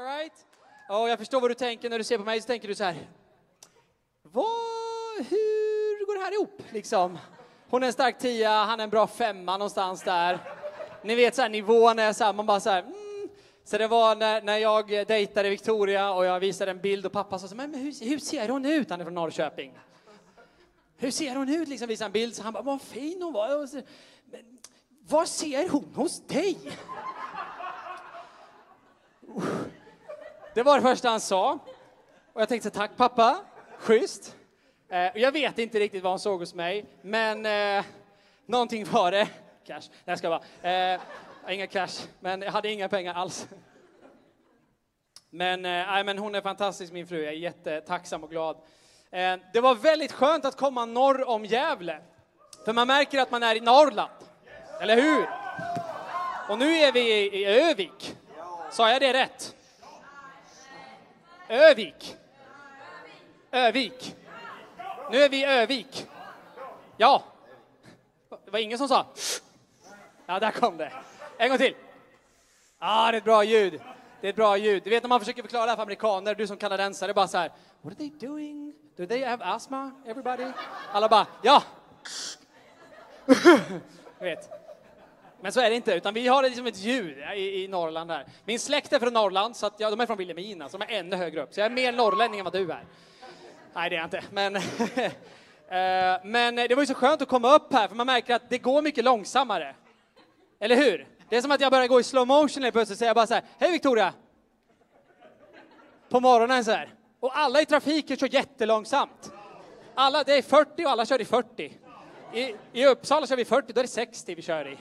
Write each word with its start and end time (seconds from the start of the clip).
All 0.00 0.06
right? 0.06 0.46
Och 0.88 1.08
jag 1.08 1.18
förstår 1.18 1.40
vad 1.40 1.50
du 1.50 1.54
tänker 1.54 1.90
när 1.90 1.98
du 1.98 2.04
ser 2.04 2.18
på 2.18 2.24
mig, 2.24 2.40
så 2.40 2.46
tänker 2.46 2.68
du 2.68 2.74
så 2.74 2.84
här. 2.84 3.08
Vad, 4.22 4.46
hur 5.16 6.06
går 6.06 6.14
det 6.14 6.24
här 6.24 6.32
ihop 6.32 6.62
liksom? 6.72 7.18
Hon 7.70 7.82
är 7.82 7.86
en 7.86 7.92
stark 7.92 8.18
tia, 8.18 8.50
han 8.50 8.80
är 8.80 8.84
en 8.84 8.90
bra 8.90 9.06
femma 9.06 9.56
någonstans 9.56 10.02
där. 10.02 10.38
Ni 11.02 11.14
vet 11.14 11.34
så 11.34 11.42
här, 11.42 11.48
nivån 11.48 11.98
är 11.98 12.12
så 12.12 12.24
här, 12.24 12.32
man 12.32 12.46
bara 12.46 12.60
så 12.60 12.70
här, 12.70 12.82
mm. 12.82 13.28
Så 13.64 13.78
det 13.78 13.88
var 13.88 14.16
när, 14.16 14.42
när 14.42 14.56
jag 14.56 14.88
dejtade 14.88 15.50
Victoria 15.50 16.12
och 16.12 16.24
jag 16.24 16.40
visade 16.40 16.70
en 16.70 16.80
bild 16.80 17.06
och 17.06 17.12
pappa 17.12 17.38
sa 17.38 17.48
så 17.48 17.54
men, 17.54 17.70
men 17.70 17.80
hur, 17.80 18.08
hur 18.08 18.18
ser 18.18 18.48
hon 18.48 18.64
ut? 18.66 18.90
Han 18.90 19.00
är 19.00 19.04
från 19.04 19.14
Norrköping. 19.14 19.78
Hur 20.96 21.10
ser 21.10 21.36
hon 21.36 21.48
ut? 21.48 21.68
Liksom 21.68 21.88
visade 21.88 22.06
en 22.06 22.12
bild, 22.12 22.34
så 22.34 22.42
han 22.42 22.52
bara, 22.52 22.62
vad 22.62 22.82
fin 22.82 23.22
hon 23.22 23.32
var. 23.32 23.66
Så, 23.66 23.80
Men, 24.24 24.58
vad 25.08 25.28
ser 25.28 25.68
hon 25.68 25.92
hos 25.94 26.20
dig? 26.26 26.58
Det 30.54 30.62
var 30.62 30.76
det 30.76 30.82
första 30.82 31.08
han 31.08 31.20
sa. 31.20 31.58
Och 32.32 32.40
jag 32.40 32.48
tänkte, 32.48 32.70
tack 32.70 32.90
pappa, 32.96 33.36
schysst. 33.78 34.36
Eh, 34.88 35.06
och 35.06 35.18
jag 35.18 35.32
vet 35.32 35.58
inte 35.58 35.78
riktigt 35.78 36.02
vad 36.02 36.12
han 36.12 36.18
såg 36.18 36.40
hos 36.40 36.54
mig, 36.54 36.84
men 37.02 37.46
eh, 37.46 37.84
någonting 38.46 38.84
var 38.84 39.10
det. 39.10 39.28
Cash. 39.66 39.74
Nej, 39.74 39.90
jag 40.04 40.18
ska 40.18 40.40
bara. 40.62 40.94
Eh, 40.94 41.00
inga 41.48 41.66
cash, 41.66 42.06
men 42.20 42.42
jag 42.42 42.52
hade 42.52 42.72
inga 42.72 42.88
pengar 42.88 43.14
alls. 43.14 43.48
Men, 45.30 45.64
eh, 45.64 46.04
men 46.04 46.18
hon 46.18 46.34
är 46.34 46.40
fantastisk, 46.40 46.92
min 46.92 47.06
fru. 47.06 47.24
Jag 47.24 47.32
är 47.34 47.38
jättetacksam 47.38 48.24
och 48.24 48.30
glad. 48.30 48.56
Eh, 49.10 49.36
det 49.52 49.60
var 49.60 49.74
väldigt 49.74 50.12
skönt 50.12 50.44
att 50.44 50.56
komma 50.56 50.84
norr 50.84 51.28
om 51.28 51.44
Gävle. 51.44 52.00
För 52.64 52.72
man 52.72 52.86
märker 52.86 53.20
att 53.20 53.30
man 53.30 53.42
är 53.42 53.54
i 53.54 53.60
Norrland. 53.60 54.12
Eller 54.80 54.96
hur? 54.96 55.28
Och 56.48 56.58
nu 56.58 56.76
är 56.76 56.92
vi 56.92 57.00
i, 57.00 57.42
i 57.42 57.44
Övik. 57.44 58.16
Sa 58.70 58.90
jag 58.90 59.00
det 59.00 59.12
rätt? 59.12 59.54
Övik. 61.50 62.16
Övik. 63.50 64.16
Nu 65.10 65.18
är 65.18 65.28
vi 65.28 65.40
i 65.40 65.44
Övik. 65.44 66.06
Ja. 66.96 67.22
Det 68.44 68.50
var 68.50 68.58
ingen 68.58 68.78
som 68.78 68.88
sa 68.88 69.06
Ja, 70.26 70.40
där 70.40 70.50
kom 70.50 70.76
det. 70.76 70.92
En 71.38 71.48
gång 71.48 71.58
till. 71.58 71.74
Ja, 72.78 73.08
ah, 73.08 73.10
det 73.10 73.16
är 73.16 73.18
ett 73.18 73.24
bra 73.24 73.44
ljud. 73.44 73.80
Det 74.20 74.26
är 74.26 74.30
ett 74.30 74.36
bra 74.36 74.56
ljud. 74.56 74.82
Du 74.84 74.90
vet 74.90 75.02
när 75.02 75.08
man 75.08 75.20
försöker 75.20 75.42
förklara 75.42 75.64
det 75.64 75.70
här 75.70 75.76
för 75.76 75.82
amerikaner, 75.82 76.34
du 76.34 76.46
som 76.46 76.56
kanadensare, 76.56 77.08
det 77.08 77.12
är 77.12 77.14
bara 77.14 77.28
så 77.28 77.38
här. 77.38 77.52
What 77.82 77.92
are 77.92 77.94
they 77.94 78.28
doing? 78.28 78.74
Do 78.96 79.06
they 79.06 79.24
have 79.24 79.44
asthma? 79.44 79.90
Everybody? 80.06 80.46
Alla 80.92 81.08
bara, 81.08 81.26
ja. 81.42 81.62
Du 84.18 84.24
vet. 84.24 84.59
Men 85.40 85.52
så 85.52 85.60
är 85.60 85.70
det 85.70 85.76
inte, 85.76 85.94
utan 85.94 86.14
vi 86.14 86.28
har 86.28 86.42
liksom 86.42 86.66
ett 86.66 86.78
djur 86.78 87.32
i, 87.34 87.64
i 87.64 87.68
Norrland 87.68 88.10
här. 88.10 88.26
Min 88.44 88.58
släkt 88.58 88.92
är 88.92 88.98
från 88.98 89.12
Norrland, 89.12 89.56
så 89.56 89.66
att, 89.66 89.74
ja, 89.78 89.90
de 89.90 90.00
är 90.00 90.06
från 90.06 90.16
Vilhelmina, 90.16 90.68
så 90.68 90.78
de 90.78 90.94
är 90.94 90.98
ännu 90.98 91.16
högre 91.16 91.42
upp. 91.42 91.54
Så 91.54 91.60
jag 91.60 91.66
är 91.66 91.70
mer 91.70 91.92
norrlänning 91.92 92.40
än 92.40 92.44
vad 92.44 92.52
du 92.52 92.72
är. 92.72 92.84
Nej, 93.74 93.90
det 93.90 93.96
är 93.96 94.00
jag 94.00 94.06
inte. 94.06 94.22
Men, 94.30 94.56
eh, 94.56 96.24
men 96.24 96.56
det 96.56 96.74
var 96.74 96.82
ju 96.82 96.86
så 96.86 96.94
skönt 96.94 97.22
att 97.22 97.28
komma 97.28 97.54
upp 97.54 97.72
här, 97.72 97.88
för 97.88 97.96
man 97.96 98.06
märker 98.06 98.34
att 98.34 98.50
det 98.50 98.58
går 98.58 98.82
mycket 98.82 99.04
långsammare. 99.04 99.74
Eller 100.60 100.76
hur? 100.76 101.06
Det 101.28 101.36
är 101.36 101.42
som 101.42 101.50
att 101.50 101.60
jag 101.60 101.72
börjar 101.72 101.86
gå 101.86 102.00
i 102.00 102.02
slow 102.02 102.26
motion 102.26 102.62
helt 102.62 102.74
plötsligt, 102.74 102.98
så 102.98 103.04
jag 103.04 103.16
bara 103.16 103.26
så 103.26 103.34
här, 103.34 103.44
hej 103.58 103.70
Victoria! 103.70 104.12
På 106.08 106.20
morgonen 106.20 106.64
så 106.64 106.70
här. 106.70 106.94
Och 107.20 107.38
alla 107.38 107.60
i 107.60 107.66
trafiken 107.66 108.16
kör 108.16 108.34
jättelångsamt. 108.34 109.32
Alla, 109.94 110.22
det 110.22 110.34
är 110.34 110.42
40 110.42 110.84
och 110.84 110.90
alla 110.90 111.06
kör 111.06 111.20
i 111.20 111.24
40. 111.24 111.76
I, 112.34 112.54
I 112.72 112.86
Uppsala 112.86 113.26
kör 113.26 113.36
vi 113.36 113.44
40, 113.44 113.72
då 113.72 113.80
är 113.80 113.84
det 113.84 113.88
60 113.88 114.34
vi 114.34 114.42
kör 114.42 114.68
i. 114.68 114.78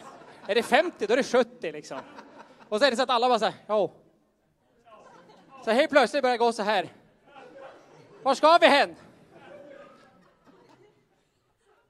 Är 0.49 0.55
det 0.55 0.63
50, 0.63 1.07
då 1.07 1.13
är 1.13 1.17
det 1.17 1.23
70 1.23 1.71
liksom. 1.71 1.99
Och 2.69 2.79
så 2.79 2.85
är 2.85 2.91
det 2.91 2.97
så 2.97 3.03
att 3.03 3.09
alla 3.09 3.29
bara 3.29 3.39
så 3.39 3.45
här, 3.45 3.53
oh. 3.67 3.91
Så 5.65 5.71
helt 5.71 5.91
plötsligt 5.91 6.21
börjar 6.21 6.37
det 6.37 6.37
gå 6.37 6.53
så 6.53 6.63
här. 6.63 6.89
Var 8.23 8.35
ska 8.35 8.57
vi 8.57 8.67
hän? 8.67 8.95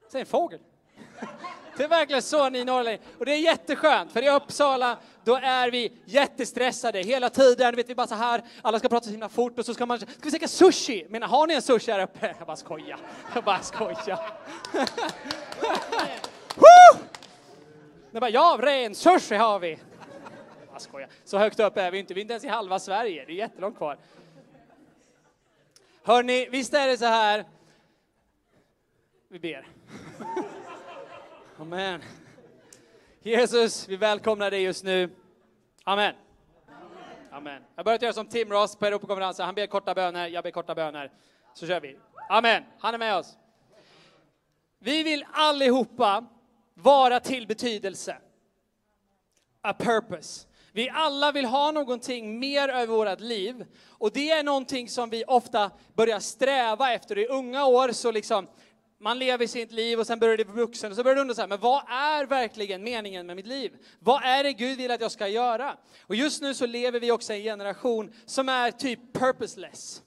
Så 0.08 0.16
är 0.16 0.20
en 0.20 0.26
fågel. 0.26 0.60
Det 1.76 1.84
är 1.84 1.88
verkligen 1.88 2.22
så 2.22 2.48
ni 2.48 2.64
norrlänningar. 2.64 3.04
Och 3.18 3.26
det 3.26 3.32
är 3.32 3.38
jätteskönt, 3.38 4.12
för 4.12 4.22
i 4.22 4.30
Uppsala, 4.30 4.98
då 5.24 5.36
är 5.36 5.70
vi 5.70 5.92
jättestressade 6.04 7.02
hela 7.02 7.30
tiden. 7.30 7.76
Vet 7.76 7.88
vi 7.88 7.94
bara 7.94 8.06
så 8.06 8.14
här, 8.14 8.42
alla 8.62 8.78
ska 8.78 8.88
prata 8.88 9.04
så 9.04 9.10
himla 9.10 9.28
fort 9.28 9.58
och 9.58 9.66
så 9.66 9.74
ska 9.74 9.86
man, 9.86 9.98
ska 9.98 10.08
vi 10.22 10.30
käka 10.30 10.48
sushi? 10.48 11.06
Men 11.08 11.22
har 11.22 11.46
ni 11.46 11.54
en 11.54 11.62
sushi 11.62 11.92
här 11.92 12.02
uppe? 12.02 12.34
Jag 12.38 12.46
bara 12.46 12.56
skojar. 12.56 12.98
Jag 13.34 13.44
bara 13.44 13.62
skojar. 13.62 14.32
Den 18.10 18.20
bara, 18.20 18.30
ja, 18.30 18.58
ren 18.62 18.94
sushi 18.94 19.34
har 19.34 19.58
vi. 19.58 19.78
Jag 20.72 20.80
skojar. 20.80 21.08
Så 21.24 21.38
högt 21.38 21.60
upp 21.60 21.76
är 21.76 21.90
vi 21.90 21.98
inte, 21.98 22.14
vi 22.14 22.20
är 22.20 22.22
inte 22.22 22.32
ens 22.32 22.44
i 22.44 22.48
halva 22.48 22.78
Sverige. 22.78 23.24
Det 23.24 23.32
är 23.32 23.36
jättelångt 23.36 23.76
kvar. 23.76 23.98
Hörni, 26.02 26.48
visst 26.50 26.74
är 26.74 26.86
det 26.86 26.98
så 26.98 27.04
här. 27.04 27.44
Vi 29.28 29.38
ber. 29.38 29.68
Amen. 31.58 32.02
Jesus, 33.22 33.88
vi 33.88 33.96
välkomnar 33.96 34.50
dig 34.50 34.62
just 34.62 34.84
nu. 34.84 35.10
Amen. 35.84 36.14
Amen. 37.30 37.62
Jag 37.74 37.84
börjar 37.84 37.98
göra 38.02 38.12
som 38.12 38.26
Tim 38.26 38.52
Ross 38.52 38.76
på 38.76 38.86
Europakonferensen. 38.86 39.46
Han 39.46 39.54
ber 39.54 39.66
korta 39.66 39.94
böner, 39.94 40.28
jag 40.28 40.44
ber 40.44 40.50
korta 40.50 40.74
böner. 40.74 41.12
Så 41.54 41.66
kör 41.66 41.80
vi. 41.80 41.96
Amen. 42.28 42.64
Han 42.78 42.94
är 42.94 42.98
med 42.98 43.16
oss. 43.16 43.36
Vi 44.78 45.02
vill 45.02 45.26
allihopa 45.32 46.26
vara 46.82 47.20
till 47.20 47.46
betydelse. 47.46 48.16
A 49.62 49.74
purpose. 49.78 50.46
Vi 50.72 50.90
alla 50.90 51.32
vill 51.32 51.44
ha 51.44 51.70
någonting 51.70 52.38
mer 52.38 52.68
över 52.68 52.86
vårt 52.86 53.20
liv. 53.20 53.66
Och 53.88 54.12
det 54.12 54.30
är 54.30 54.42
någonting 54.42 54.88
som 54.88 55.10
vi 55.10 55.24
ofta 55.26 55.70
börjar 55.94 56.20
sträva 56.20 56.92
efter. 56.92 57.18
I 57.18 57.26
unga 57.26 57.66
år 57.66 57.92
så 57.92 58.10
liksom, 58.10 58.46
man 59.00 59.18
lever 59.18 59.46
sitt 59.46 59.72
liv 59.72 60.00
och 60.00 60.06
sen 60.06 60.18
börjar 60.18 60.36
det 60.36 60.44
bli 60.44 60.54
vuxen 60.54 60.90
och 60.90 60.96
så 60.96 61.02
börjar 61.02 61.14
du 61.14 61.20
undra 61.20 61.34
så 61.34 61.40
här, 61.40 61.48
men 61.48 61.60
vad 61.60 61.82
är 61.88 62.26
verkligen 62.26 62.82
meningen 62.82 63.26
med 63.26 63.36
mitt 63.36 63.46
liv? 63.46 63.72
Vad 63.98 64.24
är 64.24 64.44
det 64.44 64.52
Gud 64.52 64.78
vill 64.78 64.90
att 64.90 65.00
jag 65.00 65.12
ska 65.12 65.28
göra? 65.28 65.76
Och 66.06 66.14
just 66.14 66.42
nu 66.42 66.54
så 66.54 66.66
lever 66.66 67.00
vi 67.00 67.10
också 67.10 67.32
i 67.32 67.36
en 67.36 67.42
generation 67.42 68.12
som 68.26 68.48
är 68.48 68.70
typ 68.70 69.00
purposeless. 69.12 70.02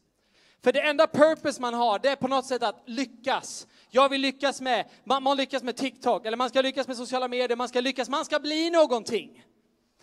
För 0.63 0.71
det 0.71 0.81
enda 0.81 1.07
purpose 1.07 1.61
man 1.61 1.73
har, 1.73 1.99
det 1.99 2.09
är 2.09 2.15
på 2.15 2.27
något 2.27 2.45
sätt 2.45 2.63
att 2.63 2.83
lyckas. 2.85 3.67
Jag 3.95 4.09
vill 4.09 4.21
lyckas 4.21 4.61
med, 4.61 4.85
man, 5.03 5.23
man 5.23 5.37
lyckas 5.37 5.63
med 5.63 5.75
TikTok, 5.75 6.25
eller 6.25 6.37
man 6.37 6.49
ska 6.49 6.61
lyckas 6.61 6.87
med 6.87 6.97
sociala 6.97 7.27
medier, 7.27 7.55
man 7.55 7.69
ska 7.69 7.81
lyckas, 7.81 8.09
man 8.09 8.25
ska 8.25 8.39
bli 8.39 8.69
någonting. 8.69 9.43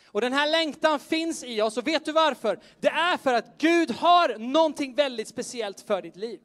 Och 0.06 0.20
den 0.20 0.32
här 0.32 0.50
längtan 0.50 0.98
finns 0.98 1.44
i 1.44 1.62
oss, 1.62 1.76
och 1.76 1.86
vet 1.86 2.04
du 2.04 2.12
varför? 2.12 2.60
Det 2.80 2.88
är 2.88 3.16
för 3.16 3.34
att 3.34 3.58
Gud 3.58 3.90
har 3.90 4.38
någonting 4.38 4.94
väldigt 4.94 5.28
speciellt 5.28 5.80
för 5.80 6.02
ditt 6.02 6.16
liv. 6.16 6.40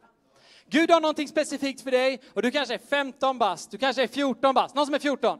Gud 0.69 0.91
har 0.91 1.01
någonting 1.01 1.27
specifikt 1.27 1.81
för 1.81 1.91
dig, 1.91 2.21
och 2.33 2.41
du 2.41 2.51
kanske 2.51 2.73
är 2.73 2.79
15 2.89 3.37
bast, 3.37 3.71
du 3.71 3.77
kanske 3.77 4.03
är 4.03 4.07
14 4.07 4.53
bast. 4.53 4.75
Någon 4.75 4.85
som 4.85 4.95
är 4.95 4.99
14? 4.99 5.39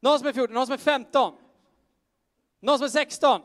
Någon 0.00 0.18
som 0.18 0.28
är 0.28 0.32
14? 0.32 0.54
Någon 0.54 0.66
som 0.66 0.72
är 0.72 0.78
15? 0.78 1.34
Någon 2.60 2.78
som 2.78 2.84
är 2.84 2.88
16? 2.88 3.40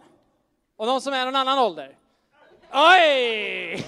Och 0.77 0.87
någon 0.87 1.01
som 1.01 1.13
är 1.13 1.25
någon 1.25 1.35
annan 1.35 1.59
ålder? 1.59 1.97
Oj! 2.73 3.85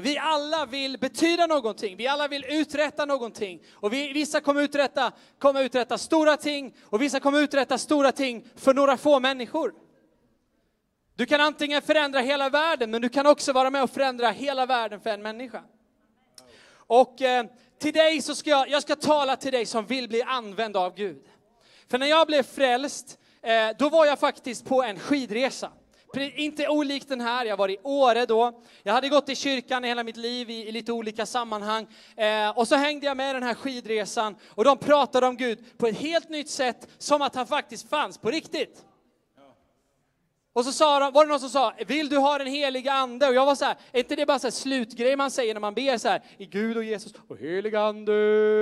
Vi 0.00 0.18
alla 0.18 0.66
vill 0.66 0.98
betyda 0.98 1.46
någonting, 1.46 1.96
vi 1.96 2.06
alla 2.06 2.28
vill 2.28 2.44
uträtta 2.48 3.04
någonting. 3.04 3.62
Och 3.72 3.92
vi, 3.92 4.12
vissa 4.12 4.40
kommer 4.40 4.62
uträtta, 4.62 5.12
kommer 5.38 5.62
uträtta 5.62 5.98
stora 5.98 6.36
ting 6.36 6.74
och 6.82 7.02
vissa 7.02 7.20
kommer 7.20 7.40
uträtta 7.40 7.78
stora 7.78 8.12
ting 8.12 8.44
för 8.56 8.74
några 8.74 8.96
få 8.96 9.20
människor. 9.20 9.74
Du 11.14 11.26
kan 11.26 11.40
antingen 11.40 11.82
förändra 11.82 12.20
hela 12.20 12.48
världen, 12.48 12.90
men 12.90 13.02
du 13.02 13.08
kan 13.08 13.26
också 13.26 13.52
vara 13.52 13.70
med 13.70 13.82
och 13.82 13.90
förändra 13.90 14.30
hela 14.30 14.66
världen 14.66 15.00
för 15.00 15.10
en 15.10 15.22
människa. 15.22 15.62
Och 16.72 17.22
eh, 17.22 17.46
till 17.78 17.92
dig 17.92 18.22
så 18.22 18.34
ska 18.34 18.50
jag, 18.50 18.68
jag 18.68 18.82
ska 18.82 18.96
tala 18.96 19.36
till 19.36 19.52
dig 19.52 19.66
som 19.66 19.86
vill 19.86 20.08
bli 20.08 20.22
använd 20.22 20.76
av 20.76 20.94
Gud. 20.94 21.22
För 21.88 21.98
när 21.98 22.06
jag 22.06 22.26
blev 22.26 22.42
frälst, 22.42 23.18
eh, 23.42 23.76
då 23.78 23.88
var 23.88 24.06
jag 24.06 24.18
faktiskt 24.18 24.64
på 24.64 24.82
en 24.82 24.98
skidresa. 24.98 25.70
Inte 26.16 26.68
olikt 26.68 27.08
den 27.08 27.20
här, 27.20 27.44
jag 27.44 27.56
var 27.56 27.68
i 27.68 27.78
Åre 27.82 28.26
då. 28.26 28.62
Jag 28.82 28.92
hade 28.92 29.08
gått 29.08 29.28
i 29.28 29.36
kyrkan 29.36 29.84
i 29.84 29.88
hela 29.88 30.04
mitt 30.04 30.16
liv 30.16 30.50
i, 30.50 30.68
i 30.68 30.72
lite 30.72 30.92
olika 30.92 31.26
sammanhang. 31.26 31.86
Eh, 32.16 32.58
och 32.58 32.68
så 32.68 32.76
hängde 32.76 33.06
jag 33.06 33.16
med 33.16 33.34
den 33.34 33.42
här 33.42 33.54
skidresan 33.54 34.36
och 34.48 34.64
de 34.64 34.78
pratade 34.78 35.26
om 35.26 35.36
Gud 35.36 35.78
på 35.78 35.86
ett 35.86 35.96
helt 35.96 36.28
nytt 36.28 36.50
sätt, 36.50 36.88
som 36.98 37.22
att 37.22 37.34
han 37.34 37.46
faktiskt 37.46 37.88
fanns 37.88 38.18
på 38.18 38.30
riktigt. 38.30 38.84
Och 40.52 40.64
så 40.64 40.72
sa 40.72 41.00
de, 41.00 41.12
var 41.12 41.24
det 41.24 41.28
någon 41.28 41.40
som 41.40 41.50
sa, 41.50 41.72
vill 41.86 42.08
du 42.08 42.16
ha 42.18 42.38
den 42.38 42.46
heliga 42.46 42.92
ande? 42.92 43.28
Och 43.28 43.34
jag 43.34 43.46
var 43.46 43.54
så 43.54 43.64
här, 43.64 43.76
är 43.92 43.98
inte 43.98 44.16
det 44.16 44.26
bara 44.26 44.38
en 44.38 44.52
slutgrej 44.52 45.16
man 45.16 45.30
säger 45.30 45.54
när 45.54 45.60
man 45.60 45.74
ber 45.74 45.98
så 45.98 46.08
här, 46.08 46.22
i 46.38 46.46
Gud 46.46 46.76
och 46.76 46.84
Jesus 46.84 47.12
och 47.28 47.38
helig 47.38 47.74
ande? 47.74 48.12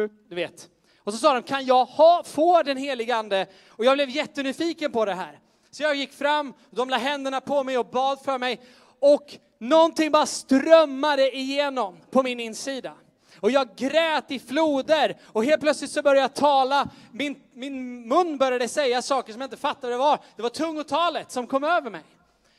Du 0.08 0.34
vet. 0.34 0.68
Och 0.98 1.12
så 1.12 1.18
sa 1.18 1.34
de, 1.34 1.42
kan 1.42 1.66
jag 1.66 1.84
ha, 1.84 2.22
få 2.24 2.62
den 2.62 2.76
heliga 2.76 3.16
ande? 3.16 3.46
Och 3.68 3.84
jag 3.84 3.96
blev 3.96 4.10
jättenyfiken 4.10 4.92
på 4.92 5.04
det 5.04 5.14
här. 5.14 5.38
Så 5.70 5.82
jag 5.82 5.94
gick 5.94 6.12
fram, 6.12 6.54
de 6.70 6.90
la 6.90 6.96
händerna 6.96 7.40
på 7.40 7.64
mig 7.64 7.78
och 7.78 7.86
bad 7.86 8.20
för 8.24 8.38
mig. 8.38 8.60
Och 9.00 9.38
någonting 9.58 10.10
bara 10.10 10.26
strömmade 10.26 11.36
igenom 11.36 11.96
på 12.10 12.22
min 12.22 12.40
insida. 12.40 12.94
Och 13.40 13.50
jag 13.50 13.76
grät 13.76 14.30
i 14.30 14.38
floder 14.38 15.16
och 15.24 15.44
helt 15.44 15.60
plötsligt 15.60 15.90
så 15.90 16.02
började 16.02 16.20
jag 16.20 16.34
tala. 16.34 16.88
Min, 17.12 17.42
min 17.52 18.08
mun 18.08 18.38
började 18.38 18.68
säga 18.68 19.02
saker 19.02 19.32
som 19.32 19.40
jag 19.40 19.46
inte 19.46 19.56
fattade 19.56 19.96
vad 19.96 20.06
det 20.06 20.10
var. 20.10 20.18
Det 20.36 20.42
var 20.42 20.50
tungotalet 20.50 21.30
som 21.30 21.46
kom 21.46 21.64
över 21.64 21.90
mig. 21.90 22.02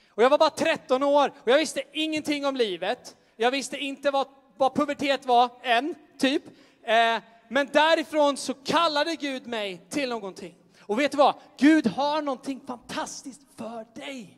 Och 0.09 0.23
jag 0.23 0.29
var 0.29 0.37
bara 0.37 0.49
13 0.49 1.03
år 1.03 1.33
och 1.43 1.51
jag 1.51 1.57
visste 1.57 1.81
ingenting 1.93 2.45
om 2.45 2.55
livet. 2.55 3.15
Jag 3.35 3.51
visste 3.51 3.77
inte 3.77 4.11
vad, 4.11 4.27
vad 4.57 4.75
pubertet 4.75 5.25
var 5.25 5.49
än, 5.63 5.95
typ. 6.17 6.43
Eh, 6.83 7.17
men 7.49 7.69
därifrån 7.71 8.37
så 8.37 8.53
kallade 8.53 9.15
Gud 9.15 9.47
mig 9.47 9.81
till 9.89 10.09
någonting. 10.09 10.55
Och 10.89 10.99
vet 10.99 11.11
du 11.11 11.17
vad? 11.17 11.35
Gud 11.57 11.87
har 11.87 12.21
någonting 12.21 12.61
fantastiskt 12.67 13.41
för 13.55 13.85
dig. 13.95 14.37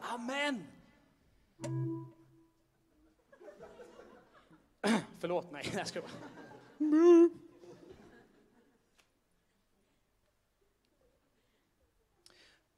Amen. 0.00 0.66
Förlåt 5.20 5.52
mig. 5.52 5.64
Jag 5.74 5.86
ska 5.86 6.00
bara. 6.00 6.10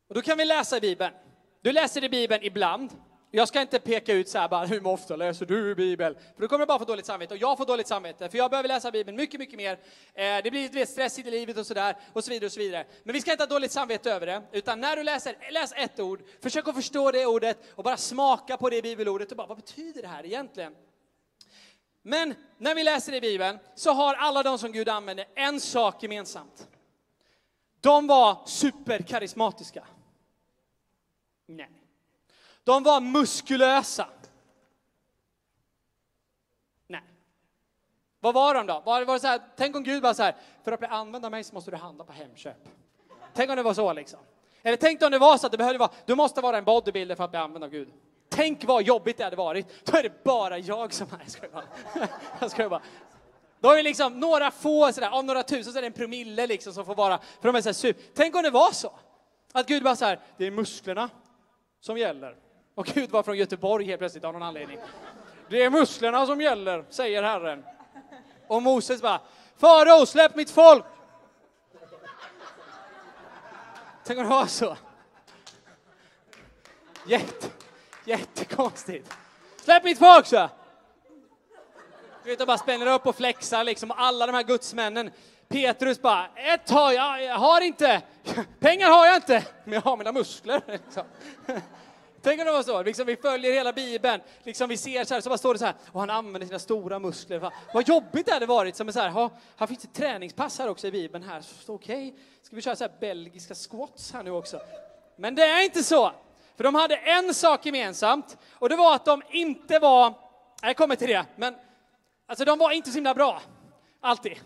Och 0.08 0.14
då 0.14 0.22
kan 0.22 0.38
vi 0.38 0.44
läsa 0.44 0.76
i 0.76 0.80
Bibeln. 0.80 1.14
Du 1.60 1.72
läser 1.72 2.04
i 2.04 2.08
Bibeln 2.08 2.44
ibland. 2.44 2.90
Jag 3.30 3.48
ska 3.48 3.60
inte 3.60 3.78
peka 3.78 4.12
ut 4.12 4.28
så 4.28 4.38
här 4.38 4.48
bara, 4.48 4.66
hur 4.66 4.86
ofta 4.86 5.16
läser 5.16 5.46
du 5.46 5.74
Bibeln? 5.74 6.16
För 6.34 6.42
då 6.42 6.48
kommer 6.48 6.58
du 6.58 6.66
bara 6.66 6.78
få 6.78 6.84
dåligt 6.84 7.06
samvete. 7.06 7.34
Och 7.34 7.40
jag 7.40 7.58
får 7.58 7.66
dåligt 7.66 7.86
samvete, 7.86 8.28
för 8.28 8.38
jag 8.38 8.50
behöver 8.50 8.68
läsa 8.68 8.90
Bibeln 8.90 9.16
mycket, 9.16 9.40
mycket 9.40 9.56
mer. 9.56 9.72
Eh, 10.14 10.42
det 10.44 10.50
blir 10.50 10.68
vet, 10.68 10.88
stressigt 10.88 11.28
i 11.28 11.30
livet 11.30 11.56
och 11.56 11.66
sådär, 11.66 11.96
och 12.12 12.24
så 12.24 12.30
vidare 12.30 12.46
och 12.46 12.52
så 12.52 12.60
vidare. 12.60 12.86
Men 13.02 13.12
vi 13.12 13.20
ska 13.20 13.30
inte 13.30 13.42
ha 13.42 13.48
dåligt 13.48 13.72
samvete 13.72 14.12
över 14.12 14.26
det, 14.26 14.42
utan 14.52 14.80
när 14.80 14.96
du 14.96 15.02
läser, 15.02 15.36
läs 15.52 15.72
ett 15.76 16.00
ord, 16.00 16.22
försök 16.42 16.68
att 16.68 16.74
förstå 16.74 17.10
det 17.10 17.26
ordet 17.26 17.58
och 17.74 17.84
bara 17.84 17.96
smaka 17.96 18.56
på 18.56 18.70
det 18.70 18.82
bibelordet 18.82 19.30
och 19.30 19.36
bara, 19.36 19.46
vad 19.46 19.56
betyder 19.56 20.02
det 20.02 20.08
här 20.08 20.26
egentligen? 20.26 20.74
Men 22.02 22.34
när 22.58 22.74
vi 22.74 22.84
läser 22.84 23.14
i 23.14 23.20
Bibeln 23.20 23.58
så 23.74 23.92
har 23.92 24.14
alla 24.14 24.42
de 24.42 24.58
som 24.58 24.72
Gud 24.72 24.88
använde 24.88 25.26
en 25.34 25.60
sak 25.60 26.02
gemensamt. 26.02 26.68
De 27.80 28.06
var 28.06 28.46
superkarismatiska. 28.46 29.84
Nej. 31.46 31.77
De 32.68 32.82
var 32.82 33.00
muskulösa. 33.00 34.06
Nej. 36.86 37.02
Vad 38.20 38.34
var 38.34 38.54
de 38.54 38.66
då? 38.66 38.82
Var, 38.86 39.04
var 39.04 39.14
det 39.14 39.20
så 39.20 39.26
här, 39.26 39.40
tänk 39.56 39.76
om 39.76 39.82
Gud 39.82 40.02
bara 40.02 40.14
så 40.14 40.22
här, 40.22 40.36
för 40.64 40.72
att 40.72 40.78
bli 40.78 40.88
använd 40.88 41.24
av 41.24 41.30
mig 41.30 41.44
så 41.44 41.54
måste 41.54 41.70
du 41.70 41.76
handla 41.76 42.04
på 42.04 42.12
Hemköp. 42.12 42.68
Tänk 43.34 43.50
om 43.50 43.56
det 43.56 43.62
var 43.62 43.74
så 43.74 43.92
liksom. 43.92 44.20
Eller 44.62 44.76
tänk 44.76 45.02
om 45.02 45.10
det 45.10 45.18
var 45.18 45.38
så 45.38 45.46
att 45.46 45.52
det 45.52 45.58
behövde 45.58 45.78
vara, 45.78 45.90
du 46.06 46.14
måste 46.14 46.40
vara 46.40 46.58
en 46.58 46.64
bodybuilder 46.64 47.14
för 47.14 47.24
att 47.24 47.30
bli 47.30 47.40
använd 47.40 47.64
av 47.64 47.70
Gud. 47.70 47.88
Tänk 48.28 48.64
vad 48.64 48.82
jobbigt 48.82 49.16
det 49.16 49.24
hade 49.24 49.36
varit. 49.36 49.84
Då 49.84 49.98
är 49.98 50.02
det 50.02 50.24
bara 50.24 50.58
jag 50.58 50.92
som 50.92 51.06
är, 51.12 51.18
jag 51.22 51.30
skojar 51.30 51.52
bara. 51.52 51.64
Jag 52.40 52.50
skojar 52.50 52.68
bara. 52.70 52.82
Då 53.60 53.70
är 53.70 53.76
det 53.76 53.82
liksom 53.82 54.20
några 54.20 54.50
få, 54.50 54.92
sådär, 54.92 55.10
av 55.10 55.24
några 55.24 55.42
tusen 55.42 55.72
så 55.72 55.78
är 55.78 55.82
det 55.82 55.88
en 55.88 55.92
promille 55.92 56.46
liksom 56.46 56.72
som 56.72 56.84
får 56.84 56.94
vara, 56.94 57.18
för 57.18 57.48
de 57.48 57.56
är 57.56 57.60
så 57.60 57.68
här 57.68 57.74
super. 57.74 58.04
Tänk 58.14 58.36
om 58.36 58.42
det 58.42 58.50
var 58.50 58.72
så. 58.72 58.92
Att 59.52 59.66
Gud 59.66 59.82
bara 59.82 59.96
så 59.96 60.04
här, 60.04 60.20
det 60.36 60.46
är 60.46 60.50
musklerna 60.50 61.10
som 61.80 61.98
gäller. 61.98 62.47
Och 62.78 62.86
Gud 62.86 63.10
var 63.10 63.22
från 63.22 63.36
Göteborg 63.36 63.84
helt 63.84 63.98
plötsligt 63.98 64.24
av 64.24 64.32
någon 64.32 64.42
anledning. 64.42 64.78
Det 65.48 65.62
är 65.62 65.70
musklerna 65.70 66.26
som 66.26 66.40
gäller, 66.40 66.84
säger 66.90 67.22
Herren. 67.22 67.64
Och 68.46 68.62
Moses 68.62 69.02
bara, 69.02 69.20
Farao, 69.56 70.06
släpp 70.06 70.36
mitt 70.36 70.50
folk! 70.50 70.84
Tänk 74.04 74.18
om 74.18 74.24
det 74.24 74.30
var 74.30 74.46
så. 74.46 74.76
Jätte, 77.06 77.46
jättekonstigt. 78.04 79.14
Släpp 79.56 79.84
mitt 79.84 79.98
folk, 79.98 80.26
så! 80.26 80.48
Du 82.22 82.30
vet, 82.30 82.38
de 82.38 82.44
bara 82.44 82.58
spänner 82.58 82.86
upp 82.86 83.06
och 83.06 83.16
flexar 83.16 83.64
liksom, 83.64 83.90
alla 83.90 84.26
de 84.26 84.32
här 84.32 84.42
gudsmännen. 84.42 85.10
Petrus 85.48 86.02
bara, 86.02 86.28
ett 86.34 86.70
har 86.70 86.92
jag, 86.92 87.22
jag 87.22 87.38
har 87.38 87.60
inte, 87.60 88.02
pengar 88.60 88.88
har 88.88 89.06
jag 89.06 89.16
inte, 89.16 89.44
men 89.64 89.72
jag 89.72 89.80
har 89.80 89.96
mina 89.96 90.12
muskler. 90.12 90.62
Liksom. 90.66 91.04
Tänk 92.22 92.40
om 92.40 92.46
det 92.46 92.52
var 92.52 92.62
så, 92.62 92.82
liksom, 92.82 93.06
vi 93.06 93.16
följer 93.16 93.52
hela 93.52 93.72
Bibeln, 93.72 94.22
liksom, 94.42 94.68
vi 94.68 94.76
ser 94.76 95.04
så 95.04 95.14
här, 95.14 95.20
så 95.20 95.28
bara 95.28 95.38
står 95.38 95.54
det 95.54 95.58
så 95.58 95.64
här, 95.64 95.74
och 95.92 96.00
han 96.00 96.10
använder 96.10 96.46
sina 96.46 96.58
stora 96.58 96.98
muskler. 96.98 97.38
Va? 97.38 97.52
Vad 97.74 97.88
jobbigt 97.88 98.26
det 98.26 98.32
hade 98.32 98.46
varit, 98.46 98.76
som 98.76 98.88
är 98.88 98.92
så 98.92 99.00
här, 99.00 99.08
ha, 99.08 99.30
här 99.56 99.66
finns 99.66 99.84
ett 99.84 99.94
träningspass 99.94 100.58
här 100.58 100.68
också 100.68 100.86
i 100.86 100.90
Bibeln 100.90 101.24
här, 101.24 101.42
okej, 101.66 102.08
okay. 102.08 102.20
ska 102.42 102.56
vi 102.56 102.62
köra 102.62 102.76
så 102.76 102.84
här 102.84 102.92
belgiska 103.00 103.54
squats 103.54 104.12
här 104.12 104.22
nu 104.22 104.30
också? 104.30 104.60
Men 105.16 105.34
det 105.34 105.42
är 105.42 105.64
inte 105.64 105.82
så, 105.82 106.12
för 106.56 106.64
de 106.64 106.74
hade 106.74 106.96
en 106.96 107.34
sak 107.34 107.66
gemensamt, 107.66 108.36
och 108.52 108.68
det 108.68 108.76
var 108.76 108.94
att 108.94 109.04
de 109.04 109.22
inte 109.30 109.78
var, 109.78 110.14
jag 110.62 110.76
kommer 110.76 110.96
till 110.96 111.08
det, 111.08 111.24
men 111.36 111.54
alltså 112.26 112.44
de 112.44 112.58
var 112.58 112.70
inte 112.70 112.90
så 112.90 112.94
himla 112.94 113.14
bra, 113.14 113.42
alltid. 114.00 114.36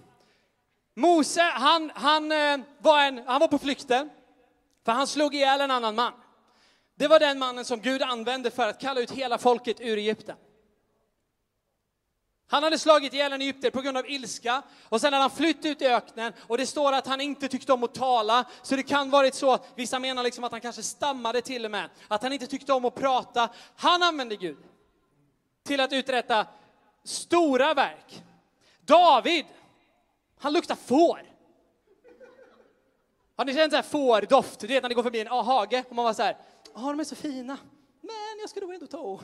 Mose, 0.95 1.43
han, 1.43 1.93
han, 1.95 2.33
eh, 2.33 2.59
var 2.79 3.03
en, 3.03 3.23
han 3.27 3.41
var 3.41 3.49
på 3.49 3.59
flykten, 3.59 4.11
för 4.85 4.93
han 4.93 5.07
slog 5.07 5.35
ihjäl 5.35 5.61
en 5.61 5.71
annan 5.71 5.95
man. 5.95 6.13
Det 6.95 7.09
var 7.09 7.19
den 7.19 7.39
mannen 7.39 7.65
som 7.65 7.81
Gud 7.81 8.03
använde 8.03 8.51
för 8.51 8.69
att 8.69 8.81
kalla 8.81 9.01
ut 9.01 9.11
hela 9.11 9.39
folket 9.39 9.81
ur 9.81 9.99
Egypten. 9.99 10.37
Han 12.53 12.63
hade 12.63 12.79
slagit 12.79 13.15
ihjäl 13.15 13.33
en 13.33 13.43
egypter 13.43 13.71
på 13.71 13.81
grund 13.81 13.97
av 13.99 14.11
ilska 14.11 14.63
och 14.89 15.01
sen 15.01 15.13
hade 15.13 15.23
han 15.23 15.31
flytt 15.31 15.65
ut 15.65 15.83
i 15.83 15.87
öknen 15.87 16.33
och 16.47 16.59
det 16.59 16.67
står 16.67 16.93
att 16.93 17.07
han 17.07 17.21
inte 17.21 17.49
tyckte 17.49 17.73
om 17.73 17.85
att 17.85 17.95
tala. 17.95 18.45
Så 18.63 18.77
det 18.77 18.83
kan 18.83 19.11
varit 19.11 19.35
så, 19.35 19.59
vissa 19.75 19.99
menar 19.99 20.23
liksom 20.23 20.45
att 20.45 20.53
han 20.53 20.61
kanske 20.61 20.83
stammade 20.83 21.41
till 21.41 21.65
och 21.65 21.71
med, 21.71 21.91
att 22.09 22.23
han 22.23 22.33
inte 22.33 22.47
tyckte 22.47 22.73
om 22.73 22.85
att 22.85 22.95
prata. 22.95 23.49
Han 23.77 24.03
använde 24.03 24.37
Gud 24.37 24.59
till 25.63 25.81
att 25.81 25.93
uträtta 25.93 26.47
stora 27.05 27.75
verk. 27.75 28.23
David, 28.81 29.45
han 30.39 30.53
luktar 30.53 30.75
får. 30.75 31.23
Har 33.37 33.45
ni 33.45 33.55
känt 33.55 33.73
så 33.73 33.77
här 33.77 33.83
fårdoft? 33.83 34.61
Du 34.61 34.67
vet 34.67 34.83
när 34.83 34.89
ni 34.89 34.95
går 34.95 35.03
förbi 35.03 35.21
en 35.21 35.27
hage 35.27 35.85
och 35.89 35.95
man 35.95 36.05
var 36.05 36.13
så 36.13 36.23
här, 36.23 36.37
ja 36.75 36.81
de 36.81 37.01
är 37.01 37.05
så 37.05 37.17
fina, 37.17 37.59
men 38.01 38.41
jag 38.41 38.51
ska 38.51 38.61
nog 38.61 38.75
ändå 38.75 38.87
ta 38.87 38.99
och 38.99 39.23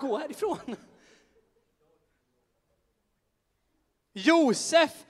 gå 0.00 0.18
härifrån. 0.18 0.76
Josef, 4.12 5.04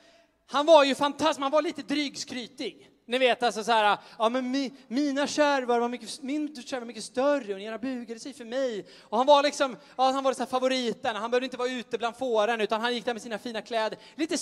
han 0.46 0.66
var 0.66 0.84
ju 0.84 0.94
fantastisk, 0.94 1.40
han 1.40 1.50
var 1.50 1.62
lite 1.62 1.82
drygskrytig. 1.82 2.88
Ni 3.06 3.18
vet 3.18 3.42
alltså 3.42 3.64
så 3.64 3.72
här, 3.72 3.98
ja 4.18 4.28
men 4.28 4.50
mi, 4.50 4.72
mina 4.88 5.26
kärvar 5.26 5.80
var 5.80 5.88
mycket, 5.88 6.22
min 6.22 6.62
kärv 6.62 6.80
var 6.80 6.86
mycket 6.86 7.04
större 7.04 7.52
och 7.52 7.58
ni 7.58 7.64
era 7.64 7.78
bugade 7.78 8.20
sig 8.20 8.32
för 8.32 8.44
mig. 8.44 8.86
Och 9.00 9.18
han 9.18 9.26
var 9.26 9.42
liksom, 9.42 9.76
ja 9.96 10.10
han 10.10 10.24
var 10.24 10.32
så 10.32 10.38
här 10.38 10.46
favoriten, 10.46 11.16
han 11.16 11.30
behövde 11.30 11.46
inte 11.46 11.56
vara 11.56 11.70
ute 11.70 11.98
bland 11.98 12.16
fåren 12.16 12.60
utan 12.60 12.80
han 12.80 12.94
gick 12.94 13.04
där 13.04 13.14
med 13.14 13.22
sina 13.22 13.38
fina 13.38 13.62
kläder. 13.62 13.98
Lite 14.14 14.36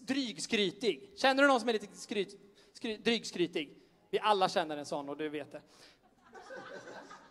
drygskrytig. 0.00 1.12
Känner 1.16 1.42
du 1.42 1.48
någon 1.48 1.60
som 1.60 1.68
är 1.68 1.72
lite 1.72 1.96
skryt, 1.96 2.40
skry, 2.74 2.96
drygskrytig? 2.96 3.78
Vi 4.10 4.18
alla 4.18 4.48
känner 4.48 4.76
en 4.76 4.86
sån 4.86 5.08
och 5.08 5.16
du 5.16 5.28
vet 5.28 5.52
det. 5.52 5.62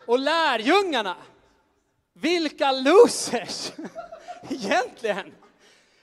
Och 0.06 0.20
lärjungarna, 0.20 1.16
vilka 2.14 2.72
losers! 2.72 3.72
Egentligen. 4.50 5.34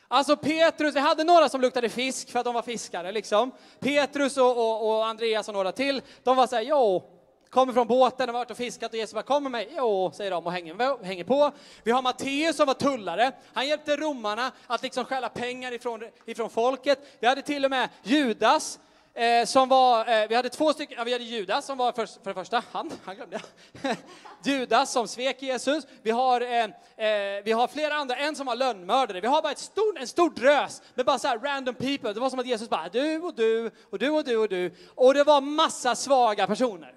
Alltså 0.08 0.36
Petrus, 0.36 0.94
vi 0.96 1.00
hade 1.00 1.24
några 1.24 1.48
som 1.48 1.60
luktade 1.60 1.88
fisk 1.88 2.30
för 2.30 2.38
att 2.38 2.44
de 2.44 2.54
var 2.54 2.62
fiskare 2.62 3.12
liksom. 3.12 3.52
Petrus 3.80 4.36
och, 4.36 4.50
och, 4.56 4.88
och 4.88 5.06
Andreas 5.06 5.48
och 5.48 5.54
några 5.54 5.72
till, 5.72 6.02
de 6.22 6.36
var 6.36 6.46
såhär, 6.46 6.62
jo, 6.62 7.02
kommer 7.50 7.72
från 7.72 7.86
båten 7.86 8.28
har 8.28 8.32
varit 8.32 8.50
och 8.50 8.56
fiskat 8.56 8.92
och 8.92 8.98
Jesus 8.98 9.14
bara, 9.14 9.22
kom 9.22 9.42
med 9.42 9.52
mig, 9.52 9.68
jo, 9.76 10.12
säger 10.14 10.30
de 10.30 10.46
och 10.46 10.52
hänger, 10.52 11.04
hänger 11.04 11.24
på. 11.24 11.52
Vi 11.82 11.90
har 11.90 12.02
Matteus 12.02 12.56
som 12.56 12.66
var 12.66 12.74
tullare, 12.74 13.32
han 13.52 13.68
hjälpte 13.68 13.96
romarna 13.96 14.52
att 14.66 14.82
liksom 14.82 15.04
stjäla 15.04 15.28
pengar 15.28 15.72
ifrån, 15.72 16.02
ifrån 16.24 16.50
folket. 16.50 16.98
Vi 17.20 17.26
hade 17.26 17.42
till 17.42 17.64
och 17.64 17.70
med 17.70 17.88
Judas 18.02 18.78
Eh, 19.14 19.44
som 19.44 19.68
var, 19.68 20.22
eh, 20.22 20.28
vi 20.28 20.34
hade 20.34 20.48
två 20.48 20.72
stycken, 20.72 20.98
ja, 20.98 21.04
vi 21.04 21.12
hade 21.12 21.24
Judas 21.24 21.66
som 21.66 21.78
var 21.78 21.92
för, 21.92 22.06
för 22.06 22.30
det 22.30 22.34
första, 22.34 22.62
han, 22.72 22.90
han 23.04 23.16
glömde 23.16 23.40
jag. 23.82 23.96
Judas 24.44 24.92
som 24.92 25.08
svek 25.08 25.42
Jesus. 25.42 25.86
Vi 26.02 26.10
har, 26.10 26.40
eh, 26.40 26.64
eh, 27.06 27.42
vi 27.44 27.52
har 27.52 27.68
flera 27.68 27.94
andra, 27.94 28.16
en 28.16 28.36
som 28.36 28.46
var 28.46 28.56
lönnmördare. 28.56 29.20
Vi 29.20 29.26
har 29.26 29.42
bara 29.42 29.52
ett 29.52 29.58
stor, 29.58 29.98
en 29.98 30.06
stor 30.06 30.30
drös 30.30 30.82
med 30.94 31.06
bara 31.06 31.18
så 31.18 31.28
här 31.28 31.38
random 31.38 31.74
people. 31.74 32.12
Det 32.12 32.20
var 32.20 32.30
som 32.30 32.38
att 32.38 32.46
Jesus 32.46 32.68
bara, 32.68 32.88
du 32.88 33.18
och 33.18 33.34
du 33.34 33.70
och 33.90 33.98
du 33.98 34.10
och 34.10 34.24
du 34.24 34.36
och 34.36 34.48
du. 34.48 34.74
Och 34.94 35.14
det 35.14 35.24
var 35.24 35.40
massa 35.40 35.94
svaga 35.94 36.46
personer. 36.46 36.94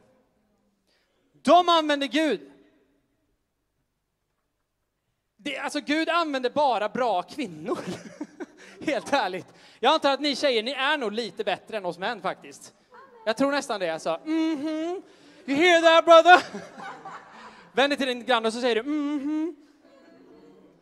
De 1.42 1.70
använde 1.70 2.08
Gud. 2.08 2.52
Det, 5.38 5.58
alltså 5.58 5.80
Gud 5.80 6.10
använder 6.10 6.50
bara 6.50 6.90
bra 6.90 7.22
kvinnor. 7.22 7.80
Helt 8.82 9.14
ärligt. 9.14 9.48
Jag 9.80 9.94
antar 9.94 10.12
att 10.12 10.20
ni 10.20 10.36
tjejer, 10.36 10.64
ni 10.64 10.72
är 10.72 10.98
nog 10.98 11.12
lite 11.14 11.44
bättre 11.44 11.78
än 11.78 11.86
oss 11.86 11.98
män 11.98 12.22
faktiskt. 12.22 12.74
Jag 13.26 13.38
tror 13.38 13.52
nästan 13.52 13.80
det 13.80 13.90
alltså. 13.90 14.20
Mm 14.26 14.58
-hmm. 14.58 15.02
You 15.46 15.58
hear 15.58 15.82
that 15.82 16.06
brother? 16.06 16.44
Vänd 17.74 17.92
dig 17.92 17.98
till 17.98 18.08
din 18.08 18.26
granne 18.26 18.48
och 18.48 18.54
så 18.54 18.62
säger 18.62 18.76
du 18.76 18.82
mm 18.82 19.20
-hmm. 19.20 19.56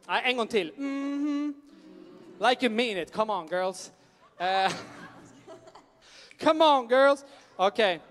Nej, 0.08 0.22
en 0.26 0.38
gång 0.38 0.48
till. 0.48 0.70
Mm 0.70 1.28
-hmm. 1.28 2.50
Like 2.50 2.66
you 2.66 2.76
mean 2.76 2.98
it. 2.98 3.12
Come 3.12 3.34
on 3.34 3.48
girls. 3.48 3.92
Uh, 4.42 4.74
come 6.44 6.66
on 6.66 6.88
girls. 6.88 7.26
Okej. 7.56 7.96
Okay. 7.96 8.08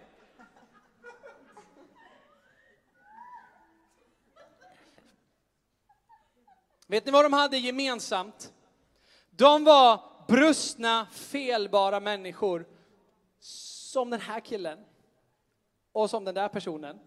Vet 6.87 7.07
ni 7.07 7.13
vad 7.13 7.25
de 7.25 7.33
hade 7.33 7.59
gemensamt? 7.59 8.52
De 9.37 9.65
var 9.65 10.01
brustna, 10.29 11.07
felbara 11.13 12.01
människor 12.01 12.67
som 13.41 14.11
den 14.11 14.21
här 14.21 14.41
killen 14.41 14.79
och 15.93 16.11
som 16.11 16.25
den 16.25 16.35
där 16.35 16.49
personen. 16.49 16.99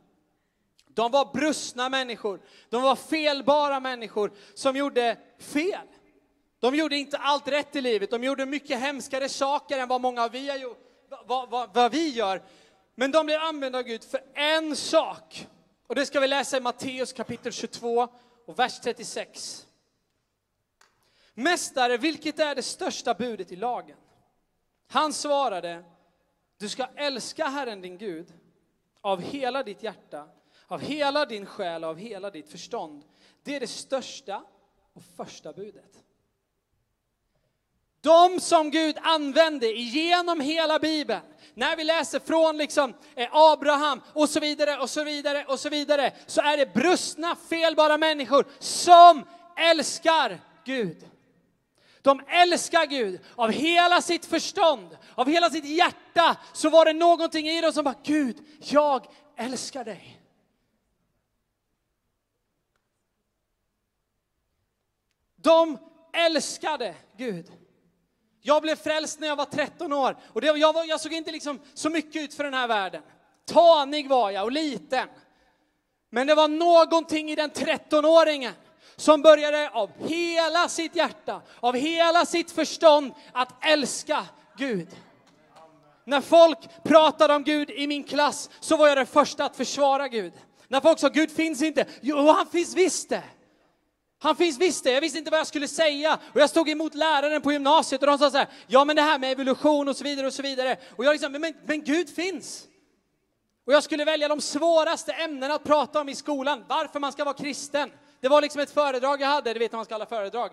De 0.88 1.12
var 1.12 1.34
brustna 1.34 1.90
människor. 1.90 2.42
De 2.70 2.82
var 2.82 2.96
felbara 2.96 3.80
människor 3.80 4.32
som 4.54 4.76
gjorde 4.76 5.18
fel. 5.40 5.88
De 6.60 6.76
gjorde 6.76 6.98
inte 6.98 7.18
allt 7.18 7.48
rätt 7.48 7.76
i 7.76 7.82
livet. 7.82 8.12
De 8.12 8.24
gjorde 8.24 8.46
mycket 8.46 8.80
hemskare 8.80 9.30
saker 9.30 9.80
än 9.80 9.88
vad 9.88 10.02
många 10.02 10.24
av 10.24 10.32
vi 10.32 10.50
har 10.50 10.58
gjort, 10.58 10.80
vad, 11.28 11.50
vad, 11.50 11.74
vad 11.74 11.92
vi 11.92 12.10
gör. 12.10 12.42
Men 12.96 13.12
de 13.12 13.26
blev 13.26 13.42
använda 13.42 13.78
av 13.80 13.84
Gud 13.84 14.04
för 14.04 14.22
en 14.34 14.76
sak. 14.76 15.48
Och 15.88 15.96
det 15.96 16.06
ska 16.06 16.20
vi 16.20 16.28
läsa 16.28 16.58
i 16.58 16.62
Matteus 16.62 17.14
kapitel 17.14 17.52
22 17.52 18.08
och 18.46 18.60
vers 18.60 18.80
36. 18.80 19.65
Mästare, 21.36 21.98
vilket 21.98 22.40
är 22.40 22.56
det 22.56 22.64
största 22.64 23.14
budet 23.14 23.52
i 23.52 23.56
lagen? 23.56 23.98
Han 24.88 25.14
svarade, 25.14 25.84
du 26.58 26.70
ska 26.70 26.88
älska 26.96 27.46
Herren 27.46 27.82
din 27.82 27.98
Gud 27.98 28.34
av 29.02 29.22
hela 29.22 29.64
ditt 29.64 29.84
hjärta, 29.84 30.28
av 30.68 30.82
hela 30.82 31.26
din 31.26 31.46
själ 31.46 31.84
och 31.84 31.90
av 31.90 31.98
hela 31.98 32.30
ditt 32.30 32.50
förstånd. 32.50 33.04
Det 33.44 33.56
är 33.56 33.60
det 33.60 33.68
största 33.68 34.44
och 34.94 35.04
första 35.18 35.54
budet. 35.54 36.04
De 38.02 38.40
som 38.40 38.72
Gud 38.72 38.98
använde 39.02 39.68
genom 39.72 40.40
hela 40.40 40.80
Bibeln, 40.80 41.22
när 41.54 41.78
vi 41.78 41.84
läser 41.84 42.20
från 42.20 42.58
liksom 42.58 42.94
eh, 43.16 43.30
Abraham 43.32 44.02
och 44.14 44.30
så 44.30 44.40
vidare 44.40 44.78
och 44.78 44.90
så 44.90 45.04
vidare 45.04 45.46
och 45.46 45.60
så 45.60 45.70
vidare, 45.70 46.14
så 46.26 46.42
är 46.42 46.58
det 46.58 46.74
brustna, 46.74 47.36
felbara 47.36 47.98
människor 47.98 48.46
som 48.60 49.26
älskar 49.58 50.40
Gud. 50.66 51.06
De 52.06 52.22
älskar 52.28 52.86
Gud 52.86 53.20
av 53.36 53.52
hela 53.52 54.02
sitt 54.02 54.26
förstånd, 54.26 54.98
av 55.16 55.30
hela 55.30 55.50
sitt 55.50 55.66
hjärta. 55.66 56.38
Så 56.54 56.70
var 56.70 56.86
det 56.86 56.94
någonting 56.94 57.48
i 57.48 57.62
dem 57.62 57.74
som 57.74 57.84
bara, 57.84 57.96
Gud, 58.04 58.38
jag 58.60 59.06
älskar 59.38 59.84
dig. 59.84 60.22
De 65.36 65.78
älskade 66.14 66.96
Gud. 67.18 67.52
Jag 68.42 68.62
blev 68.62 68.76
frälst 68.76 69.20
när 69.20 69.28
jag 69.28 69.36
var 69.36 69.46
13 69.46 69.94
år 69.94 70.18
och 70.34 70.42
det, 70.42 70.48
jag, 70.48 70.74
var, 70.74 70.84
jag 70.84 71.02
såg 71.02 71.14
inte 71.14 71.32
liksom 71.32 71.60
så 71.74 71.90
mycket 71.90 72.22
ut 72.22 72.34
för 72.34 72.44
den 72.44 72.54
här 72.54 72.68
världen. 72.68 73.04
Tanig 73.46 74.10
var 74.10 74.32
jag 74.32 74.44
och 74.44 74.52
liten. 74.52 75.08
Men 76.10 76.28
det 76.28 76.36
var 76.36 76.48
någonting 76.48 77.32
i 77.32 77.36
den 77.36 77.52
13-åringen 77.52 78.54
som 78.96 79.22
började 79.22 79.70
av 79.70 79.92
hela 80.00 80.70
sitt 80.70 80.96
hjärta, 80.96 81.42
av 81.60 81.76
hela 81.76 82.26
sitt 82.26 82.52
förstånd 82.52 83.14
att 83.34 83.66
älska 83.66 84.26
Gud. 84.58 84.88
När 86.06 86.22
folk 86.22 86.84
pratade 86.84 87.36
om 87.36 87.44
Gud 87.44 87.70
i 87.70 87.88
min 87.88 88.04
klass 88.04 88.50
så 88.60 88.78
var 88.78 88.88
jag 88.88 88.98
den 88.98 89.06
första 89.06 89.46
att 89.46 89.56
försvara 89.56 90.08
Gud. 90.08 90.34
När 90.68 90.82
folk 90.82 91.00
sa 91.00 91.10
Gud 91.10 91.32
finns 91.32 91.62
inte, 91.62 91.86
jo 92.02 92.28
han 92.28 92.48
finns 92.48 92.76
visst 92.76 93.10
det. 93.10 93.24
Han 94.20 94.36
finns 94.36 94.58
visst 94.58 94.84
det, 94.84 94.92
jag 94.92 95.02
visste 95.02 95.18
inte 95.18 95.32
vad 95.32 95.40
jag 95.40 95.48
skulle 95.48 95.68
säga. 95.68 96.20
Och 96.34 96.42
jag 96.42 96.50
stod 96.50 96.70
emot 96.70 96.96
läraren 96.96 97.42
på 97.42 97.52
gymnasiet 97.52 98.02
och 98.02 98.08
de 98.08 98.18
sa 98.18 98.32
så 98.32 98.38
här, 98.38 98.48
ja 98.68 98.86
men 98.86 98.96
det 98.96 99.02
här 99.02 99.20
med 99.20 99.32
evolution 99.32 99.88
och 99.88 99.96
så 99.96 100.04
vidare 100.04 100.28
och 100.28 100.34
så 100.34 100.42
vidare. 100.42 100.78
Och 100.96 101.06
jag 101.06 101.12
liksom, 101.12 101.32
men, 101.32 101.54
men 101.66 101.84
Gud 101.84 102.10
finns. 102.10 102.68
Och 103.66 103.74
jag 103.74 103.84
skulle 103.84 104.06
välja 104.06 104.28
de 104.28 104.42
svåraste 104.42 105.12
ämnena 105.12 105.54
att 105.54 105.64
prata 105.64 106.02
om 106.02 106.10
i 106.10 106.16
skolan, 106.16 106.64
varför 106.68 107.00
man 107.00 107.12
ska 107.12 107.24
vara 107.24 107.36
kristen. 107.36 107.92
Det 108.26 108.30
var 108.30 108.42
liksom 108.42 108.62
ett 108.62 108.72
föredrag 108.72 109.22
jag 109.22 109.28
hade, 109.28 109.54
du 109.54 109.60
vet 109.60 109.72
när 109.72 109.78
man 109.78 109.86
ska 109.86 109.94
hålla 109.94 110.06
föredrag. 110.06 110.52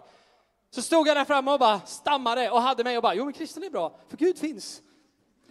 Så 0.71 0.83
stod 0.83 1.09
jag 1.09 1.17
där 1.17 1.25
framme 1.25 1.51
och 1.51 1.59
bara 1.59 1.81
stammade 1.81 2.51
och 2.51 2.63
hade 2.63 2.85
mig 2.85 2.97
och 2.97 3.03
bara, 3.03 3.15
jo 3.15 3.25
men 3.25 3.33
kristen 3.33 3.63
är 3.63 3.71
bra, 3.71 3.97
för 4.09 4.17
Gud 4.17 4.39
finns. 4.39 4.83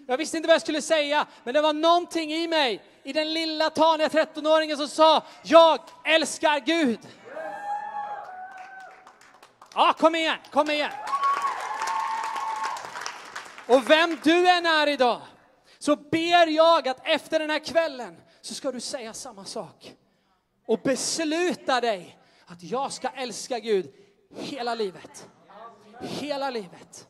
Jag 0.07 0.17
visste 0.17 0.37
inte 0.37 0.47
vad 0.47 0.55
jag 0.55 0.61
skulle 0.61 0.81
säga, 0.81 1.25
men 1.43 1.53
det 1.53 1.61
var 1.61 1.73
någonting 1.73 2.33
i 2.33 2.47
mig, 2.47 2.83
i 3.03 3.13
den 3.13 3.33
lilla 3.33 3.69
taniga 3.69 4.07
13-åringen 4.07 4.77
som 4.77 4.87
sa, 4.87 5.23
jag 5.43 5.79
älskar 6.05 6.59
Gud. 6.59 6.99
Ja, 9.73 9.93
kom 9.97 10.15
igen, 10.15 10.37
kom 10.51 10.69
igen. 10.69 10.91
Och 13.67 13.89
vem 13.89 14.17
du 14.23 14.49
än 14.49 14.65
är 14.65 14.87
idag, 14.87 15.21
så 15.79 15.95
ber 15.95 16.47
jag 16.47 16.87
att 16.87 17.07
efter 17.07 17.39
den 17.39 17.49
här 17.49 17.59
kvällen 17.59 18.21
så 18.41 18.53
ska 18.53 18.71
du 18.71 18.79
säga 18.79 19.13
samma 19.13 19.45
sak 19.45 19.93
och 20.71 20.79
besluta 20.79 21.81
dig 21.81 22.17
att 22.45 22.63
jag 22.63 22.91
ska 22.91 23.09
älska 23.09 23.59
Gud 23.59 23.93
hela 24.35 24.75
livet. 24.75 25.29
Hela 26.01 26.49
livet. 26.49 27.07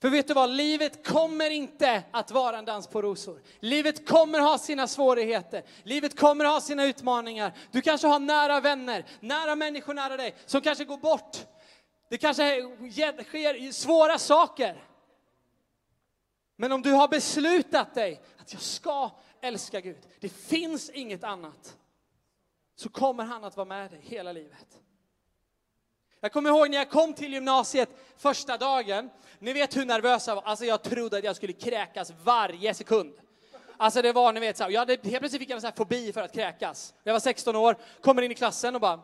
För 0.00 0.10
vet 0.10 0.28
du 0.28 0.34
vad, 0.34 0.50
livet 0.50 1.06
kommer 1.06 1.50
inte 1.50 2.02
att 2.10 2.30
vara 2.30 2.58
en 2.58 2.64
dans 2.64 2.86
på 2.86 3.02
rosor. 3.02 3.42
Livet 3.60 4.08
kommer 4.08 4.38
ha 4.38 4.58
sina 4.58 4.86
svårigheter, 4.86 5.62
livet 5.82 6.18
kommer 6.18 6.44
ha 6.44 6.60
sina 6.60 6.84
utmaningar. 6.84 7.52
Du 7.70 7.80
kanske 7.80 8.06
har 8.06 8.20
nära 8.20 8.60
vänner, 8.60 9.06
nära 9.20 9.56
människor 9.56 9.94
nära 9.94 10.16
dig 10.16 10.34
som 10.46 10.60
kanske 10.60 10.84
går 10.84 10.98
bort. 10.98 11.36
Det 12.10 12.18
kanske 12.18 12.62
sker 13.24 13.72
svåra 13.72 14.18
saker. 14.18 14.84
Men 16.56 16.72
om 16.72 16.82
du 16.82 16.92
har 16.92 17.08
beslutat 17.08 17.94
dig 17.94 18.22
att 18.38 18.52
jag 18.52 18.62
ska 18.62 19.10
älska 19.40 19.80
Gud, 19.80 20.06
det 20.20 20.28
finns 20.28 20.90
inget 20.90 21.24
annat 21.24 21.76
så 22.82 22.88
kommer 22.88 23.24
han 23.24 23.44
att 23.44 23.56
vara 23.56 23.64
med 23.64 23.90
dig 23.90 24.00
hela 24.02 24.32
livet. 24.32 24.78
Jag 26.20 26.32
kommer 26.32 26.50
ihåg 26.50 26.70
när 26.70 26.78
jag 26.78 26.90
kom 26.90 27.14
till 27.14 27.32
gymnasiet 27.32 27.88
första 28.16 28.56
dagen. 28.56 29.10
Ni 29.38 29.52
vet 29.52 29.76
hur 29.76 29.84
nervös 29.84 30.26
jag 30.26 30.34
var. 30.34 30.42
Alltså 30.42 30.64
jag 30.64 30.82
trodde 30.82 31.18
att 31.18 31.24
jag 31.24 31.36
skulle 31.36 31.52
kräkas 31.52 32.12
varje 32.24 32.74
sekund. 32.74 33.14
Alltså 33.76 34.02
det 34.02 34.12
var, 34.12 34.32
ni 34.32 34.40
vet, 34.40 34.56
så 34.56 34.64
här, 34.64 34.70
jag 34.70 34.80
hade, 34.80 34.92
helt 34.92 35.18
plötsligt 35.18 35.40
fick 35.40 35.50
jag 35.50 35.54
en 35.54 35.60
sån 35.60 35.68
här 35.68 35.76
fobi 35.76 36.12
för 36.12 36.22
att 36.22 36.32
kräkas. 36.32 36.94
Jag 37.02 37.12
var 37.12 37.20
16 37.20 37.56
år, 37.56 37.76
kommer 38.00 38.22
in 38.22 38.32
i 38.32 38.34
klassen 38.34 38.74
och 38.74 38.80
bara... 38.80 39.00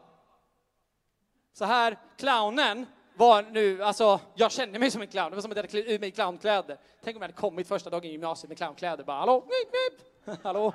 Så 1.53 1.65
här, 1.65 1.99
clownen 2.17 2.87
var 3.17 3.43
nu, 3.43 3.83
alltså 3.83 4.21
jag 4.35 4.53
kände 4.53 4.79
mig 4.79 4.91
som 4.91 5.03
en 5.03 5.09
clown. 5.09 5.31
Det 5.31 5.35
var 5.37 5.43
som 5.43 5.51
att 5.51 5.57
jag 5.57 5.63
hade 5.63 5.71
klätt 5.71 5.87
ut 5.87 6.01
mig 6.01 6.09
i 6.09 6.13
clownkläder. 6.13 6.79
Tänk 7.05 7.17
om 7.17 7.23
jag 7.23 7.29
hade 7.29 7.41
kommit 7.41 7.69
första 7.69 7.91
dagen 7.91 8.05
i 8.05 8.13
gymnasiet 8.13 8.49
med 8.49 8.59
clownkläder. 8.59 9.05
Bara 9.05 9.19
hallå, 9.19 9.45
nip, 9.47 9.73
nip. 9.73 10.39
hallå. 10.43 10.75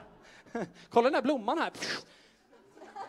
Kolla 0.90 1.10
den 1.10 1.16
här 1.16 1.22
blomman 1.22 1.58
här. 1.58 1.72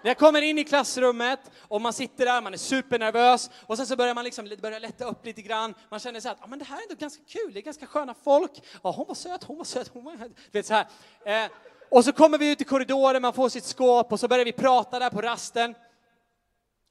När 0.04 0.10
jag 0.10 0.18
kommer 0.18 0.42
in 0.42 0.58
i 0.58 0.64
klassrummet 0.64 1.40
och 1.60 1.80
man 1.80 1.92
sitter 1.92 2.26
där, 2.26 2.42
man 2.42 2.54
är 2.54 2.58
supernervös 2.58 3.50
och 3.66 3.76
sen 3.76 3.86
så 3.86 3.96
börjar 3.96 4.14
man 4.14 4.24
liksom 4.24 4.56
börjar 4.62 4.80
lätta 4.80 5.04
upp 5.04 5.26
lite 5.26 5.42
grann. 5.42 5.74
Man 5.88 6.00
känner 6.00 6.20
så 6.20 6.28
att 6.28 6.36
ah, 6.40 6.46
men 6.46 6.58
det 6.58 6.64
här 6.64 6.76
är 6.76 6.82
ändå 6.82 6.94
ganska 6.94 7.22
kul, 7.28 7.52
det 7.52 7.60
är 7.60 7.62
ganska 7.62 7.86
sköna 7.86 8.14
folk. 8.24 8.50
Ja, 8.82 8.90
hon 8.90 9.06
var 9.06 9.14
söt, 9.14 9.44
hon 9.44 9.56
var 9.58 9.64
söt, 9.64 9.90
hon 9.92 10.04
var... 10.04 10.18
Vet, 10.52 10.66
så 10.66 10.74
här. 10.74 10.86
Eh, 11.24 11.50
och 11.90 12.04
så 12.04 12.12
kommer 12.12 12.38
vi 12.38 12.50
ut 12.50 12.60
i 12.60 12.64
korridoren, 12.64 13.22
man 13.22 13.32
får 13.32 13.48
sitt 13.48 13.64
skåp 13.64 14.12
och 14.12 14.20
så 14.20 14.28
börjar 14.28 14.44
vi 14.44 14.52
prata 14.52 14.98
där 14.98 15.10
på 15.10 15.22
rasten. 15.22 15.74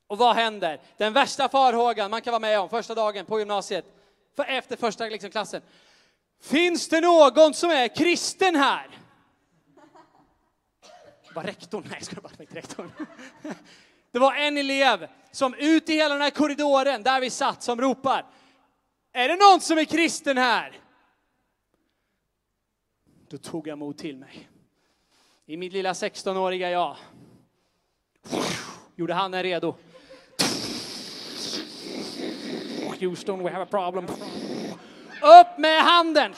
Och 0.08 0.18
vad 0.18 0.36
händer? 0.36 0.82
Den 0.98 1.14
värsta 1.14 1.50
farhågan 1.50 2.12
man 2.12 2.22
kan 2.22 2.32
vara 2.32 2.40
med 2.40 2.60
om 2.60 2.70
första 2.70 2.96
dagen 2.96 3.26
på 3.26 3.40
gymnasiet, 3.40 3.86
för 4.36 4.44
efter 4.44 4.76
första 4.76 5.06
liksom, 5.06 5.30
klassen. 5.30 5.62
Finns 6.42 6.90
det 6.90 7.02
någon 7.02 7.54
som 7.54 7.70
är 7.70 7.88
kristen 7.88 8.56
här? 8.56 9.03
Var 11.34 11.44
rektorn, 11.44 11.84
nej 11.86 11.96
jag 11.98 12.06
skulle 12.06 12.22
bara 12.22 12.34
tänkt 12.34 12.56
rektorn. 12.56 12.92
Det 14.12 14.20
var 14.20 14.36
en 14.36 14.58
elev 14.58 15.08
som 15.32 15.54
ut 15.54 15.90
i 15.90 15.94
hela 15.94 16.14
den 16.14 16.22
här 16.22 16.30
korridoren 16.30 17.04
där 17.04 17.22
vi 17.22 17.30
satt 17.30 17.64
som 17.64 17.82
ropar. 17.82 18.26
Är 19.14 19.28
det 19.28 19.36
någon 19.36 19.62
som 19.62 19.78
är 19.78 19.86
kristen 19.86 20.38
här? 20.38 20.80
Då 23.30 23.38
tog 23.38 23.68
jag 23.68 23.78
mod 23.78 23.98
till 23.98 24.18
mig. 24.18 24.50
I 25.46 25.58
mitt 25.58 25.74
lilla 25.74 25.94
16-åriga 25.94 26.72
jag 26.72 26.98
gjorde 28.96 29.14
han 29.14 29.34
en 29.34 29.44
redo. 29.44 29.76
Houston, 33.00 33.44
we 33.44 33.52
have 33.52 33.64
a 33.64 33.68
problem. 33.70 34.08
Upp 35.22 35.58
med 35.58 35.84
handen! 35.84 36.34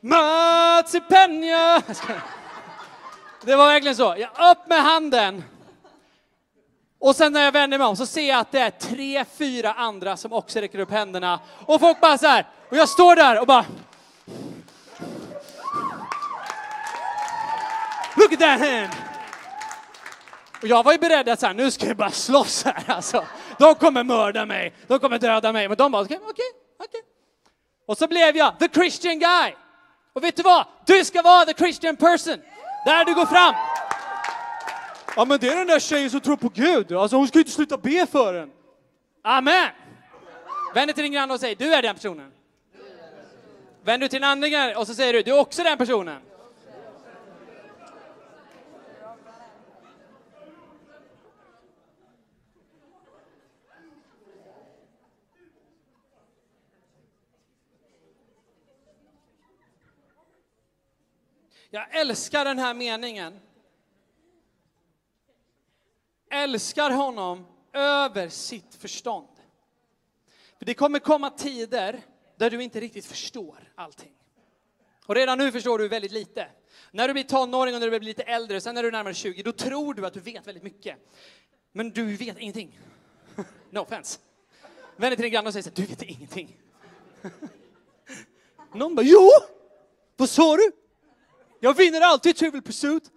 Mats 0.00 0.96
penja! 1.08 1.82
Det 3.44 3.56
var 3.56 3.66
verkligen 3.66 3.96
så. 3.96 4.14
Jag 4.18 4.50
upp 4.50 4.66
med 4.66 4.82
handen. 4.82 5.44
Och 6.98 7.16
sen 7.16 7.32
när 7.32 7.44
jag 7.44 7.52
vänder 7.52 7.78
mig 7.78 7.86
om 7.86 7.96
så 7.96 8.06
ser 8.06 8.28
jag 8.28 8.38
att 8.38 8.52
det 8.52 8.60
är 8.60 8.70
tre, 8.70 9.24
fyra 9.24 9.72
andra 9.72 10.16
som 10.16 10.32
också 10.32 10.60
räcker 10.60 10.78
upp 10.78 10.90
händerna. 10.90 11.40
Och 11.66 11.80
folk 11.80 12.00
bara 12.00 12.18
så 12.18 12.26
här. 12.26 12.46
Och 12.70 12.76
jag 12.76 12.88
står 12.88 13.16
där 13.16 13.40
och 13.40 13.46
bara... 13.46 13.64
Look 18.16 18.32
at 18.32 18.40
that 18.40 18.60
hand! 18.60 18.92
Och 20.62 20.68
jag 20.68 20.82
var 20.82 20.92
ju 20.92 20.98
beredd 20.98 21.28
att 21.28 21.40
säga, 21.40 21.52
nu 21.52 21.70
ska 21.70 21.86
jag 21.86 21.96
bara 21.96 22.10
slåss 22.10 22.64
här 22.64 22.84
alltså. 22.86 23.26
De 23.58 23.74
kommer 23.74 24.04
mörda 24.04 24.46
mig, 24.46 24.74
de 24.86 24.98
kommer 24.98 25.18
döda 25.18 25.52
mig. 25.52 25.68
Men 25.68 25.76
de 25.76 25.92
bara, 25.92 26.02
okej, 26.02 26.16
okay, 26.16 26.30
okej, 26.30 26.44
okay. 26.78 26.86
Okay. 26.86 27.00
Och 27.86 27.98
så 27.98 28.06
blev 28.06 28.36
jag 28.36 28.58
the 28.58 28.68
Christian 28.68 29.18
guy. 29.18 29.54
Och 30.12 30.24
vet 30.24 30.36
du 30.36 30.42
vad? 30.42 30.66
Du 30.86 31.04
ska 31.04 31.22
vara 31.22 31.44
the 31.44 31.54
Christian 31.54 31.96
person. 31.96 32.42
Där 32.84 33.04
du 33.04 33.14
går 33.14 33.26
fram! 33.26 33.54
Ja 35.16 35.24
men 35.24 35.38
det 35.40 35.48
är 35.48 35.56
den 35.56 35.66
där 35.66 35.80
tjejen 35.80 36.10
som 36.10 36.20
tror 36.20 36.36
på 36.36 36.48
Gud, 36.48 36.92
alltså 36.92 37.16
hon 37.16 37.28
ska 37.28 37.38
ju 37.38 37.40
inte 37.40 37.52
sluta 37.52 37.76
be 37.76 38.06
för 38.06 38.34
en. 38.34 38.50
Amen! 39.24 39.68
Vänd 40.74 40.88
dig 40.88 40.94
till 40.94 41.02
din 41.04 41.12
granne 41.12 41.34
och 41.34 41.40
säg, 41.40 41.54
du 41.54 41.74
är 41.74 41.82
den 41.82 41.94
personen. 41.94 42.32
Vänd 43.84 44.02
dig 44.02 44.08
till 44.08 44.22
en 44.22 44.28
annan 44.28 44.76
och 44.76 44.86
så 44.86 44.94
säger 44.94 45.12
du, 45.12 45.22
du 45.22 45.30
är 45.30 45.38
också 45.38 45.62
den 45.62 45.78
personen. 45.78 46.22
Jag 61.74 61.96
älskar 61.96 62.44
den 62.44 62.58
här 62.58 62.74
meningen. 62.74 63.40
Älskar 66.30 66.90
honom 66.90 67.46
över 67.72 68.28
sitt 68.28 68.74
förstånd. 68.74 69.28
För 70.58 70.66
det 70.66 70.74
kommer 70.74 70.98
komma 70.98 71.30
tider 71.30 72.02
där 72.36 72.50
du 72.50 72.62
inte 72.62 72.80
riktigt 72.80 73.06
förstår 73.06 73.72
allting. 73.74 74.12
Och 75.06 75.14
redan 75.14 75.38
nu 75.38 75.52
förstår 75.52 75.78
du 75.78 75.88
väldigt 75.88 76.12
lite. 76.12 76.48
När 76.90 77.08
du 77.08 77.14
blir 77.14 77.24
tonåring 77.24 77.74
och 77.74 77.80
när 77.80 77.90
du 77.90 77.98
blir 77.98 78.08
lite 78.08 78.22
äldre, 78.22 78.60
sen 78.60 78.74
när 78.74 78.82
du 78.82 78.88
är 78.88 78.92
närmare 78.92 79.14
20, 79.14 79.42
då 79.42 79.52
tror 79.52 79.94
du 79.94 80.06
att 80.06 80.14
du 80.14 80.20
vet 80.20 80.46
väldigt 80.46 80.64
mycket. 80.64 80.96
Men 81.72 81.90
du 81.90 82.16
vet 82.16 82.38
ingenting. 82.38 82.78
No 83.70 83.78
offense. 83.78 84.18
Vänd 84.96 85.16
till 85.16 85.22
din 85.22 85.32
granne 85.32 85.48
och 85.48 85.52
säger 85.52 85.62
så 85.62 85.70
här, 85.70 85.76
du 85.76 85.86
vet 85.86 86.02
ingenting. 86.02 86.56
Någon 88.74 88.94
bara, 88.94 89.06
jo! 89.06 89.30
Vad 90.16 90.28
sa 90.28 90.56
du? 90.56 90.81
Jag 91.64 91.74
vinner 91.74 92.00
alltid 92.00 92.36
Trivial 92.36 92.62
Pursuit. 92.62 93.10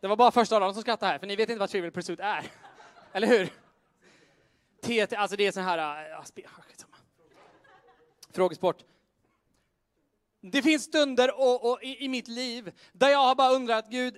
Det 0.00 0.08
var 0.08 0.16
bara 0.16 0.30
första 0.30 0.60
raden 0.60 0.74
som 0.74 0.82
skrattade 0.82 1.12
här, 1.12 1.18
för 1.18 1.26
ni 1.26 1.36
vet 1.36 1.48
inte 1.48 1.60
vad 1.60 1.70
Trivial 1.70 1.92
Pursuit 1.92 2.20
är. 2.20 2.44
Eller 3.12 3.26
hur? 3.26 3.46
TT, 4.80 5.16
alltså 5.16 5.36
det 5.36 5.46
är 5.46 5.52
sån 5.52 5.62
här... 5.62 5.78
Äh, 5.78 6.18
ah, 6.18 6.22
ah, 6.44 6.62
Frågesport. 8.32 8.84
Det 10.40 10.62
finns 10.62 10.84
stunder 10.84 11.40
och, 11.40 11.70
och 11.70 11.82
i, 11.82 12.04
i, 12.04 12.08
mitt 12.08 12.28
liv 12.28 12.72
där 12.92 13.08
jag 13.08 13.18
har 13.18 13.34
bara 13.34 13.50
undrat, 13.50 13.86
Gud, 13.90 14.16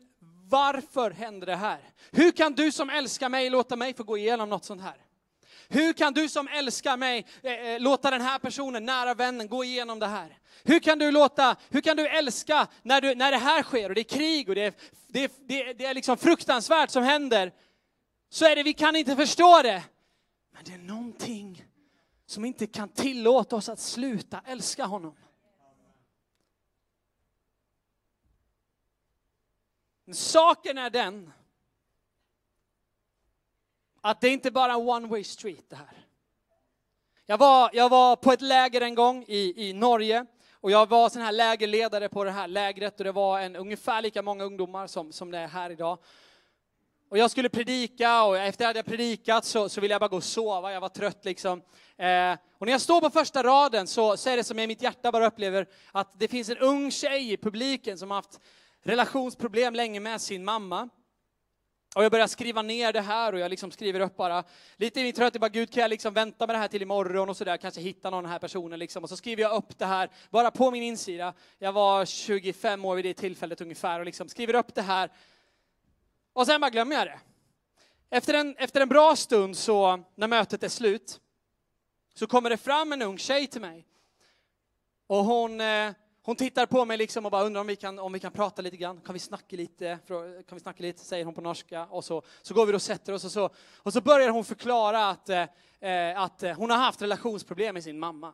varför 0.49 1.11
händer 1.11 1.47
det 1.47 1.57
här? 1.57 1.81
Hur 2.11 2.31
kan 2.31 2.52
du 2.52 2.73
som 2.73 2.91
älskar 2.91 3.29
mig 3.29 3.50
låta 3.50 3.76
mig 3.76 3.95
få 3.95 4.02
gå 4.02 4.19
igenom 4.19 4.49
något 4.49 4.64
sånt 4.64 4.83
här? 4.83 4.97
Hur 5.69 5.92
kan 5.92 6.12
du 6.12 6.28
som 6.28 6.49
älskar 6.49 6.97
mig 6.97 7.26
eh, 7.42 7.52
eh, 7.52 7.81
låta 7.81 8.11
den 8.11 8.21
här 8.21 8.38
personen, 8.38 8.85
nära 8.85 9.14
vännen, 9.14 9.49
gå 9.49 9.64
igenom 9.64 9.99
det 9.99 10.07
här? 10.07 10.38
Hur 10.64 10.78
kan 10.78 10.99
du 10.99 11.11
låta, 11.11 11.57
hur 11.71 11.81
kan 11.81 11.97
du 11.97 12.09
älska 12.09 12.66
när, 12.83 13.00
du, 13.00 13.14
när 13.14 13.31
det 13.31 13.38
här 13.38 13.62
sker 13.62 13.88
och 13.88 13.95
det 13.95 14.00
är 14.00 14.19
krig 14.19 14.49
och 14.49 14.54
det 14.54 14.66
är, 14.66 14.75
det, 15.09 15.33
det, 15.49 15.73
det 15.73 15.85
är 15.85 15.95
liksom 15.95 16.16
fruktansvärt 16.16 16.90
som 16.90 17.02
händer? 17.02 17.52
Så 18.31 18.45
är 18.45 18.57
det, 18.57 18.62
vi 18.62 18.73
kan 18.73 18.97
inte 18.97 19.16
förstå 19.16 19.62
det. 19.62 19.83
Men 20.52 20.64
det 20.64 20.73
är 20.73 20.78
någonting 20.78 21.64
som 22.26 22.45
inte 22.45 22.66
kan 22.66 22.88
tillåta 22.88 23.57
oss 23.57 23.69
att 23.69 23.81
sluta 23.81 24.40
älska 24.47 24.85
honom. 24.85 25.16
Saken 30.12 30.78
är 30.78 30.90
den 30.90 31.33
att 34.02 34.21
det 34.21 34.28
inte 34.28 34.50
bara 34.50 34.73
är 34.73 34.80
en 34.80 34.88
one 34.88 35.09
way 35.09 35.25
street 35.25 35.64
det 35.68 35.76
här. 35.76 36.06
Jag 37.26 37.38
var, 37.38 37.71
jag 37.73 37.88
var 37.88 38.16
på 38.16 38.32
ett 38.32 38.40
läger 38.40 38.80
en 38.80 38.94
gång 38.94 39.25
i, 39.28 39.68
i 39.68 39.73
Norge 39.73 40.26
och 40.52 40.71
jag 40.71 40.88
var 40.88 41.09
sån 41.09 41.23
här 41.23 41.32
lägerledare 41.32 42.09
på 42.09 42.25
det 42.25 42.30
här 42.30 42.49
lägret 42.49 42.99
och 42.99 43.04
det 43.04 43.12
var 43.12 43.40
en, 43.40 43.56
ungefär 43.56 44.02
lika 44.02 44.23
många 44.23 44.44
ungdomar 44.44 44.87
som, 44.87 45.12
som 45.12 45.30
det 45.30 45.38
är 45.38 45.49
här 45.49 45.71
idag. 45.71 45.99
Och 47.11 47.18
jag 47.18 47.30
skulle 47.30 47.49
predika 47.49 48.25
och 48.25 48.38
efter 48.38 48.71
att 48.71 48.76
jag 48.76 48.85
predikat 48.85 49.44
så, 49.44 49.68
så 49.68 49.80
ville 49.80 49.94
jag 49.94 50.00
bara 50.00 50.09
gå 50.09 50.16
och 50.16 50.25
sova, 50.25 50.73
jag 50.73 50.80
var 50.80 50.88
trött 50.88 51.25
liksom. 51.25 51.62
Eh, 51.97 52.32
och 52.59 52.66
när 52.66 52.71
jag 52.71 52.80
står 52.80 53.00
på 53.00 53.11
första 53.11 53.42
raden 53.42 53.87
så, 53.87 54.16
så 54.16 54.30
är 54.30 54.37
det 54.37 54.44
som 54.44 54.59
i 54.59 54.66
mitt 54.66 54.82
hjärta 54.82 55.12
bara 55.12 55.26
upplever 55.26 55.66
att 55.92 56.18
det 56.18 56.28
finns 56.28 56.49
en 56.49 56.59
ung 56.59 56.90
tjej 56.90 57.32
i 57.32 57.37
publiken 57.37 57.99
som 57.99 58.11
har 58.11 58.18
haft 58.18 58.40
relationsproblem 58.82 59.75
länge 59.75 60.00
med 60.00 60.21
sin 60.21 60.44
mamma. 60.44 60.88
Och 61.94 62.04
jag 62.04 62.12
börjar 62.12 62.26
skriva 62.26 62.62
ner 62.62 62.92
det 62.92 63.00
här 63.00 63.32
och 63.32 63.38
jag 63.38 63.50
liksom 63.50 63.70
skriver 63.70 64.00
upp 64.00 64.16
bara, 64.16 64.44
lite 64.76 65.00
i 65.00 65.02
min 65.02 65.12
trötthet, 65.12 65.40
bara 65.40 65.48
Gud 65.48 65.72
kan 65.72 65.81
jag 65.81 65.88
liksom 65.88 66.14
vänta 66.14 66.46
med 66.46 66.55
det 66.55 66.59
här 66.59 66.68
till 66.68 66.83
imorgon 66.83 67.28
och 67.28 67.37
sådär, 67.37 67.57
kanske 67.57 67.81
hitta 67.81 68.11
någon 68.11 68.26
här 68.26 68.38
personen 68.38 68.78
liksom. 68.78 69.02
Och 69.02 69.09
så 69.09 69.16
skriver 69.16 69.42
jag 69.42 69.52
upp 69.52 69.78
det 69.78 69.87
här, 69.87 70.11
bara 70.31 70.50
på 70.50 70.70
min 70.70 70.83
insida. 70.83 71.35
Jag 71.59 71.72
var 71.72 72.05
25 72.05 72.85
år 72.85 72.96
vid 72.96 73.05
det 73.05 73.14
tillfället 73.14 73.61
ungefär 73.61 73.98
och 74.00 74.07
liksom 74.07 74.28
skriver 74.28 74.55
upp 74.55 74.74
det 74.74 74.83
här. 74.83 75.11
Och 76.33 76.46
sen 76.46 76.61
bara 76.61 76.70
glömmer 76.70 76.96
jag 76.96 77.07
det. 77.07 77.20
Efter 78.11 78.35
en, 78.35 78.57
efter 78.57 78.81
en 78.81 78.88
bra 78.88 79.16
stund 79.16 79.57
så, 79.57 80.05
när 80.14 80.28
mötet 80.28 80.62
är 80.62 80.68
slut, 80.68 81.20
så 82.14 82.26
kommer 82.26 82.50
det 82.50 82.57
fram 82.57 82.92
en 82.92 83.02
ung 83.02 83.18
tjej 83.18 83.46
till 83.46 83.61
mig. 83.61 83.87
Och 85.07 85.24
hon, 85.24 85.61
eh, 85.61 85.92
hon 86.24 86.37
tittar 86.37 86.66
på 86.66 86.85
mig 86.85 86.98
liksom 86.98 87.24
och 87.24 87.30
bara 87.30 87.44
undrar 87.44 87.61
om 87.61 87.66
vi 87.66 87.76
kan, 87.76 87.98
om 87.98 88.12
vi 88.12 88.20
kan 88.20 88.32
prata 88.32 88.62
lite 88.62 88.76
grann. 88.76 89.00
Kan 89.00 89.12
vi 89.12 89.18
snacka 89.18 89.56
lite? 89.56 89.98
Kan 90.48 90.56
vi 90.56 90.61
snacka 90.61 90.82
lite? 90.82 91.04
Säger 91.04 91.24
hon 91.24 91.35
på 91.35 91.40
norska. 91.40 91.87
Och 91.87 92.04
så, 92.04 92.22
så 92.42 92.54
går 92.54 92.66
vi 92.66 92.72
och 92.72 92.82
sätter 92.82 93.12
oss 93.12 93.24
och 93.24 93.32
så, 93.32 93.50
och 93.76 93.92
så 93.92 94.00
börjar 94.00 94.28
hon 94.28 94.44
förklara 94.44 95.08
att, 95.08 95.28
eh, 95.28 95.46
eh 95.80 96.20
att 96.20 96.42
eh, 96.42 96.52
hon 96.52 96.70
har 96.70 96.78
haft 96.78 97.02
relationsproblem 97.02 97.74
med 97.74 97.85
sin 97.85 97.98
mamma. 97.98 98.32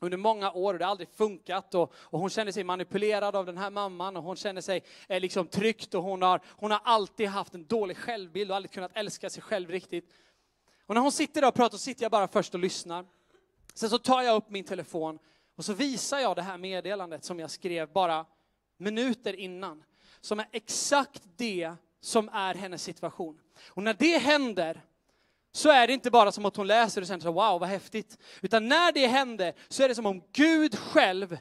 Under 0.00 0.16
många 0.16 0.52
år 0.52 0.72
och 0.72 0.78
det 0.78 0.84
har 0.84 0.90
aldrig 0.90 1.08
funkat 1.08 1.74
och, 1.74 1.94
och, 1.94 2.20
hon 2.20 2.30
känner 2.30 2.52
sig 2.52 2.64
manipulerad 2.64 3.36
av 3.36 3.46
den 3.46 3.58
här 3.58 3.70
mamman 3.70 4.16
och 4.16 4.22
hon 4.22 4.36
känner 4.36 4.60
sig 4.60 4.84
eh, 5.08 5.20
liksom 5.20 5.46
tryckt 5.46 5.94
och 5.94 6.02
hon 6.02 6.22
har, 6.22 6.40
hon 6.46 6.70
har 6.70 6.80
alltid 6.84 7.28
haft 7.28 7.54
en 7.54 7.66
dålig 7.66 7.96
självbild 7.96 8.50
och 8.50 8.56
aldrig 8.56 8.70
kunnat 8.70 8.92
älska 8.94 9.30
sig 9.30 9.42
själv 9.42 9.70
riktigt. 9.70 10.12
Och 10.86 10.94
när 10.94 11.02
hon 11.02 11.12
sitter 11.12 11.40
där 11.40 11.48
och 11.48 11.54
pratar 11.54 11.78
så 11.78 11.84
sitter 11.84 12.02
jag 12.02 12.12
bara 12.12 12.28
först 12.28 12.54
och 12.54 12.60
lyssnar. 12.60 13.06
Sen 13.74 13.90
så 13.90 13.98
tar 13.98 14.22
jag 14.22 14.36
upp 14.36 14.50
min 14.50 14.64
telefon 14.64 15.18
och 15.56 15.64
så 15.64 15.72
visar 15.72 16.18
jag 16.18 16.36
det 16.36 16.42
här 16.42 16.58
meddelandet 16.58 17.24
som 17.24 17.38
jag 17.38 17.50
skrev 17.50 17.92
bara 17.92 18.26
minuter 18.76 19.32
innan. 19.32 19.84
Som 20.20 20.40
är 20.40 20.48
exakt 20.52 21.22
det 21.36 21.72
som 22.00 22.28
är 22.28 22.54
hennes 22.54 22.82
situation. 22.82 23.40
Och 23.68 23.82
när 23.82 23.94
det 23.94 24.18
händer 24.18 24.82
så 25.52 25.70
är 25.70 25.86
det 25.86 25.92
inte 25.92 26.10
bara 26.10 26.32
som 26.32 26.44
att 26.44 26.56
hon 26.56 26.66
läser 26.66 27.00
och 27.00 27.06
känner 27.06 27.32
wow 27.32 27.60
vad 27.60 27.68
häftigt. 27.68 28.18
Utan 28.40 28.68
när 28.68 28.92
det 28.92 29.06
händer 29.06 29.54
så 29.68 29.82
är 29.82 29.88
det 29.88 29.94
som 29.94 30.06
om 30.06 30.22
Gud 30.32 30.78
själv 30.78 31.38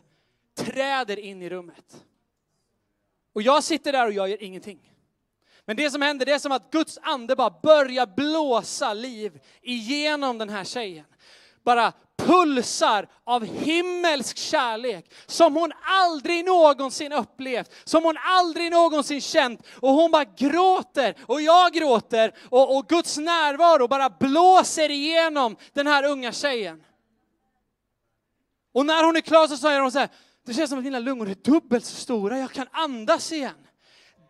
träder 0.55 1.19
in 1.19 1.41
i 1.41 1.49
rummet. 1.49 2.05
Och 3.33 3.41
jag 3.41 3.63
sitter 3.63 3.91
där 3.91 4.05
och 4.05 4.13
jag 4.13 4.29
gör 4.29 4.43
ingenting. 4.43 4.91
Men 5.65 5.77
det 5.77 5.89
som 5.89 6.01
händer 6.01 6.25
det 6.25 6.31
är 6.31 6.39
som 6.39 6.51
att 6.51 6.71
Guds 6.71 6.99
ande 7.01 7.35
bara 7.35 7.59
börjar 7.63 8.05
blåsa 8.05 8.93
liv 8.93 9.39
igenom 9.61 10.37
den 10.37 10.49
här 10.49 10.63
tjejen. 10.63 11.05
Bara 11.63 11.93
pulsar 12.25 13.07
av 13.23 13.45
himmelsk 13.45 14.37
kärlek 14.37 15.13
som 15.25 15.55
hon 15.55 15.71
aldrig 15.83 16.45
någonsin 16.45 17.13
upplevt, 17.13 17.71
som 17.83 18.03
hon 18.03 18.17
aldrig 18.25 18.71
någonsin 18.71 19.21
känt. 19.21 19.67
Och 19.79 19.89
hon 19.89 20.11
bara 20.11 20.23
gråter 20.23 21.15
och 21.25 21.41
jag 21.41 21.73
gråter 21.73 22.33
och, 22.49 22.77
och 22.77 22.87
Guds 22.87 23.17
närvaro 23.17 23.87
bara 23.87 24.09
blåser 24.09 24.91
igenom 24.91 25.55
den 25.73 25.87
här 25.87 26.03
unga 26.03 26.31
tjejen. 26.31 26.83
Och 28.73 28.85
när 28.85 29.03
hon 29.03 29.15
är 29.15 29.21
klar 29.21 29.47
så 29.47 29.57
säger 29.57 29.79
hon 29.79 29.91
så 29.91 29.99
här, 29.99 30.09
det 30.45 30.53
känns 30.53 30.69
som 30.69 30.79
att 30.79 30.85
mina 30.85 30.99
lungor 30.99 31.29
är 31.29 31.35
dubbelt 31.35 31.85
så 31.85 31.95
stora, 31.95 32.39
jag 32.39 32.51
kan 32.51 32.67
andas 32.71 33.31
igen. 33.31 33.67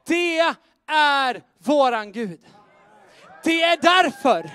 Det 0.08 0.40
är 0.88 1.44
våran 1.58 2.12
Gud. 2.12 2.40
Det 3.44 3.64
är 3.64 3.78
därför. 3.82 4.52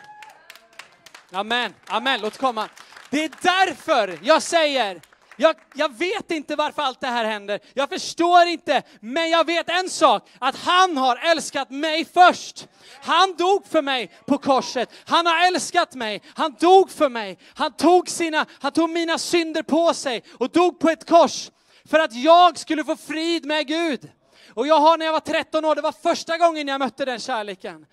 Amen, 1.33 1.75
amen, 1.87 2.21
låt 2.21 2.39
komma. 2.39 2.69
Det 3.11 3.25
är 3.25 3.31
därför 3.43 4.19
jag 4.23 4.43
säger, 4.43 5.01
jag, 5.37 5.57
jag, 5.75 5.99
vet 5.99 6.31
inte 6.31 6.57
varför 6.57 6.83
allt 6.83 7.01
det 7.01 7.07
här 7.07 7.25
händer. 7.25 7.61
Jag 7.75 7.89
förstår 7.89 8.47
inte, 8.47 8.83
men 9.01 9.31
jag 9.31 9.47
vet 9.47 9.69
en 9.69 9.91
sak, 9.91 10.29
att 10.39 10.57
han 10.57 10.97
har 10.97 11.17
älskat 11.17 11.71
mig 11.71 12.05
först. 12.05 12.69
Han 13.03 13.35
dog 13.35 13.67
för 13.67 13.83
mig 13.83 14.11
på 14.27 14.39
korset. 14.39 14.91
Han 15.05 15.27
har 15.27 15.47
älskat 15.47 15.95
mig. 15.95 16.23
Han 16.35 16.57
dog 16.61 16.91
för 16.91 17.09
mig. 17.09 17.39
Han 17.55 17.73
tog, 17.73 18.09
sina, 18.09 18.47
han 18.61 18.73
tog 18.73 18.91
mina 18.91 19.19
synder 19.19 19.63
på 19.63 19.95
sig 19.95 20.23
och 20.39 20.51
dog 20.51 20.79
på 20.79 20.91
ett 20.91 21.09
kors 21.09 21.51
för 21.91 21.99
att 21.99 22.15
jag 22.15 22.59
skulle 22.59 22.85
få 22.85 22.97
frid 22.97 23.47
med 23.47 23.67
Gud. 23.67 24.11
Och 24.55 24.67
jag 24.67 24.81
har 24.81 24.99
när 24.99 25.07
jag 25.07 25.13
var 25.13 25.21
13 25.21 25.65
år, 25.65 25.75
det 25.75 25.83
var 25.83 25.93
första 25.93 26.39
gången 26.39 26.69
jag 26.69 26.79
mötte 26.79 27.05
den 27.05 27.19
kärleken. 27.19 27.87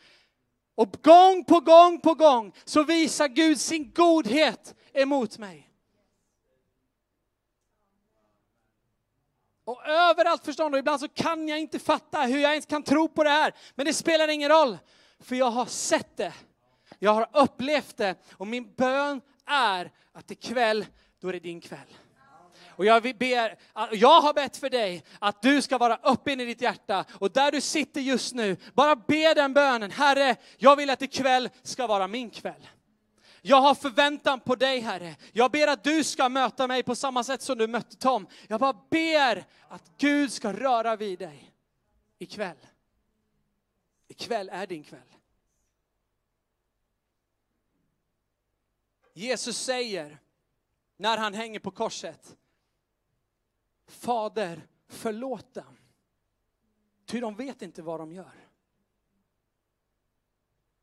Och 0.76 0.92
gång 1.04 1.44
på 1.44 1.60
gång 1.60 2.00
på 2.00 2.14
gång 2.14 2.52
så 2.66 2.84
visar 2.84 3.28
Gud 3.28 3.60
sin 3.60 3.92
godhet 3.94 4.74
emot 5.02 5.38
mig. 5.38 5.70
Och 9.68 9.88
överallt 9.88 10.46
förstånd, 10.46 10.76
och 10.76 10.80
ibland 10.80 11.00
så 11.00 11.08
kan 11.08 11.48
jag 11.48 11.60
inte 11.60 11.80
fatta 11.80 12.22
hur 12.22 12.40
jag 12.40 12.52
ens 12.52 12.66
kan 12.66 12.84
tro 12.84 13.08
på 13.08 13.24
det 13.24 13.30
här. 13.30 13.54
Men 13.76 13.86
det 13.86 13.94
spelar 13.94 14.28
ingen 14.28 14.50
roll, 14.50 14.78
för 15.20 15.36
jag 15.36 15.52
har 15.52 15.66
sett 15.66 16.18
det. 16.18 16.34
Jag 17.00 17.14
har 17.14 17.30
upplevt 17.34 17.98
det. 17.98 18.16
Och 18.32 18.48
min 18.48 18.74
bön 18.74 19.22
är 19.46 19.92
att 20.12 20.32
ikväll, 20.32 20.86
då 21.20 21.30
är 21.30 21.34
det 21.34 21.40
din 21.40 21.62
kväll. 21.62 21.98
Och 22.68 22.86
jag, 22.86 23.04
ber, 23.18 23.58
jag 23.92 24.22
har 24.22 24.34
bett 24.34 24.58
för 24.58 24.70
dig 24.70 25.04
att 25.20 25.42
du 25.42 25.62
ska 25.62 25.78
vara 25.78 26.00
öppen 26.04 26.42
i 26.42 26.46
ditt 26.46 26.62
hjärta. 26.62 27.06
Och 27.14 27.32
där 27.32 27.52
du 27.52 27.62
sitter 27.62 28.02
just 28.02 28.36
nu, 28.36 28.58
bara 28.74 28.96
be 28.96 29.34
den 29.34 29.54
bönen. 29.54 29.92
Herre, 29.92 30.36
jag 30.58 30.76
vill 30.76 30.90
att 30.90 31.02
ikväll 31.02 31.50
ska 31.64 31.88
vara 31.88 32.08
min 32.08 32.30
kväll. 32.30 32.68
Jag 33.48 33.62
har 33.62 33.76
förväntan 33.76 34.40
på 34.40 34.56
dig 34.56 34.80
Herre. 34.80 35.16
Jag 35.34 35.52
ber 35.52 35.68
att 35.68 35.84
du 35.84 36.04
ska 36.04 36.30
möta 36.30 36.68
mig 36.68 36.84
på 36.84 36.96
samma 36.96 37.24
sätt 37.24 37.42
som 37.42 37.58
du 37.58 37.68
mötte 37.68 37.96
Tom. 37.98 38.28
Jag 38.48 38.60
bara 38.60 38.86
ber 38.90 39.46
att 39.70 39.92
Gud 39.98 40.32
ska 40.32 40.54
röra 40.54 40.96
vid 40.96 41.20
dig 41.20 41.54
ikväll. 42.18 42.58
Ikväll 44.08 44.50
är 44.50 44.68
din 44.68 44.84
kväll. 44.84 45.14
Jesus 49.14 49.58
säger 49.58 50.20
när 50.98 51.18
han 51.18 51.34
hänger 51.34 51.60
på 51.60 51.72
korset, 51.72 52.38
Fader, 53.88 54.68
förlåt 54.88 55.54
dem. 55.54 55.78
Ty 57.06 57.20
de 57.20 57.36
vet 57.36 57.62
inte 57.62 57.82
vad 57.82 58.00
de 58.00 58.12
gör. 58.12 58.50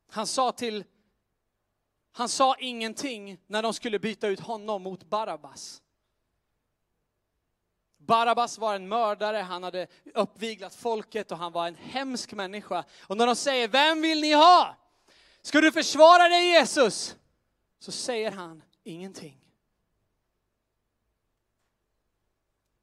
Han 0.09 0.27
sa 0.27 0.53
till 0.53 0.85
han 2.17 2.29
sa 2.29 2.57
ingenting 2.59 3.39
när 3.47 3.63
de 3.63 3.75
skulle 3.75 3.99
byta 3.99 4.29
ut 4.29 4.41
honom 4.41 4.83
mot 4.83 5.05
Barabbas. 5.05 5.83
Barabbas 7.97 8.59
var 8.59 8.75
en 8.75 8.89
mördare, 8.89 9.37
han 9.37 9.63
hade 9.63 9.87
uppviglat 10.15 10.75
folket 10.75 11.33
och 11.33 11.39
han 11.39 11.53
var 11.53 11.69
en 11.69 11.75
hemsk 11.75 12.33
människa. 12.33 12.85
Och 13.01 13.17
när 13.17 13.27
de 13.27 13.37
säger, 13.37 13.69
vem 13.69 14.03
vill 14.03 14.21
ni 14.21 14.33
ha? 14.33 14.77
Ska 15.43 15.61
du 15.61 15.73
försvara 15.73 16.29
dig 16.29 16.49
Jesus? 16.49 17.17
Så 17.79 17.93
säger 17.93 18.31
han 18.31 18.63
ingenting. 18.83 19.41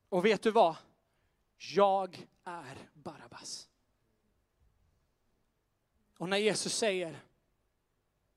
Och 0.09 0.25
vet 0.25 0.41
du 0.41 0.51
vad? 0.51 0.75
Jag 1.57 2.27
är 2.43 2.89
Barabbas. 2.93 3.67
Och 6.17 6.29
när 6.29 6.37
Jesus 6.37 6.77
säger, 6.77 7.19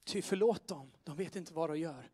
ty 0.04 0.22
förlåt 0.22 0.68
dem, 0.68 0.92
de 1.04 1.16
vet 1.16 1.36
inte 1.36 1.54
vad 1.54 1.70
de 1.70 1.78
gör. 1.78 2.10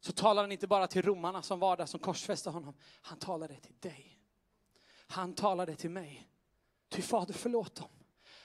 Så 0.00 0.12
talar 0.12 0.42
han 0.42 0.52
inte 0.52 0.66
bara 0.66 0.86
till 0.86 1.02
romarna 1.02 1.42
som 1.42 1.58
var 1.58 1.76
där 1.76 1.86
som 1.86 2.00
korsfäste 2.00 2.50
honom. 2.50 2.74
Han 3.02 3.18
talade 3.18 3.56
till 3.56 3.74
dig. 3.80 4.18
Han 5.06 5.34
talade 5.34 5.76
till 5.76 5.90
mig. 5.90 6.28
Ty 6.88 7.02
fader 7.02 7.34
förlåt 7.34 7.74
dem. 7.74 7.90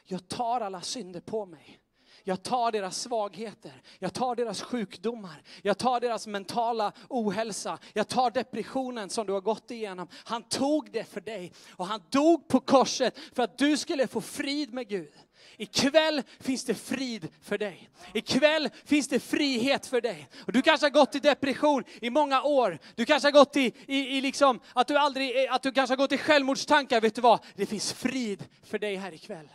Jag 0.03 0.27
tar 0.27 0.61
alla 0.61 0.81
synder 0.81 1.21
på 1.21 1.45
mig. 1.45 1.79
Jag 2.27 2.43
tar 2.43 2.71
deras 2.71 3.01
svagheter, 3.01 3.81
jag 3.99 4.13
tar 4.13 4.35
deras 4.35 4.61
sjukdomar, 4.61 5.43
jag 5.61 5.77
tar 5.77 5.99
deras 5.99 6.27
mentala 6.27 6.91
ohälsa, 7.09 7.79
jag 7.93 8.07
tar 8.07 8.31
depressionen 8.31 9.09
som 9.09 9.27
du 9.27 9.33
har 9.33 9.41
gått 9.41 9.71
igenom. 9.71 10.07
Han 10.23 10.43
tog 10.43 10.91
det 10.91 11.03
för 11.03 11.21
dig 11.21 11.51
och 11.69 11.87
han 11.87 12.01
dog 12.09 12.47
på 12.47 12.59
korset 12.59 13.19
för 13.33 13.43
att 13.43 13.57
du 13.57 13.77
skulle 13.77 14.07
få 14.07 14.21
frid 14.21 14.73
med 14.73 14.87
Gud. 14.87 15.13
Ikväll 15.57 16.21
finns 16.39 16.65
det 16.65 16.75
frid 16.75 17.27
för 17.41 17.57
dig. 17.57 17.89
Ikväll 18.13 18.69
finns 18.85 19.07
det 19.07 19.19
frihet 19.19 19.85
för 19.85 20.01
dig. 20.01 20.29
Och 20.45 20.51
du 20.51 20.61
kanske 20.61 20.85
har 20.85 20.91
gått 20.91 21.15
i 21.15 21.19
depression 21.19 21.83
i 22.01 22.09
många 22.09 22.43
år. 22.43 22.79
Du 22.95 23.05
kanske 23.05 23.27
har 23.27 23.33
gått 23.33 23.57
i, 23.57 23.73
i, 23.87 24.17
i 24.17 24.21
liksom, 24.21 24.59
att 24.73 24.87
du 24.87 24.97
aldrig, 24.97 25.47
att 25.47 25.63
du 25.63 25.71
kanske 25.71 25.91
har 25.91 25.97
gått 25.97 26.11
i 26.11 26.17
självmordstankar. 26.17 27.01
Vet 27.01 27.15
du 27.15 27.21
vad? 27.21 27.39
Det 27.55 27.65
finns 27.65 27.93
frid 27.93 28.47
för 28.63 28.79
dig 28.79 28.95
här 28.95 29.13
ikväll. 29.13 29.49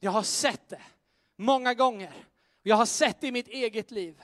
Jag 0.00 0.10
har 0.10 0.22
sett 0.22 0.68
det 0.68 0.80
många 1.38 1.74
gånger. 1.74 2.12
Jag 2.62 2.76
har 2.76 2.86
sett 2.86 3.20
det 3.20 3.26
i 3.26 3.32
mitt 3.32 3.48
eget 3.48 3.90
liv. 3.90 4.22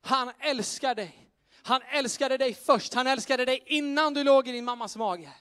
Han 0.00 0.32
älskar 0.38 0.94
dig. 0.94 1.30
Han 1.62 1.82
älskade 1.82 2.36
dig 2.36 2.54
först. 2.54 2.94
Han 2.94 3.06
älskade 3.06 3.44
dig 3.44 3.62
innan 3.66 4.14
du 4.14 4.24
låg 4.24 4.48
i 4.48 4.52
din 4.52 4.64
mammas 4.64 4.96
mage. 4.96 5.32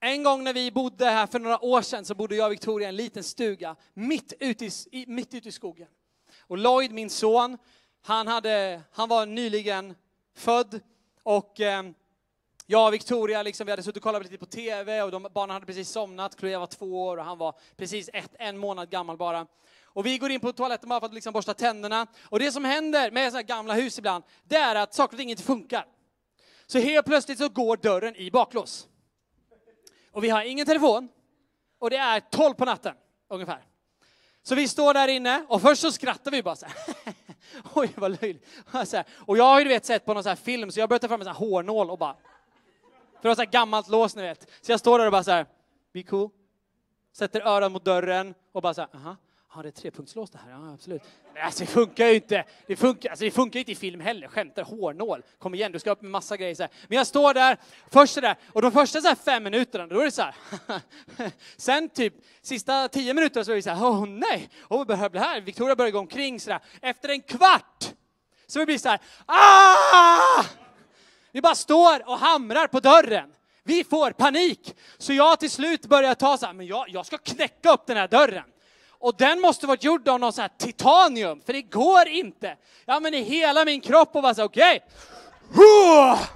En 0.00 0.22
gång 0.22 0.44
när 0.44 0.52
vi 0.52 0.70
bodde 0.70 1.04
här 1.04 1.26
för 1.26 1.38
några 1.38 1.64
år 1.64 1.82
sedan 1.82 2.04
så 2.04 2.14
bodde 2.14 2.36
jag 2.36 2.46
och 2.46 2.52
Victoria 2.52 2.88
i 2.88 2.88
en 2.88 2.96
liten 2.96 3.24
stuga 3.24 3.76
mitt 3.94 4.32
ute 4.40 4.64
i, 4.66 5.04
mitt 5.08 5.34
ute 5.34 5.48
i 5.48 5.52
skogen. 5.52 5.88
Och 6.38 6.58
Lloyd, 6.58 6.92
min 6.92 7.10
son, 7.10 7.58
han, 8.02 8.26
hade, 8.26 8.82
han 8.92 9.08
var 9.08 9.26
nyligen 9.26 9.94
född 10.34 10.80
och 11.22 11.60
eh, 11.60 11.82
jag 12.66 12.86
och 12.86 12.94
Victoria, 12.94 13.42
liksom, 13.42 13.66
vi 13.66 13.72
hade 13.72 13.82
suttit 13.82 13.96
och 13.96 14.02
kollat 14.02 14.22
lite 14.22 14.38
på 14.38 14.46
TV 14.46 15.02
och 15.02 15.10
de, 15.10 15.28
barnen 15.34 15.54
hade 15.54 15.66
precis 15.66 15.88
somnat. 15.88 16.38
Chloé 16.38 16.56
var 16.56 16.66
två 16.66 17.06
år 17.06 17.16
och 17.16 17.24
han 17.24 17.38
var 17.38 17.54
precis 17.76 18.10
ett, 18.12 18.30
en 18.38 18.58
månad 18.58 18.90
gammal 18.90 19.16
bara. 19.16 19.46
Och 19.84 20.06
vi 20.06 20.18
går 20.18 20.30
in 20.30 20.40
på 20.40 20.52
toaletten 20.52 20.88
bara 20.88 21.00
för 21.00 21.06
att 21.06 21.14
liksom 21.14 21.32
borsta 21.32 21.54
tänderna. 21.54 22.06
Och 22.22 22.38
det 22.38 22.52
som 22.52 22.64
händer 22.64 23.10
med 23.10 23.32
så 23.32 23.42
gamla 23.42 23.74
hus 23.74 23.98
ibland, 23.98 24.24
det 24.44 24.56
är 24.56 24.74
att 24.74 24.94
saker 24.94 25.14
och 25.14 25.18
ting 25.18 25.30
inte 25.30 25.42
funkar. 25.42 25.86
Så 26.66 26.78
helt 26.78 27.06
plötsligt 27.06 27.38
så 27.38 27.48
går 27.48 27.76
dörren 27.76 28.16
i 28.16 28.30
baklås. 28.30 28.88
Och 30.12 30.24
vi 30.24 30.28
har 30.28 30.42
ingen 30.42 30.66
telefon. 30.66 31.08
Och 31.78 31.90
det 31.90 31.96
är 31.96 32.20
12 32.20 32.54
på 32.54 32.64
natten, 32.64 32.94
ungefär. 33.28 33.64
Så 34.42 34.54
vi 34.54 34.68
står 34.68 34.94
där 34.94 35.08
inne 35.08 35.46
och 35.48 35.62
först 35.62 35.82
så 35.82 35.92
skrattar 35.92 36.30
vi 36.30 36.42
bara 36.42 36.56
så 36.56 36.66
här. 36.66 37.14
Oj, 37.74 37.90
vad 37.96 38.22
löjligt. 38.22 38.46
Och 39.10 39.36
jag 39.36 39.44
har 39.44 39.58
ju 39.58 39.64
du 39.64 39.70
vet 39.70 39.84
sett 39.84 40.04
på 40.04 40.14
någon 40.14 40.22
så 40.22 40.28
här 40.28 40.36
film 40.36 40.70
så 40.70 40.80
jag 40.80 40.88
börjar 40.88 40.98
ta 40.98 41.08
fram 41.08 41.20
en 41.20 41.24
sån 41.24 41.34
här 41.34 41.40
hårnål 41.40 41.90
och 41.90 41.98
bara 41.98 42.16
för 43.16 43.22
det 43.22 43.28
var 43.28 43.34
så 43.34 43.42
här 43.42 43.50
gammalt 43.50 43.88
lås 43.88 44.16
ni 44.16 44.22
vet. 44.22 44.50
Så 44.60 44.72
jag 44.72 44.80
står 44.80 44.98
där 44.98 45.06
och 45.06 45.12
bara 45.12 45.24
så 45.24 45.30
här, 45.30 45.46
be 45.92 46.02
cool. 46.02 46.30
Sätter 47.12 47.40
örat 47.40 47.72
mot 47.72 47.84
dörren 47.84 48.34
och 48.52 48.62
bara 48.62 48.74
så 48.74 48.80
här, 48.80 48.90
aha. 48.94 49.16
Ja, 49.56 49.62
det 49.62 49.68
är 49.68 49.72
trepunktslås 49.72 50.30
det 50.30 50.38
här. 50.38 50.50
Ja, 50.50 50.72
absolut. 50.74 51.02
Men 51.34 51.42
alltså 51.42 51.64
det 51.64 51.70
funkar 51.70 52.06
ju 52.06 52.14
inte. 52.14 52.44
Det 52.66 52.76
funkar, 52.76 53.10
alltså, 53.10 53.24
det 53.24 53.30
funkar 53.30 53.60
inte 53.60 53.72
i 53.72 53.74
film 53.74 54.00
heller. 54.00 54.28
Skämtar, 54.28 54.62
hårnål. 54.62 55.22
Kom 55.38 55.54
igen, 55.54 55.72
du 55.72 55.78
ska 55.78 55.90
upp 55.90 56.02
med 56.02 56.10
massa 56.10 56.36
grejer. 56.36 56.54
Så 56.54 56.62
här. 56.62 56.72
Men 56.88 56.98
jag 56.98 57.06
står 57.06 57.34
där, 57.34 57.56
först 57.90 58.14
där, 58.14 58.36
och 58.52 58.62
de 58.62 58.72
första 58.72 59.00
så 59.00 59.08
här 59.08 59.14
fem 59.14 59.42
minuterna, 59.42 59.86
då 59.86 60.00
är 60.00 60.04
det 60.04 60.10
så 60.10 60.22
här. 60.22 60.34
Sen 61.56 61.88
typ 61.88 62.14
sista 62.42 62.88
tio 62.88 63.14
minuterna 63.14 63.44
så 63.44 63.52
är 63.52 63.56
det 63.56 63.62
så 63.62 63.70
här, 63.70 63.84
åh 63.84 64.02
oh, 64.02 64.06
nej, 64.08 64.48
åh 64.68 64.82
oh, 64.82 64.86
behöver 64.86 65.18
det 65.18 65.24
här? 65.24 65.40
Victoria 65.40 65.76
börjar 65.76 65.92
gå 65.92 65.98
omkring 65.98 66.40
så 66.40 66.50
där. 66.50 66.60
Efter 66.82 67.08
en 67.08 67.20
kvart 67.20 67.94
så 68.46 68.64
blir 68.64 68.74
det 68.74 68.78
så 68.78 68.88
här, 68.88 69.00
ah! 69.26 70.44
Vi 71.36 71.42
bara 71.42 71.54
står 71.54 72.08
och 72.08 72.18
hamrar 72.18 72.66
på 72.66 72.80
dörren. 72.80 73.28
Vi 73.64 73.84
får 73.84 74.10
panik. 74.10 74.76
Så 74.98 75.12
jag 75.12 75.40
till 75.40 75.50
slut 75.50 75.86
börjar 75.86 76.14
ta 76.14 76.36
så 76.36 76.46
här, 76.46 76.52
men 76.52 76.66
jag, 76.66 76.84
jag 76.88 77.06
ska 77.06 77.18
knäcka 77.18 77.72
upp 77.72 77.86
den 77.86 77.96
här 77.96 78.08
dörren. 78.08 78.44
Och 78.90 79.14
den 79.18 79.40
måste 79.40 79.66
varit 79.66 79.84
gjord 79.84 80.08
av 80.08 80.20
någon 80.20 80.32
så 80.32 80.40
här 80.40 80.50
titanium, 80.58 81.40
för 81.46 81.52
det 81.52 81.62
går 81.62 82.08
inte. 82.08 82.56
Ja 82.84 83.00
men 83.00 83.14
i 83.14 83.22
hela 83.22 83.64
min 83.64 83.80
kropp 83.80 84.16
och 84.16 84.22
bara 84.22 84.34
så 84.34 84.44
okej. 84.44 84.80
Okay. 85.50 86.26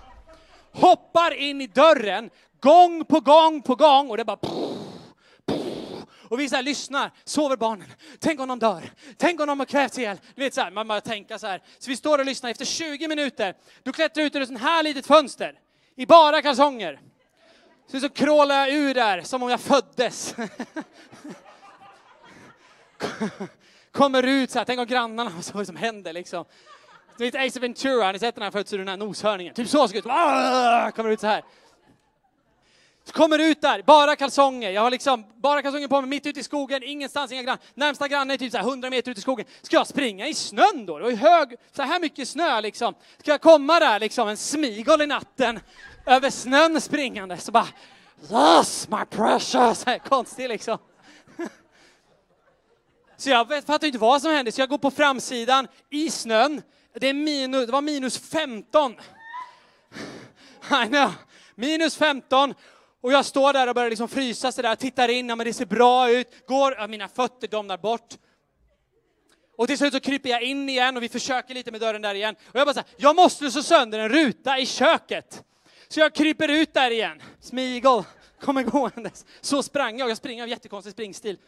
Hoppar 0.72 1.34
in 1.34 1.60
i 1.60 1.66
dörren, 1.66 2.30
gång 2.60 3.04
på 3.04 3.20
gång 3.20 3.62
på 3.62 3.74
gång 3.74 4.10
och 4.10 4.16
det 4.16 4.24
bara 4.24 4.38
och 6.30 6.40
vi 6.40 6.48
så 6.48 6.56
här 6.56 6.62
lyssnar, 6.62 7.10
sover 7.24 7.56
barnen? 7.56 7.86
Tänk 8.18 8.40
om 8.40 8.48
de 8.48 8.58
dör? 8.58 8.92
Tänk 9.16 9.40
om 9.40 9.46
de 9.46 9.58
har 9.58 9.66
kvävts 9.66 9.98
ihjäl? 9.98 10.20
Du 10.34 10.42
vet 10.42 10.54
så 10.54 10.60
här, 10.60 10.70
man 10.70 10.88
bara 10.88 11.00
tänka 11.00 11.38
så 11.38 11.46
här. 11.46 11.62
Så 11.78 11.90
vi 11.90 11.96
står 11.96 12.18
och 12.18 12.24
lyssnar, 12.24 12.50
efter 12.50 12.64
20 12.64 13.08
minuter, 13.08 13.54
då 13.82 13.92
klättrar 13.92 14.24
ut 14.24 14.36
ur 14.36 14.42
ett 14.42 14.48
sånt 14.48 14.60
här 14.60 14.82
litet 14.82 15.06
fönster, 15.06 15.58
i 15.96 16.06
bara 16.06 16.42
kalsonger. 16.42 17.00
Så, 17.90 18.00
så 18.00 18.08
krålar 18.08 18.54
jag 18.54 18.70
ur 18.74 18.94
där, 18.94 19.22
som 19.22 19.42
om 19.42 19.50
jag 19.50 19.60
föddes. 19.60 20.34
Kommer 23.92 24.22
ut 24.22 24.50
så 24.50 24.58
här, 24.58 24.64
tänk 24.64 24.80
om 24.80 24.86
grannarna, 24.86 25.32
vad 25.52 25.66
som 25.66 25.76
händer 25.76 26.12
liksom. 26.12 26.44
Du 27.16 27.24
vet 27.30 27.34
Ace 27.34 27.60
Ventura, 27.60 28.04
har 28.04 28.12
ni 28.12 28.18
sett 28.18 28.34
den 28.34 28.44
här 28.44 28.50
födseln, 28.50 28.80
ur 28.80 28.84
den 28.84 29.00
här 29.00 29.06
noshörningen? 29.06 29.54
Typ 29.54 29.68
så 29.68 29.88
ser 29.88 29.94
det 29.94 29.98
ut. 29.98 30.94
Kommer 30.94 31.10
ut 31.10 31.20
så 31.20 31.26
här. 31.26 31.44
Kommer 33.12 33.38
ut 33.38 33.60
där, 33.60 33.82
bara 33.82 34.16
kalsonger. 34.16 34.70
Jag 34.70 34.82
har 34.82 34.90
liksom 34.90 35.24
bara 35.36 35.62
kalsonger 35.62 35.88
på 35.88 36.00
mig 36.00 36.10
mitt 36.10 36.26
ute 36.26 36.40
i 36.40 36.42
skogen, 36.42 36.82
ingenstans, 36.82 37.32
inga 37.32 37.42
grannar. 37.42 37.62
Närmsta 37.74 38.08
granne 38.08 38.34
är 38.34 38.38
typ 38.38 38.52
så 38.52 38.58
här 38.58 38.64
100 38.64 38.90
meter 38.90 39.10
ut 39.10 39.18
i 39.18 39.20
skogen. 39.20 39.46
Ska 39.62 39.76
jag 39.76 39.86
springa 39.86 40.28
i 40.28 40.34
snön 40.34 40.86
då? 40.86 40.98
Det 40.98 41.04
var 41.04 41.10
ju 41.10 41.16
hög, 41.16 41.56
så 41.72 41.82
här 41.82 42.00
mycket 42.00 42.28
snö 42.28 42.60
liksom. 42.60 42.94
Ska 43.18 43.30
jag 43.30 43.40
komma 43.40 43.80
där 43.80 44.00
liksom 44.00 44.28
en 44.28 44.36
smigol 44.36 45.02
i 45.02 45.06
natten 45.06 45.60
över 46.06 46.30
snön 46.30 46.80
springande 46.80 47.36
så 47.36 47.52
bara 47.52 47.68
Yes, 48.30 48.88
my 48.88 49.04
precious! 49.10 49.84
Konstig 50.08 50.48
liksom. 50.48 50.78
Så 53.16 53.30
jag 53.30 53.64
fattar 53.64 53.86
inte 53.86 53.98
vad 53.98 54.22
som 54.22 54.30
hände, 54.30 54.52
så 54.52 54.60
jag 54.60 54.68
går 54.68 54.78
på 54.78 54.90
framsidan 54.90 55.68
i 55.90 56.10
snön. 56.10 56.62
Det, 56.94 57.08
är 57.08 57.14
minus, 57.14 57.66
det 57.66 57.72
var 57.72 57.82
minus 57.82 58.18
15. 58.18 58.92
I 60.84 60.86
know. 60.88 61.12
Minus 61.54 61.96
15 61.96 62.54
och 63.00 63.12
jag 63.12 63.24
står 63.24 63.52
där 63.52 63.68
och 63.68 63.74
börjar 63.74 63.90
liksom 63.90 64.08
frysa 64.08 64.52
sådär, 64.52 64.76
tittar 64.76 65.08
in, 65.08 65.28
ja 65.28 65.36
men 65.36 65.46
det 65.46 65.52
ser 65.52 65.66
bra 65.66 66.10
ut, 66.10 66.46
går, 66.46 66.74
ja, 66.78 66.86
mina 66.86 67.08
fötter 67.08 67.48
domnar 67.48 67.78
bort. 67.78 68.14
Och 69.56 69.66
till 69.66 69.78
slut 69.78 69.92
så 69.92 70.00
kryper 70.00 70.30
jag 70.30 70.42
in 70.42 70.68
igen 70.68 70.96
och 70.96 71.02
vi 71.02 71.08
försöker 71.08 71.54
lite 71.54 71.70
med 71.70 71.80
dörren 71.80 72.02
där 72.02 72.14
igen. 72.14 72.36
Och 72.46 72.56
jag 72.56 72.66
bara 72.66 72.74
såhär, 72.74 72.88
jag 72.96 73.16
måste 73.16 73.50
slå 73.50 73.62
sönder 73.62 73.98
en 73.98 74.08
ruta 74.08 74.58
i 74.58 74.66
köket. 74.66 75.44
Så 75.88 76.00
jag 76.00 76.14
kryper 76.14 76.48
ut 76.48 76.74
där 76.74 76.90
igen, 76.90 77.22
smigel, 77.40 78.02
kommer 78.40 78.62
gåendes. 78.62 79.26
Så 79.40 79.62
sprang 79.62 79.98
jag, 79.98 80.10
jag 80.10 80.16
springer 80.16 80.42
av 80.42 80.48
jättekonstig 80.48 80.92
springstil. 80.92 81.38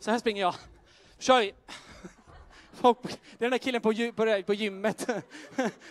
Så 0.00 0.10
här 0.10 0.18
springer 0.18 0.42
jag. 0.42 0.54
Kör 1.18 1.40
vi. 1.40 1.54
Det 2.82 2.88
är 2.88 3.38
den 3.38 3.50
där 3.50 3.58
killen 3.58 3.80
på, 3.80 4.12
på, 4.16 4.42
på 4.42 4.54
gymmet, 4.54 5.06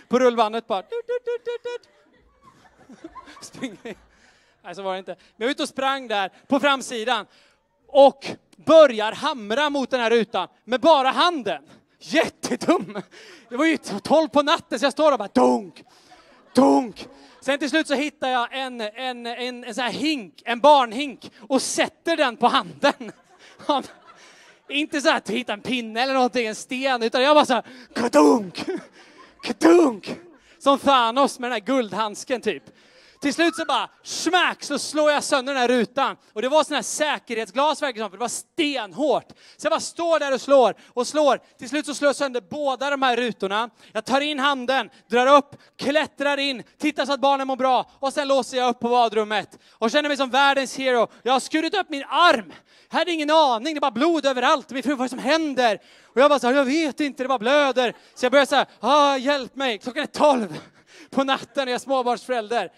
på 0.07 0.19
rullbandet 0.19 0.67
bara. 0.67 0.83
Springer. 3.41 4.10
Nej, 4.63 4.75
så 4.75 4.81
var 4.81 4.93
det 4.93 4.99
inte. 4.99 5.11
Men 5.11 5.35
jag 5.37 5.45
var 5.45 5.51
ute 5.51 5.63
och 5.63 5.69
sprang 5.69 6.07
där 6.07 6.31
på 6.47 6.59
framsidan 6.59 7.25
och 7.87 8.27
börjar 8.65 9.11
hamra 9.11 9.69
mot 9.69 9.89
den 9.89 9.99
här 9.99 10.09
rutan 10.09 10.47
med 10.63 10.81
bara 10.81 11.09
handen. 11.09 11.63
Jättedum! 11.99 13.01
Det 13.49 13.57
var 13.57 13.65
ju 13.65 13.77
tolv 13.77 14.27
på 14.27 14.41
natten 14.41 14.79
så 14.79 14.85
jag 14.85 14.93
står 14.93 15.11
och 15.11 15.17
bara 15.17 15.29
dunk, 15.33 15.83
dunk. 16.55 17.07
Sen 17.41 17.59
till 17.59 17.69
slut 17.69 17.87
så 17.87 17.93
hittar 17.93 18.29
jag 18.29 18.53
en, 18.57 18.81
en, 18.81 19.25
en, 19.25 19.63
en 19.63 19.75
sån 19.75 19.83
här 19.83 19.91
hink, 19.91 20.41
en 20.45 20.59
barnhink 20.59 21.31
och 21.39 21.61
sätter 21.61 22.17
den 22.17 22.37
på 22.37 22.47
handen. 22.47 23.11
Inte 24.69 25.01
så 25.01 25.11
att 25.11 25.29
hitta 25.29 25.53
en 25.53 25.61
pinne 25.61 26.01
eller 26.01 26.13
någonting, 26.13 26.47
en 26.47 26.55
sten, 26.55 27.03
utan 27.03 27.21
jag 27.21 27.35
bara 27.35 27.45
så 27.45 27.53
här, 27.53 27.63
kadunk, 27.95 28.65
kadunk. 29.43 30.15
som 30.59 30.79
Thanos 30.79 31.39
med 31.39 31.51
den 31.51 31.53
här 31.53 31.65
guldhandsken 31.65 32.41
typ. 32.41 32.63
Till 33.21 33.33
slut 33.33 33.55
så 33.55 33.65
bara 33.65 33.89
smack 34.03 34.63
så 34.63 34.79
slår 34.79 35.11
jag 35.11 35.23
sönder 35.23 35.53
den 35.53 35.61
här 35.61 35.67
rutan. 35.67 36.17
Och 36.33 36.41
det 36.41 36.49
var 36.49 36.63
sån 36.63 36.75
här 36.75 36.81
säkerhetsglas 36.81 37.81
verkligen, 37.81 38.09
för 38.09 38.17
det 38.17 38.21
var 38.21 38.27
stenhårt. 38.27 39.27
Så 39.57 39.65
jag 39.65 39.71
bara 39.71 39.79
står 39.79 40.19
där 40.19 40.33
och 40.33 40.41
slår 40.41 40.75
och 40.87 41.07
slår. 41.07 41.39
Till 41.59 41.69
slut 41.69 41.85
så 41.85 41.93
slår 41.93 42.07
jag 42.09 42.15
sönder 42.15 42.41
båda 42.49 42.89
de 42.89 43.01
här 43.01 43.17
rutorna. 43.17 43.69
Jag 43.91 44.05
tar 44.05 44.21
in 44.21 44.39
handen, 44.39 44.89
drar 45.09 45.37
upp, 45.37 45.55
klättrar 45.77 46.37
in, 46.37 46.63
tittar 46.79 47.05
så 47.05 47.13
att 47.13 47.19
barnen 47.19 47.47
mår 47.47 47.55
bra 47.55 47.91
och 47.99 48.13
sen 48.13 48.27
låser 48.27 48.57
jag 48.57 48.69
upp 48.69 48.79
på 48.79 48.89
badrummet. 48.89 49.59
Och 49.71 49.91
känner 49.91 50.09
mig 50.09 50.17
som 50.17 50.29
världens 50.29 50.77
hero. 50.77 51.07
Jag 51.23 51.33
har 51.33 51.39
skurit 51.39 51.77
upp 51.77 51.89
min 51.89 52.03
arm. 52.03 52.53
Jag 52.89 52.97
hade 52.97 53.11
ingen 53.11 53.29
aning, 53.29 53.73
det 53.73 53.77
är 53.77 53.81
bara 53.81 53.91
blod 53.91 54.25
överallt. 54.25 54.69
Min 54.69 54.83
fru, 54.83 54.91
vad 54.91 54.99
är 54.99 55.03
det 55.05 55.09
som 55.09 55.19
händer? 55.19 55.79
Och 56.05 56.21
jag 56.21 56.29
bara 56.29 56.39
så 56.39 56.47
här, 56.47 56.53
jag 56.53 56.65
vet 56.65 56.99
inte, 56.99 57.23
det 57.23 57.27
bara 57.27 57.39
blöder. 57.39 57.95
Så 58.15 58.25
jag 58.25 58.31
börjar 58.31 58.45
så 58.45 58.55
här, 58.55 58.65
ah, 58.79 59.17
hjälp 59.17 59.55
mig, 59.55 59.77
klockan 59.77 60.03
är 60.03 60.07
tolv 60.07 60.59
på 61.09 61.23
natten 61.23 61.63
och 61.63 61.69
jag 61.69 61.75
är 61.75 61.79
småbarnsförälder. 61.79 62.71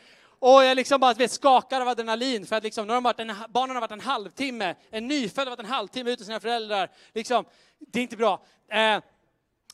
Och 0.46 0.64
jag 0.64 0.76
liksom 0.76 1.00
bara 1.00 1.14
vet, 1.14 1.32
skakar 1.32 1.82
av 1.82 1.88
adrenalin 1.88 2.46
för 2.46 2.56
att 2.56 2.64
liksom, 2.64 2.88
nu 2.88 2.94
har 2.94 3.02
varit 3.02 3.20
en, 3.20 3.34
barnen 3.50 3.76
har 3.76 3.82
varit 3.82 3.92
en 3.92 4.00
halvtimme, 4.00 4.76
en 4.90 5.08
nyfödd 5.08 5.48
har 5.48 5.52
varit 5.52 5.60
en 5.60 5.72
halvtimme 5.72 6.12
ute 6.12 6.22
hos 6.22 6.26
sina 6.26 6.40
föräldrar. 6.40 6.90
Liksom, 7.14 7.46
det 7.80 8.00
är 8.00 8.04
inte 8.04 8.18
bra. 8.18 8.46
Eh, 8.72 9.00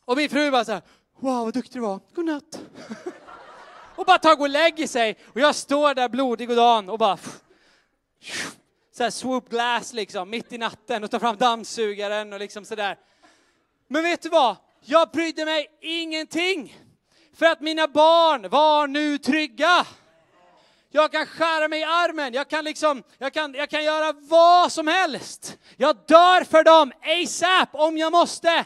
och 0.05 0.17
min 0.17 0.29
fru 0.29 0.51
bara 0.51 0.65
så 0.65 0.71
här, 0.71 0.81
wow 1.19 1.45
vad 1.45 1.53
duktig 1.53 1.73
du 1.73 1.79
var, 1.79 1.99
godnatt. 2.13 2.59
och 3.95 4.05
bara 4.05 4.17
tar 4.17 4.41
och 4.41 4.49
lägger 4.49 4.87
sig. 4.87 5.17
Och 5.25 5.39
jag 5.39 5.55
står 5.55 5.93
där 5.93 6.09
blodig 6.09 6.49
och 6.49 6.55
dan 6.55 6.89
och 6.89 6.99
bara 6.99 7.17
så 8.97 9.03
här 9.03 9.09
swoop 9.09 9.49
glass 9.49 9.93
liksom, 9.93 10.29
mitt 10.29 10.53
i 10.53 10.57
natten 10.57 11.03
och 11.03 11.11
tar 11.11 11.19
fram 11.19 11.37
dammsugaren 11.37 12.33
och 12.33 12.39
liksom 12.39 12.65
sådär. 12.65 12.97
Men 13.87 14.03
vet 14.03 14.21
du 14.21 14.29
vad? 14.29 14.55
Jag 14.81 15.09
brydde 15.09 15.45
mig 15.45 15.67
ingenting. 15.81 16.77
För 17.33 17.45
att 17.45 17.61
mina 17.61 17.87
barn 17.87 18.49
var 18.49 18.87
nu 18.87 19.17
trygga. 19.17 19.85
Jag 20.91 21.11
kan 21.11 21.25
skära 21.25 21.67
mig 21.67 21.79
i 21.79 21.83
armen, 21.83 22.33
jag 22.33 22.47
kan, 22.47 22.65
liksom, 22.65 23.03
jag, 23.17 23.33
kan, 23.33 23.53
jag 23.53 23.69
kan 23.69 23.83
göra 23.83 24.13
vad 24.13 24.71
som 24.71 24.87
helst. 24.87 25.57
Jag 25.77 25.95
dör 26.07 26.43
för 26.43 26.63
dem 26.63 26.91
ASAP 27.01 27.69
om 27.71 27.97
jag 27.97 28.11
måste. 28.11 28.65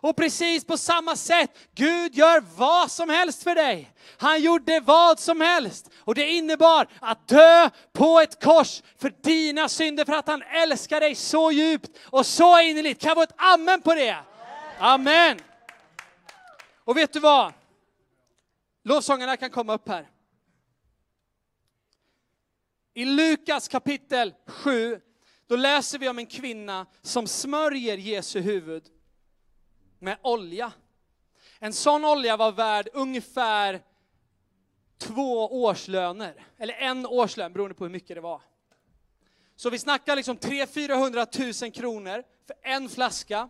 Och 0.00 0.16
precis 0.16 0.64
på 0.64 0.76
samma 0.76 1.16
sätt, 1.16 1.50
Gud 1.74 2.14
gör 2.14 2.44
vad 2.56 2.90
som 2.90 3.08
helst 3.08 3.42
för 3.42 3.54
dig. 3.54 3.92
Han 4.18 4.42
gjorde 4.42 4.80
vad 4.80 5.20
som 5.20 5.40
helst. 5.40 5.90
Och 6.04 6.14
det 6.14 6.28
innebar 6.30 6.86
att 7.00 7.28
dö 7.28 7.70
på 7.92 8.20
ett 8.20 8.44
kors 8.44 8.82
för 8.98 9.12
dina 9.22 9.68
synder, 9.68 10.04
för 10.04 10.12
att 10.12 10.28
han 10.28 10.42
älskar 10.42 11.00
dig 11.00 11.14
så 11.14 11.52
djupt 11.52 11.90
och 12.04 12.26
så 12.26 12.60
innerligt. 12.60 13.00
Kan 13.00 13.08
jag 13.08 13.16
få 13.16 13.22
ett 13.22 13.34
amen 13.36 13.80
på 13.80 13.94
det? 13.94 14.16
Amen. 14.78 15.38
Och 16.84 16.96
vet 16.96 17.12
du 17.12 17.20
vad? 17.20 17.52
Lovsångarna 18.84 19.36
kan 19.36 19.50
komma 19.50 19.74
upp 19.74 19.88
här. 19.88 20.06
I 22.98 23.04
Lukas 23.04 23.68
kapitel 23.68 24.34
7, 24.46 25.00
då 25.46 25.56
läser 25.56 25.98
vi 25.98 26.08
om 26.08 26.18
en 26.18 26.26
kvinna 26.26 26.86
som 27.02 27.26
smörjer 27.26 27.96
Jesu 27.96 28.40
huvud 28.40 28.84
med 29.98 30.18
olja. 30.22 30.72
En 31.58 31.72
sån 31.72 32.04
olja 32.04 32.36
var 32.36 32.52
värd 32.52 32.88
ungefär 32.92 33.82
två 34.98 35.62
årslöner, 35.64 36.46
eller 36.56 36.74
en 36.74 37.06
årslön 37.06 37.52
beroende 37.52 37.74
på 37.74 37.84
hur 37.84 37.90
mycket 37.90 38.16
det 38.16 38.20
var. 38.20 38.42
Så 39.56 39.70
vi 39.70 39.78
snackar 39.78 40.16
liksom 40.16 40.36
300-400 40.36 41.64
000 41.64 41.72
kronor 41.72 42.22
för 42.46 42.56
en 42.62 42.88
flaska 42.88 43.48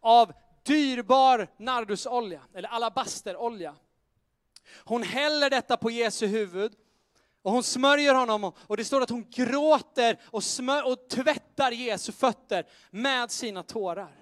av 0.00 0.32
dyrbar 0.62 1.48
nardusolja, 1.56 2.42
eller 2.54 2.68
alabasterolja. 2.68 3.76
Hon 4.84 5.02
häller 5.02 5.50
detta 5.50 5.76
på 5.76 5.90
Jesu 5.90 6.26
huvud 6.26 6.72
och 7.42 7.52
hon 7.52 7.62
smörjer 7.62 8.14
honom 8.14 8.52
och 8.56 8.76
det 8.76 8.84
står 8.84 9.00
att 9.00 9.10
hon 9.10 9.26
gråter 9.30 10.18
och, 10.24 10.44
smör, 10.44 10.86
och 10.86 11.08
tvättar 11.08 11.72
Jesu 11.72 12.12
fötter 12.12 12.66
med 12.90 13.30
sina 13.30 13.62
tårar. 13.62 14.16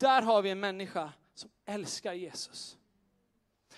Där 0.00 0.22
har 0.22 0.42
vi 0.42 0.50
en 0.50 0.60
människa 0.60 1.12
som 1.34 1.50
älskar 1.66 2.12
Jesus. 2.12 2.76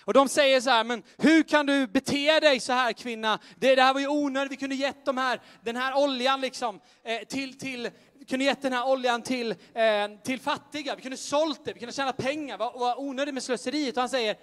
Och 0.01 0.13
de 0.13 0.29
säger 0.29 0.61
så 0.61 0.69
här, 0.69 0.83
men 0.83 1.03
hur 1.17 1.43
kan 1.43 1.65
du 1.65 1.87
bete 1.87 2.39
dig 2.39 2.59
så 2.59 2.73
här 2.73 2.93
kvinna? 2.93 3.39
Det, 3.57 3.75
det 3.75 3.81
här 3.81 3.93
var 3.93 4.01
ju 4.01 4.07
onödigt, 4.07 4.51
vi 4.51 4.57
kunde 4.57 4.75
gett 4.75 5.05
de 5.05 5.17
här, 5.17 5.41
den 5.63 5.75
här 5.75 6.03
oljan 6.03 6.41
liksom, 6.41 6.79
eh, 7.03 7.19
till, 7.27 7.57
till, 7.57 7.89
kunde 8.29 8.45
gett 8.45 8.61
den 8.61 8.73
här 8.73 8.87
oljan 8.87 9.21
till, 9.21 9.51
eh, 9.51 10.07
till 10.23 10.39
fattiga, 10.39 10.95
vi 10.95 11.01
kunde 11.01 11.17
sålt 11.17 11.65
det, 11.65 11.73
vi 11.73 11.79
kunde 11.79 11.93
tjäna 11.93 12.13
pengar, 12.13 12.57
vad, 12.57 12.79
vad 12.79 12.97
onödigt 12.97 13.33
med 13.33 13.43
slöseriet. 13.43 13.97
Och 13.97 14.01
han 14.01 14.09
säger, 14.09 14.37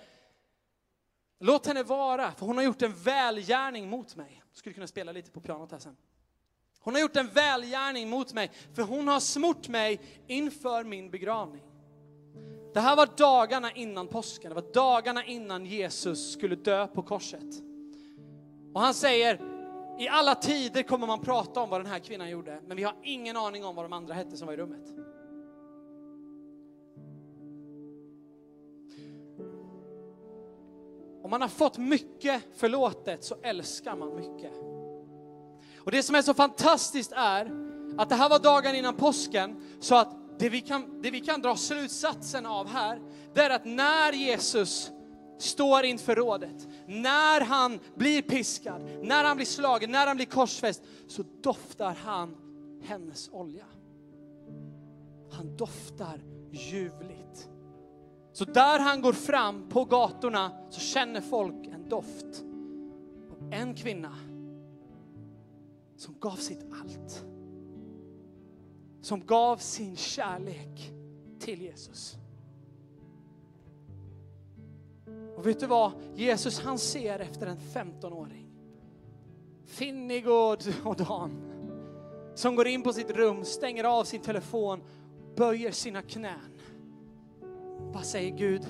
Låt 1.39 1.67
henne 1.67 1.83
vara, 1.83 2.33
för 2.33 2.47
hon 2.47 2.57
har 2.57 2.65
gjort 2.65 2.83
en 2.83 2.95
välgärning 2.95 3.91
mot 3.91 4.17
mig. 4.17 4.43
Jag 4.51 4.59
skulle 4.59 4.75
kunna 4.75 4.87
spela 4.87 5.13
lite 5.13 5.31
på 5.31 5.41
pianot 5.41 5.73
här 5.73 5.79
sen. 5.79 5.97
Hon 6.81 6.95
har 6.95 7.01
gjort 7.01 7.17
en 7.17 7.29
välgärning 7.29 8.11
mot 8.11 8.35
mig, 8.35 8.51
för 8.75 8.83
hon 8.83 9.09
har 9.09 9.21
smort 9.21 9.69
mig 9.69 10.01
inför 10.27 10.85
min 10.85 11.11
begravning. 11.11 11.63
Det 12.75 12.81
här 12.81 12.97
var 12.97 13.09
dagarna 13.17 13.73
innan 13.73 14.09
påsken, 14.09 14.49
det 14.49 14.55
var 14.55 14.73
dagarna 14.75 15.25
innan 15.25 15.67
Jesus 15.67 16.33
skulle 16.33 16.57
dö 16.57 16.87
på 16.87 17.03
korset. 17.03 17.63
Och 18.75 18.81
han 18.81 18.95
säger, 18.95 19.41
i 19.99 20.09
alla 20.09 20.35
tider 20.35 20.83
kommer 20.83 21.07
man 21.07 21.21
prata 21.21 21.61
om 21.61 21.71
vad 21.71 21.81
den 21.81 21.91
här 21.91 21.99
kvinnan 21.99 22.31
gjorde, 22.31 22.61
men 22.67 22.77
vi 22.77 22.83
har 22.83 22.95
ingen 23.03 23.37
aning 23.37 23.65
om 23.65 23.75
vad 23.75 23.85
de 23.85 23.93
andra 23.93 24.15
hette 24.15 24.37
som 24.37 24.47
var 24.47 24.55
i 24.55 24.57
rummet. 24.57 24.89
Om 31.27 31.31
man 31.31 31.41
har 31.41 31.49
fått 31.49 31.79
mycket 31.79 32.43
förlåtet 32.57 33.25
så 33.25 33.37
älskar 33.43 33.97
man 33.97 34.17
mycket. 34.17 34.53
Och 35.79 35.91
det 35.91 36.03
som 36.03 36.15
är 36.15 36.23
så 36.23 36.35
fantastiskt 36.35 37.13
är 37.13 37.51
att 37.99 38.09
det 38.09 38.15
här 38.15 38.29
var 38.29 38.39
dagen 38.39 38.75
innan 38.75 38.95
påsken, 38.95 39.57
så 39.81 39.95
att 39.95 40.39
det 40.39 40.49
vi 40.49 40.61
kan, 40.61 41.03
det 41.03 41.11
vi 41.11 41.21
kan 41.21 41.41
dra 41.41 41.57
slutsatsen 41.57 42.47
av 42.47 42.69
här, 42.69 43.01
det 43.35 43.41
är 43.41 43.51
att 43.51 43.65
när 43.65 44.13
Jesus 44.13 44.91
står 45.39 45.85
inför 45.85 46.15
rådet, 46.15 46.69
när 46.87 47.41
han 47.41 47.81
blir 47.95 48.23
piskad, 48.23 48.83
när 49.03 49.25
han 49.25 49.37
blir 49.37 49.47
slagen, 49.47 49.91
när 49.91 50.07
han 50.07 50.17
blir 50.17 50.27
korsfäst, 50.27 50.83
så 51.09 51.25
doftar 51.43 51.95
han 52.05 52.37
hennes 52.83 53.29
olja. 53.33 53.67
Han 55.33 55.57
doftar 55.57 56.21
ljuvligt. 56.53 57.16
Så 58.37 58.45
där 58.45 58.79
han 58.79 59.03
går 59.03 59.13
fram 59.13 59.69
på 59.69 59.85
gatorna 59.85 60.53
så 60.71 60.81
känner 60.81 61.21
folk 61.21 61.67
en 61.67 61.89
doft 61.89 62.45
av 63.31 63.53
en 63.53 63.75
kvinna 63.75 64.17
som 65.97 66.15
gav 66.21 66.37
sitt 66.37 66.65
allt. 66.81 67.25
Som 69.01 69.27
gav 69.27 69.57
sin 69.57 69.97
kärlek 69.97 70.93
till 71.39 71.63
Jesus. 71.63 72.17
Och 75.37 75.47
vet 75.47 75.61
du 75.61 75.67
vad? 75.67 75.93
Jesus 76.15 76.61
han 76.61 76.79
ser 76.79 77.19
efter 77.19 77.47
en 77.47 77.59
15-åring. 77.59 78.51
Finnig 79.65 80.29
och, 80.29 80.59
och 80.85 80.97
Dan. 80.97 81.43
Som 82.35 82.57
går 82.57 82.67
in 82.67 82.83
på 82.83 82.93
sitt 82.93 83.11
rum, 83.11 83.45
stänger 83.45 83.85
av 83.85 84.05
sin 84.05 84.21
telefon, 84.21 84.83
böjer 85.37 85.71
sina 85.71 86.03
knän 86.03 86.56
bara 87.97 88.05
säger 88.05 88.31
Gud, 88.31 88.67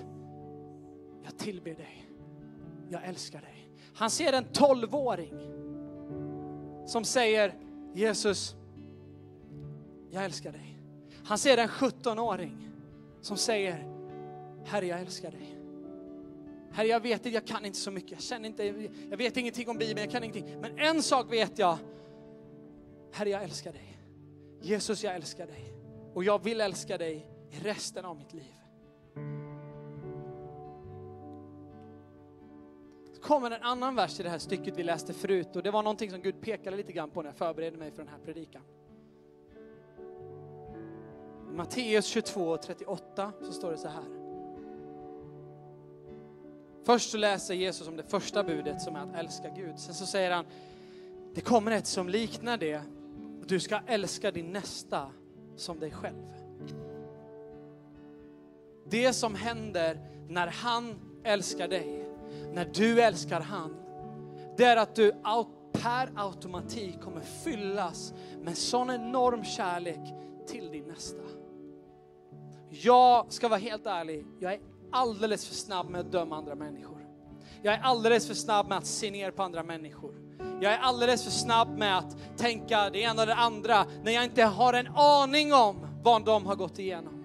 jag 1.25 1.39
tillber 1.39 1.75
dig. 1.75 2.11
Jag 2.89 3.05
älskar 3.05 3.41
dig. 3.41 3.71
Han 3.95 4.11
ser 4.11 4.33
en 4.33 4.45
tolvåring 4.45 5.35
som 6.87 7.05
säger 7.05 7.55
Jesus, 7.95 8.57
jag 10.11 10.25
älskar 10.25 10.53
dig. 10.53 10.79
Han 11.25 11.39
ser 11.39 11.59
en 11.59 11.69
17-åring 11.69 12.71
som 13.21 13.37
säger 13.37 13.89
Herre, 14.65 14.87
jag 14.87 15.01
älskar 15.01 15.31
dig. 15.31 15.59
Herre, 16.73 16.87
jag 16.87 17.01
vet 17.01 17.27
inte, 17.27 17.29
jag 17.29 17.47
kan 17.47 17.65
inte 17.65 17.79
så 17.79 17.91
mycket. 17.91 18.13
Jag, 18.13 18.23
känner 18.23 18.49
inte, 18.49 18.91
jag 19.11 19.17
vet 19.17 19.37
ingenting 19.37 19.69
om 19.69 19.79
Bibeln, 19.79 19.99
jag 19.99 20.11
kan 20.11 20.25
ingenting. 20.25 20.61
Men 20.61 20.79
en 20.79 21.03
sak 21.03 21.33
vet 21.33 21.59
jag. 21.59 21.79
Herre, 23.13 23.31
jag 23.31 23.43
älskar 23.43 23.73
dig. 23.73 23.99
Jesus, 24.61 25.05
jag 25.05 25.15
älskar 25.15 25.47
dig. 25.47 25.73
Och 26.15 26.25
jag 26.25 26.45
vill 26.45 26.61
älska 26.61 26.99
dig 26.99 27.27
i 27.51 27.59
resten 27.59 28.05
av 28.05 28.17
mitt 28.17 28.33
liv. 28.33 28.56
Kommer 33.27 33.51
en 33.51 33.63
annan 33.63 33.95
vers 33.95 34.21
i 34.21 34.23
det 34.23 34.29
här 34.29 34.39
stycket 34.39 34.77
vi 34.77 34.83
läste 34.83 35.13
förut 35.13 35.57
och 35.57 35.63
det 35.63 35.71
var 35.71 35.83
någonting 35.83 36.11
som 36.11 36.21
Gud 36.21 36.41
pekade 36.41 36.77
lite 36.77 36.93
grann 36.93 37.11
på 37.11 37.23
när 37.23 37.29
jag 37.29 37.37
förberedde 37.37 37.77
mig 37.77 37.91
för 37.91 37.99
den 37.99 38.09
här 38.09 38.19
predikan. 38.25 38.63
I 41.53 41.57
Matteus 41.57 42.07
22 42.07 42.57
38 42.57 43.33
så 43.43 43.53
står 43.53 43.71
det 43.71 43.79
så 43.79 43.89
här. 43.89 44.05
Först 46.85 47.11
så 47.11 47.17
läser 47.17 47.55
Jesus 47.55 47.89
om 47.89 47.97
det 47.97 48.03
första 48.03 48.45
budet 48.45 48.83
som 48.83 48.97
är 48.97 49.01
att 49.01 49.15
älska 49.15 49.49
Gud. 49.57 49.79
Sen 49.79 49.95
så 49.95 50.07
säger 50.07 50.31
han, 50.31 50.45
det 51.35 51.41
kommer 51.41 51.73
ett 51.73 51.87
som 51.87 52.09
liknar 52.09 52.57
det. 52.57 52.81
Du 53.47 53.61
ska 53.61 53.81
älska 53.87 54.31
din 54.31 54.53
nästa 54.53 55.11
som 55.57 55.81
dig 55.81 55.91
själv. 55.91 56.33
Det 58.85 59.13
som 59.13 59.35
händer 59.35 59.99
när 60.29 60.47
han 60.47 60.95
älskar 61.25 61.69
dig 61.69 62.06
när 62.57 62.65
du 62.65 63.01
älskar 63.01 63.41
han, 63.41 63.77
det 64.57 64.65
är 64.65 64.77
att 64.77 64.95
du 64.95 65.13
per 65.73 66.11
automatik 66.17 67.01
kommer 67.01 67.21
fyllas 67.21 68.15
med 68.43 68.59
sån 68.59 68.91
enorm 68.91 69.45
kärlek 69.45 70.01
till 70.47 70.71
din 70.71 70.85
nästa. 70.85 71.23
Jag 72.71 73.33
ska 73.33 73.49
vara 73.49 73.61
helt 73.61 73.87
ärlig, 73.87 74.27
jag 74.41 74.53
är 74.53 74.61
alldeles 74.93 75.47
för 75.47 75.55
snabb 75.55 75.91
med 75.91 76.01
att 76.01 76.13
döma 76.13 76.37
andra 76.37 76.55
människor. 76.55 77.07
Jag 77.63 77.75
är 77.75 77.81
alldeles 77.81 78.27
för 78.27 78.35
snabb 78.35 78.69
med 78.69 78.79
att 78.79 78.87
se 78.87 79.11
ner 79.11 79.31
på 79.31 79.43
andra 79.43 79.63
människor. 79.63 80.15
Jag 80.61 80.73
är 80.73 80.79
alldeles 80.79 81.25
för 81.25 81.31
snabb 81.31 81.79
med 81.79 81.99
att 81.99 82.17
tänka 82.37 82.91
det 82.91 82.99
ena 82.99 83.23
och 83.23 83.27
det 83.27 83.35
andra 83.35 83.87
när 84.03 84.13
jag 84.13 84.25
inte 84.25 84.43
har 84.43 84.73
en 84.73 84.87
aning 84.95 85.55
om 85.55 85.87
vad 86.03 86.25
de 86.25 86.47
har 86.47 86.57
gått 86.57 86.79
igenom. 86.79 87.25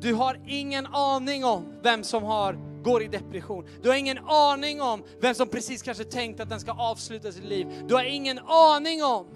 Du 0.00 0.14
har 0.14 0.40
ingen 0.46 0.86
aning 0.86 1.44
om 1.44 1.64
vem 1.82 2.04
som 2.04 2.22
har, 2.22 2.73
går 2.84 3.02
i 3.02 3.08
depression. 3.08 3.64
Du 3.82 3.88
har 3.88 3.96
ingen 3.96 4.18
aning 4.18 4.82
om 4.82 5.02
vem 5.20 5.34
som 5.34 5.48
precis 5.48 5.82
kanske 5.82 6.04
tänkt 6.04 6.40
att 6.40 6.48
den 6.48 6.60
ska 6.60 6.72
avsluta 6.72 7.32
sitt 7.32 7.44
liv. 7.44 7.66
Du 7.86 7.94
har 7.94 8.04
ingen 8.04 8.38
aning 8.38 9.04
om 9.04 9.26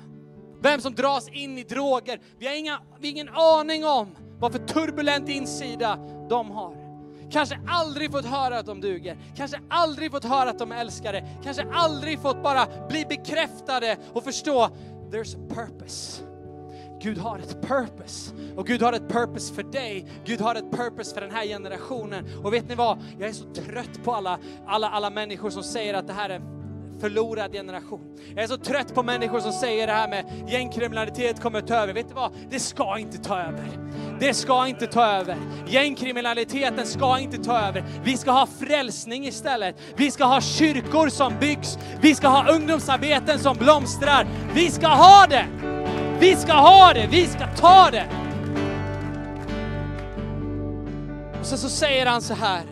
vem 0.63 0.81
som 0.81 0.95
dras 0.95 1.29
in 1.29 1.59
i 1.59 1.63
droger. 1.63 2.21
Vi 2.39 2.47
har, 2.47 2.55
inga, 2.55 2.81
vi 3.01 3.09
har 3.09 3.13
ingen 3.13 3.29
aning 3.29 3.85
om 3.85 4.17
vad 4.41 4.53
för 4.53 4.59
turbulent 4.59 5.29
insida 5.29 5.99
de 6.31 6.51
har. 6.51 6.89
Kanske 7.31 7.61
aldrig 7.69 8.11
fått 8.11 8.25
höra 8.25 8.59
att 8.59 8.67
de 8.67 8.81
duger, 8.81 9.19
kanske 9.37 9.61
aldrig 9.71 10.11
fått 10.11 10.25
höra 10.25 10.51
att 10.51 10.59
de 10.59 10.73
är 10.73 10.81
älskade, 10.81 11.29
kanske 11.45 11.67
aldrig 11.73 12.21
fått 12.21 12.43
bara 12.43 12.67
bli 12.89 13.05
bekräftade 13.05 13.97
och 14.13 14.25
förstå, 14.25 14.69
there's 15.11 15.37
a 15.37 15.55
purpose. 15.55 16.28
Gud 17.01 17.19
har 17.19 17.39
ett 17.39 17.63
purpose. 17.63 18.33
Och 18.57 18.67
Gud 18.67 18.83
har 18.83 18.93
ett 18.93 19.09
purpose 19.09 19.55
för 19.55 19.63
dig. 19.63 20.07
Gud 20.25 20.41
har 20.41 20.55
ett 20.55 20.71
purpose 20.71 21.15
för 21.15 21.21
den 21.21 21.31
här 21.31 21.47
generationen. 21.47 22.25
Och 22.45 22.53
vet 22.53 22.69
ni 22.69 22.75
vad? 22.75 22.99
Jag 23.19 23.29
är 23.29 23.33
så 23.33 23.45
trött 23.45 24.05
på 24.05 24.15
alla, 24.15 24.39
alla, 24.67 24.89
alla 24.89 25.11
människor 25.11 25.51
som 25.51 25.63
säger 25.63 25.95
att 25.95 26.07
det 26.07 26.13
här 26.13 26.31
är 26.31 26.43
förlorad 27.01 27.53
generation. 27.53 28.01
Jag 28.35 28.45
är 28.45 28.49
så 28.49 28.57
trött 28.57 28.95
på 28.95 29.03
människor 29.03 29.41
som 29.41 29.53
säger 29.53 29.87
det 29.87 29.93
här 29.93 30.09
med 30.09 30.25
gängkriminalitet 30.49 31.43
kommer 31.43 31.61
ta 31.61 31.75
över. 31.75 31.93
Vet 31.93 32.09
du 32.09 32.15
vad? 32.15 32.33
Det 32.51 32.61
ska 32.61 32.99
inte 32.99 33.19
ta 33.19 33.41
över. 33.41 33.89
Det 34.21 34.35
ska 34.35 34.69
inte 34.69 34.87
ta 34.87 35.07
över. 35.07 35.37
Gängkriminaliteten 35.67 36.87
ska 36.87 37.19
inte 37.19 37.39
ta 37.45 37.59
över. 37.59 37.85
Vi 38.05 38.17
ska 38.17 38.31
ha 38.31 38.47
frälsning 38.47 39.27
istället. 39.27 39.77
Vi 39.97 40.11
ska 40.11 40.25
ha 40.25 40.41
kyrkor 40.41 41.09
som 41.09 41.33
byggs. 41.41 41.79
Vi 42.01 42.15
ska 42.15 42.29
ha 42.29 42.53
ungdomsarbeten 42.53 43.39
som 43.39 43.57
blomstrar. 43.57 44.27
Vi 44.55 44.71
ska 44.71 44.87
ha 44.89 45.27
det! 45.27 45.78
Vi 46.21 46.37
ska 46.37 46.53
ha 46.53 46.93
det, 46.95 47.07
vi 47.11 47.27
ska 47.27 47.47
ta 47.57 47.91
det. 47.91 48.09
Och 51.41 51.47
sen 51.47 51.59
så 51.59 51.69
säger 51.69 52.07
han 52.07 52.23
så 52.23 52.35
här. 52.35 52.63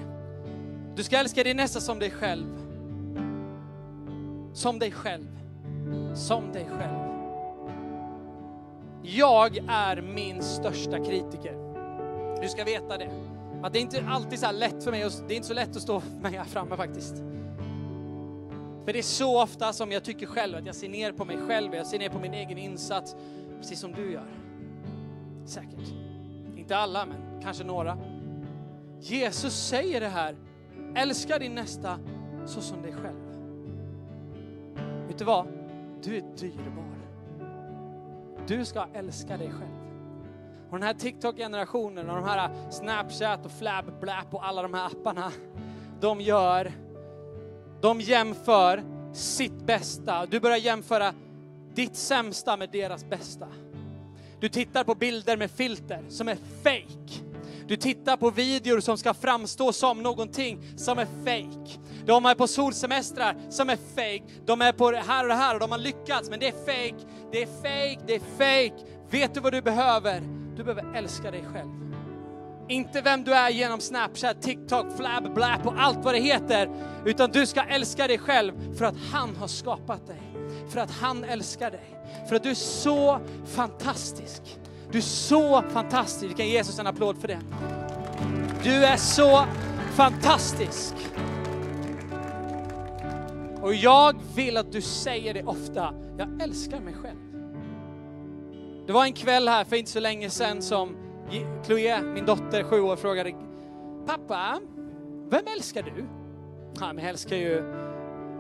Du 0.94 1.02
ska 1.02 1.16
älska 1.16 1.44
din 1.44 1.56
nästa 1.56 1.80
som 1.80 1.98
dig 1.98 2.10
själv. 2.10 2.46
Som 4.52 4.78
dig 4.78 4.90
själv. 4.90 5.38
Som 6.14 6.52
dig 6.52 6.68
själv. 6.78 7.06
Jag 9.02 9.58
är 9.68 10.02
min 10.02 10.42
största 10.42 10.98
kritiker. 10.98 11.54
Du 12.42 12.48
ska 12.48 12.64
veta 12.64 12.98
det. 12.98 13.10
Att 13.62 13.72
det 13.72 13.78
är 13.78 13.80
inte 13.80 14.04
alltid 14.08 14.38
så 14.38 14.52
lätt 14.52 14.84
för 14.84 14.90
mig, 14.90 15.10
det 15.28 15.34
är 15.34 15.36
inte 15.36 15.48
så 15.48 15.54
lätt 15.54 15.76
att 15.76 15.82
stå 15.82 16.00
för 16.00 16.10
mig 16.22 16.32
här 16.32 16.44
framme 16.44 16.76
faktiskt. 16.76 17.14
För 18.86 18.92
det 18.92 18.98
är 18.98 19.02
så 19.02 19.42
ofta 19.42 19.72
som 19.72 19.92
jag 19.92 20.04
tycker 20.04 20.26
själv 20.26 20.56
att 20.56 20.66
jag 20.66 20.74
ser 20.74 20.88
ner 20.88 21.12
på 21.12 21.24
mig 21.24 21.38
själv, 21.46 21.74
jag 21.74 21.86
ser 21.86 21.98
ner 21.98 22.08
på 22.08 22.18
min 22.18 22.34
egen 22.34 22.58
insats, 22.58 23.16
precis 23.58 23.80
som 23.80 23.92
du 23.92 24.12
gör. 24.12 24.28
Säkert. 25.44 25.92
Inte 26.56 26.76
alla, 26.76 27.06
men 27.06 27.42
kanske 27.42 27.64
några. 27.64 27.98
Jesus 29.00 29.54
säger 29.54 30.00
det 30.00 30.08
här, 30.08 30.36
älska 30.94 31.38
din 31.38 31.54
nästa 31.54 31.98
så 32.44 32.60
som 32.60 32.82
dig 32.82 32.92
själv. 32.92 33.26
Vet 35.08 35.18
du 35.18 35.24
vad? 35.24 35.46
Du 36.02 36.16
är 36.16 36.22
dyrbar. 36.36 36.96
Du 38.46 38.64
ska 38.64 38.86
älska 38.94 39.36
dig 39.36 39.50
själv. 39.50 39.76
Och 40.70 40.78
den 40.78 40.82
här 40.82 40.94
TikTok-generationen 40.94 42.10
och 42.10 42.16
de 42.16 42.24
här 42.24 42.70
Snapchat 42.70 43.46
och 43.46 43.52
Flab, 43.52 44.00
Blap 44.00 44.34
och 44.34 44.46
alla 44.46 44.62
de 44.62 44.74
här 44.74 44.86
apparna, 44.86 45.32
de 46.00 46.20
gör, 46.20 46.72
de 47.80 48.00
jämför 48.00 48.82
sitt 49.12 49.66
bästa. 49.66 50.26
Du 50.26 50.40
börjar 50.40 50.56
jämföra 50.56 51.14
ditt 51.74 51.96
sämsta 51.96 52.56
med 52.56 52.70
deras 52.70 53.04
bästa. 53.04 53.48
Du 54.40 54.48
tittar 54.48 54.84
på 54.84 54.94
bilder 54.94 55.36
med 55.36 55.50
filter 55.50 56.04
som 56.08 56.28
är 56.28 56.36
fake. 56.62 57.26
Du 57.66 57.76
tittar 57.76 58.16
på 58.16 58.30
videor 58.30 58.80
som 58.80 58.98
ska 58.98 59.14
framstå 59.14 59.72
som 59.72 60.02
någonting 60.02 60.58
som 60.76 60.98
är 60.98 61.06
fake. 61.24 61.80
De 62.06 62.26
är 62.26 62.34
på 62.34 62.46
solsemestrar 62.46 63.36
som 63.50 63.70
är 63.70 63.76
fake. 63.76 64.32
De 64.46 64.62
är 64.62 64.72
på 64.72 64.90
det 64.90 65.00
här 65.00 65.24
och 65.24 65.28
det 65.28 65.34
här 65.34 65.54
och 65.54 65.60
de 65.60 65.70
har 65.70 65.78
lyckats, 65.78 66.30
men 66.30 66.40
det 66.40 66.48
är 66.48 66.64
fake. 66.66 67.06
Det 67.32 67.42
är 67.42 67.46
fake, 67.46 68.00
det 68.06 68.14
är 68.14 68.20
fake. 68.20 68.84
Vet 69.10 69.34
du 69.34 69.40
vad 69.40 69.52
du 69.52 69.62
behöver? 69.62 70.22
Du 70.56 70.64
behöver 70.64 70.94
älska 70.94 71.30
dig 71.30 71.44
själv. 71.52 71.85
Inte 72.68 73.00
vem 73.00 73.24
du 73.24 73.34
är 73.34 73.50
genom 73.50 73.80
Snapchat, 73.80 74.42
TikTok, 74.42 74.86
Flab, 74.96 75.34
Blap 75.34 75.66
och 75.66 75.74
allt 75.76 75.98
vad 76.04 76.14
det 76.14 76.20
heter. 76.20 76.70
Utan 77.04 77.30
du 77.30 77.46
ska 77.46 77.62
älska 77.62 78.06
dig 78.06 78.18
själv 78.18 78.76
för 78.78 78.84
att 78.84 78.96
han 79.12 79.36
har 79.36 79.46
skapat 79.46 80.06
dig. 80.06 80.22
För 80.68 80.80
att 80.80 80.90
han 80.90 81.24
älskar 81.24 81.70
dig. 81.70 81.96
För 82.28 82.36
att 82.36 82.42
du 82.42 82.50
är 82.50 82.54
så 82.54 83.20
fantastisk. 83.46 84.42
Du 84.90 84.98
är 84.98 85.02
så 85.02 85.62
fantastisk. 85.62 86.30
Vi 86.30 86.34
kan 86.34 86.46
ge 86.46 86.52
Jesus 86.52 86.78
en 86.78 86.86
applåd 86.86 87.18
för 87.20 87.28
det. 87.28 87.40
Du 88.62 88.84
är 88.84 88.96
så 88.96 89.44
fantastisk. 89.94 90.94
Och 93.62 93.74
jag 93.74 94.16
vill 94.34 94.56
att 94.56 94.72
du 94.72 94.82
säger 94.82 95.34
det 95.34 95.42
ofta. 95.42 95.94
Jag 96.18 96.42
älskar 96.42 96.80
mig 96.80 96.94
själv. 96.94 97.18
Det 98.86 98.92
var 98.92 99.04
en 99.04 99.12
kväll 99.12 99.48
här 99.48 99.64
för 99.64 99.76
inte 99.76 99.90
så 99.90 100.00
länge 100.00 100.30
sedan 100.30 100.62
som 100.62 101.05
Chloé, 101.64 102.02
min 102.02 102.26
dotter, 102.26 102.62
sju 102.62 102.80
år, 102.80 102.96
frågade 102.96 103.34
Pappa, 104.06 104.60
vem 105.30 105.46
älskar 105.56 105.82
du? 105.82 106.04
Han 106.80 106.98
älskar 106.98 107.36
ju 107.36 107.62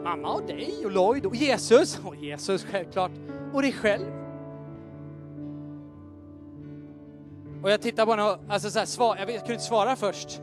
mamma 0.02 0.32
och 0.32 0.46
dig 0.46 0.82
och 0.84 0.90
Lloyd 0.90 1.26
och 1.26 1.36
Jesus. 1.36 1.98
Och 2.04 2.16
Jesus 2.16 2.64
självklart. 2.64 3.10
Och 3.52 3.62
dig 3.62 3.72
själv. 3.72 4.06
Och 7.62 7.70
jag 7.70 7.82
tittar 7.82 8.04
på 8.04 8.10
henne 8.10 8.22
och 8.22 8.38
alltså 8.48 8.70
så 8.70 8.78
här, 8.78 8.86
svar, 8.86 9.16
jag, 9.16 9.28
kunde 9.28 9.52
inte 9.52 9.64
svara 9.64 9.96
först. 9.96 10.40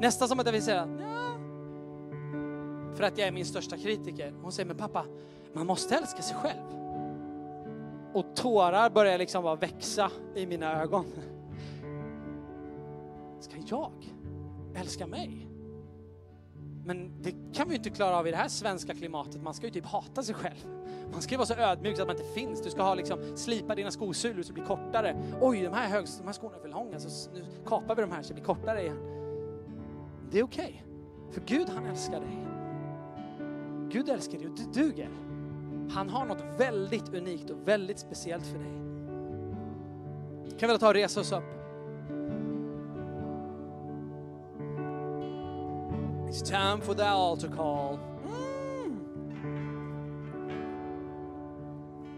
Nästan 0.00 0.28
som 0.28 0.40
att 0.40 0.46
jag 0.46 0.52
vill 0.52 0.62
säga, 0.62 0.88
ja. 1.00 1.38
För 2.96 3.04
att 3.04 3.18
jag 3.18 3.28
är 3.28 3.32
min 3.32 3.46
största 3.46 3.76
kritiker. 3.76 4.34
Hon 4.42 4.52
säger, 4.52 4.66
men 4.66 4.76
pappa, 4.76 5.04
man 5.52 5.66
måste 5.66 5.96
älska 5.96 6.22
sig 6.22 6.36
själv. 6.36 6.77
Och 8.18 8.36
tårar 8.36 8.90
börjar 8.90 9.18
liksom 9.18 9.42
bara 9.42 9.56
växa 9.56 10.10
i 10.34 10.46
mina 10.46 10.82
ögon. 10.82 11.06
Ska 13.40 13.56
jag 13.66 13.92
älska 14.74 15.06
mig? 15.06 15.46
Men 16.84 17.22
det 17.22 17.34
kan 17.52 17.68
vi 17.68 17.74
ju 17.74 17.76
inte 17.76 17.90
klara 17.90 18.16
av 18.16 18.28
i 18.28 18.30
det 18.30 18.36
här 18.36 18.48
svenska 18.48 18.94
klimatet. 18.94 19.42
Man 19.42 19.54
ska 19.54 19.66
ju 19.66 19.72
typ 19.72 19.86
hata 19.86 20.22
sig 20.22 20.34
själv. 20.34 20.68
Man 21.12 21.22
ska 21.22 21.30
ju 21.32 21.36
vara 21.36 21.46
så 21.46 21.54
ödmjuk 21.54 21.96
så 21.96 22.02
att 22.02 22.08
man 22.08 22.16
inte 22.16 22.32
finns. 22.34 22.62
Du 22.62 22.70
ska 22.70 22.82
ha 22.82 22.94
liksom, 22.94 23.36
slipa 23.36 23.74
dina 23.74 23.90
skosulor 23.90 24.42
så 24.42 24.48
det 24.48 24.54
blir 24.54 24.64
kortare. 24.64 25.16
Oj, 25.40 25.62
de 25.62 25.72
här, 25.72 25.88
hög, 25.88 26.06
de 26.18 26.26
här 26.26 26.32
skorna 26.32 26.56
är 26.56 26.60
för 26.60 26.68
långa 26.68 27.00
så 27.00 27.30
nu 27.30 27.44
kapar 27.66 27.94
vi 27.94 28.02
de 28.02 28.12
här 28.12 28.22
så 28.22 28.28
det 28.28 28.34
blir 28.34 28.44
kortare 28.44 28.82
igen. 28.82 28.98
Det 30.30 30.38
är 30.38 30.42
okej. 30.42 30.64
Okay. 30.64 31.32
För 31.32 31.40
Gud 31.40 31.68
han 31.68 31.86
älskar 31.86 32.20
dig. 32.20 32.46
Gud 33.90 34.08
älskar 34.08 34.38
dig 34.38 34.48
och 34.48 34.56
du 34.56 34.82
duger. 34.82 35.27
Han 35.90 36.08
har 36.08 36.24
något 36.24 36.44
väldigt 36.58 37.14
unikt 37.14 37.50
och 37.50 37.68
väldigt 37.68 37.98
speciellt 37.98 38.46
för 38.46 38.58
dig. 38.58 38.72
Kan 40.58 40.70
vi 40.70 40.78
ta 40.78 40.88
och 40.88 40.94
resa 40.94 41.20
oss 41.20 41.32
upp? 41.32 41.44
It's 46.28 46.42
time 46.42 46.80
for 46.82 46.94
the 46.94 47.02
altar 47.02 47.48
call. 47.48 47.98
Mm. 48.24 49.00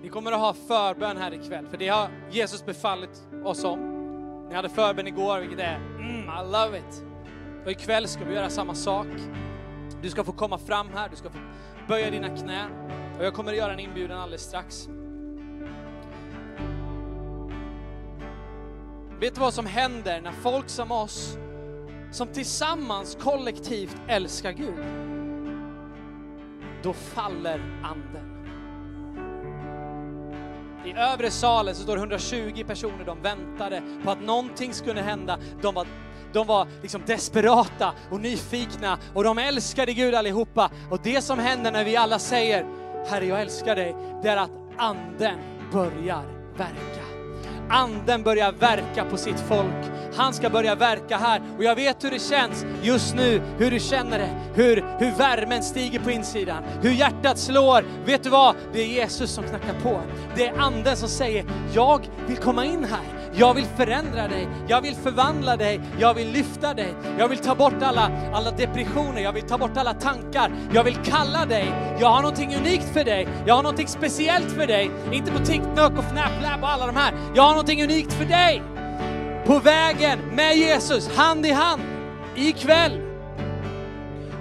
Vi 0.02 0.08
kommer 0.08 0.32
att 0.32 0.38
ha 0.38 0.54
förbön 0.54 1.16
här 1.16 1.34
ikväll, 1.34 1.66
för 1.66 1.76
det 1.76 1.88
har 1.88 2.08
Jesus 2.30 2.66
befallit 2.66 3.28
oss 3.44 3.64
om. 3.64 3.80
Ni 4.48 4.54
hade 4.54 4.68
förbön 4.68 5.06
igår, 5.06 5.38
vilket 5.40 5.58
är 5.58 5.76
mm, 5.76 6.24
I 6.24 6.52
love 6.52 6.78
it. 6.78 7.04
Och 7.64 7.70
ikväll 7.70 8.08
ska 8.08 8.24
vi 8.24 8.34
göra 8.34 8.50
samma 8.50 8.74
sak. 8.74 9.06
Du 10.02 10.10
ska 10.10 10.24
få 10.24 10.32
komma 10.32 10.58
fram 10.58 10.88
här, 10.94 11.08
du 11.08 11.16
ska 11.16 11.30
få 11.30 11.38
böja 11.88 12.10
dina 12.10 12.28
knän. 12.36 12.70
Och 13.20 13.26
jag 13.26 13.34
kommer 13.34 13.52
att 13.52 13.58
göra 13.58 13.72
en 13.72 13.80
inbjudan 13.80 14.20
alldeles 14.20 14.42
strax. 14.42 14.88
Vet 19.20 19.34
du 19.34 19.40
vad 19.40 19.54
som 19.54 19.66
händer 19.66 20.20
när 20.20 20.32
folk 20.32 20.68
som 20.68 20.92
oss 20.92 21.36
som 22.12 22.28
tillsammans 22.28 23.16
kollektivt 23.20 23.96
älskar 24.08 24.52
Gud, 24.52 24.84
då 26.82 26.92
faller 26.92 27.80
anden. 27.82 28.46
I 30.86 30.92
övre 30.92 31.30
salen 31.30 31.74
så 31.74 31.82
står 31.82 31.96
det 31.96 32.00
120 32.00 32.64
personer, 32.66 33.04
de 33.04 33.22
väntade 33.22 33.82
på 34.04 34.10
att 34.10 34.20
någonting 34.22 34.74
skulle 34.74 35.00
hända. 35.00 35.38
De 35.62 35.74
var 35.74 35.86
de 36.32 36.46
var 36.46 36.68
liksom 36.82 37.02
desperata 37.06 37.94
och 38.10 38.20
nyfikna 38.20 38.98
och 39.14 39.24
de 39.24 39.38
älskade 39.38 39.92
Gud 39.92 40.14
allihopa. 40.14 40.70
Och 40.90 40.98
det 41.02 41.22
som 41.22 41.38
händer 41.38 41.72
när 41.72 41.84
vi 41.84 41.96
alla 41.96 42.18
säger 42.18 42.79
Herre 43.06 43.26
jag 43.26 43.40
älskar 43.40 43.76
dig, 43.76 43.96
det 44.22 44.28
är 44.28 44.36
att 44.36 44.50
anden 44.76 45.38
börjar 45.72 46.22
verka. 46.56 47.04
Anden 47.70 48.22
börjar 48.22 48.52
verka 48.52 49.04
på 49.10 49.16
sitt 49.16 49.40
folk. 49.40 49.90
Han 50.16 50.32
ska 50.34 50.50
börja 50.50 50.74
verka 50.74 51.16
här. 51.16 51.42
Och 51.58 51.64
jag 51.64 51.74
vet 51.74 52.04
hur 52.04 52.10
det 52.10 52.18
känns 52.18 52.64
just 52.82 53.14
nu, 53.14 53.42
hur 53.58 53.70
du 53.70 53.80
känner 53.80 54.18
det, 54.18 54.30
hur, 54.54 54.84
hur 54.98 55.18
värmen 55.18 55.62
stiger 55.62 56.00
på 56.00 56.10
insidan, 56.10 56.62
hur 56.82 56.90
hjärtat 56.90 57.38
slår. 57.38 57.84
Vet 58.04 58.22
du 58.22 58.30
vad? 58.30 58.54
Det 58.72 58.80
är 58.80 58.86
Jesus 58.86 59.30
som 59.30 59.44
knackar 59.44 59.80
på. 59.82 60.00
Det 60.36 60.46
är 60.46 60.58
anden 60.58 60.96
som 60.96 61.08
säger, 61.08 61.44
jag 61.72 62.08
vill 62.26 62.36
komma 62.36 62.64
in 62.64 62.84
här. 62.84 63.19
Jag 63.32 63.54
vill 63.54 63.64
förändra 63.76 64.28
dig, 64.28 64.48
jag 64.68 64.80
vill 64.80 64.94
förvandla 64.94 65.56
dig, 65.56 65.80
jag 65.98 66.14
vill 66.14 66.32
lyfta 66.32 66.74
dig. 66.74 66.94
Jag 67.18 67.28
vill 67.28 67.38
ta 67.38 67.54
bort 67.54 67.82
alla, 67.82 68.10
alla 68.34 68.50
depressioner, 68.50 69.20
jag 69.20 69.32
vill 69.32 69.42
ta 69.42 69.58
bort 69.58 69.76
alla 69.76 69.94
tankar. 69.94 70.52
Jag 70.74 70.84
vill 70.84 70.96
kalla 70.96 71.46
dig. 71.46 71.72
Jag 72.00 72.08
har 72.08 72.22
någonting 72.22 72.56
unikt 72.56 72.92
för 72.92 73.04
dig. 73.04 73.28
Jag 73.46 73.54
har 73.54 73.62
någonting 73.62 73.88
speciellt 73.88 74.52
för 74.52 74.66
dig. 74.66 74.90
Inte 75.12 75.32
på 75.32 75.38
TikTok 75.38 75.92
och 75.98 76.04
FnapLab 76.04 76.62
och 76.62 76.70
alla 76.70 76.86
de 76.86 76.96
här. 76.96 77.14
Jag 77.34 77.42
har 77.42 77.50
någonting 77.50 77.82
unikt 77.82 78.12
för 78.12 78.24
dig. 78.24 78.62
På 79.46 79.58
vägen 79.58 80.18
med 80.18 80.56
Jesus, 80.56 81.16
hand 81.16 81.46
i 81.46 81.50
hand, 81.50 81.82
ikväll. 82.36 83.00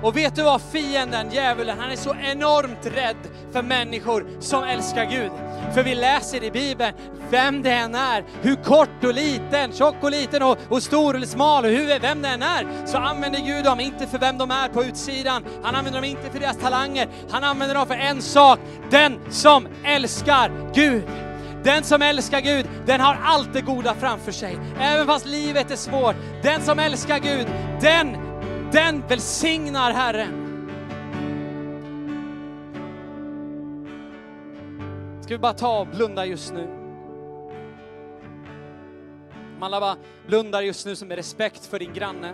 Och 0.03 0.17
vet 0.17 0.35
du 0.35 0.43
vad 0.43 0.61
fienden, 0.61 1.31
djävulen, 1.31 1.79
han 1.79 1.91
är 1.91 1.95
så 1.95 2.15
enormt 2.15 2.85
rädd 2.85 3.17
för 3.51 3.61
människor 3.61 4.27
som 4.39 4.63
älskar 4.63 5.05
Gud. 5.05 5.31
För 5.73 5.83
vi 5.83 5.95
läser 5.95 6.43
i 6.43 6.51
Bibeln, 6.51 6.93
vem 7.29 7.61
det 7.61 7.71
än 7.71 7.95
är, 7.95 8.23
hur 8.41 8.55
kort 8.55 9.03
och 9.03 9.13
liten, 9.13 9.71
tjock 9.71 9.95
och 10.01 10.11
liten 10.11 10.43
och, 10.43 10.57
och 10.69 10.83
stor 10.83 11.15
eller 11.15 11.27
smal, 11.27 11.65
och 11.65 11.71
hur, 11.71 11.99
vem 11.99 12.21
det 12.21 12.27
än 12.27 12.41
är, 12.41 12.85
så 12.85 12.97
använder 12.97 13.39
Gud 13.39 13.63
dem 13.63 13.79
inte 13.79 14.07
för 14.07 14.17
vem 14.17 14.37
de 14.37 14.51
är 14.51 14.69
på 14.69 14.83
utsidan. 14.83 15.45
Han 15.63 15.75
använder 15.75 16.01
dem 16.01 16.09
inte 16.09 16.31
för 16.31 16.39
deras 16.39 16.57
talanger. 16.57 17.07
Han 17.31 17.43
använder 17.43 17.75
dem 17.75 17.87
för 17.87 17.95
en 17.95 18.21
sak, 18.21 18.59
den 18.89 19.19
som 19.29 19.67
älskar 19.83 20.51
Gud. 20.73 21.03
Den 21.63 21.83
som 21.83 22.01
älskar 22.01 22.41
Gud, 22.41 22.65
den 22.85 23.01
har 23.01 23.17
allt 23.23 23.53
det 23.53 23.61
goda 23.61 23.95
framför 23.95 24.31
sig. 24.31 24.57
Även 24.79 25.07
fast 25.07 25.25
livet 25.25 25.71
är 25.71 25.75
svårt. 25.75 26.15
Den 26.43 26.61
som 26.61 26.79
älskar 26.79 27.19
Gud, 27.19 27.47
den, 27.81 28.17
den 28.71 29.03
välsignar 29.07 29.91
Herren. 29.91 30.48
Ska 35.29 35.35
vi 35.35 35.39
bara 35.39 35.53
ta 35.53 35.79
och 35.79 35.87
blunda 35.87 36.25
just 36.25 36.53
nu? 36.53 36.67
Om 39.55 39.63
alla 39.63 39.79
bara 39.79 39.95
blundar 40.27 40.61
just 40.61 40.85
nu 40.85 40.95
som 40.95 41.07
med 41.07 41.17
respekt 41.17 41.65
för 41.65 41.79
din 41.79 41.93
granne. 41.93 42.33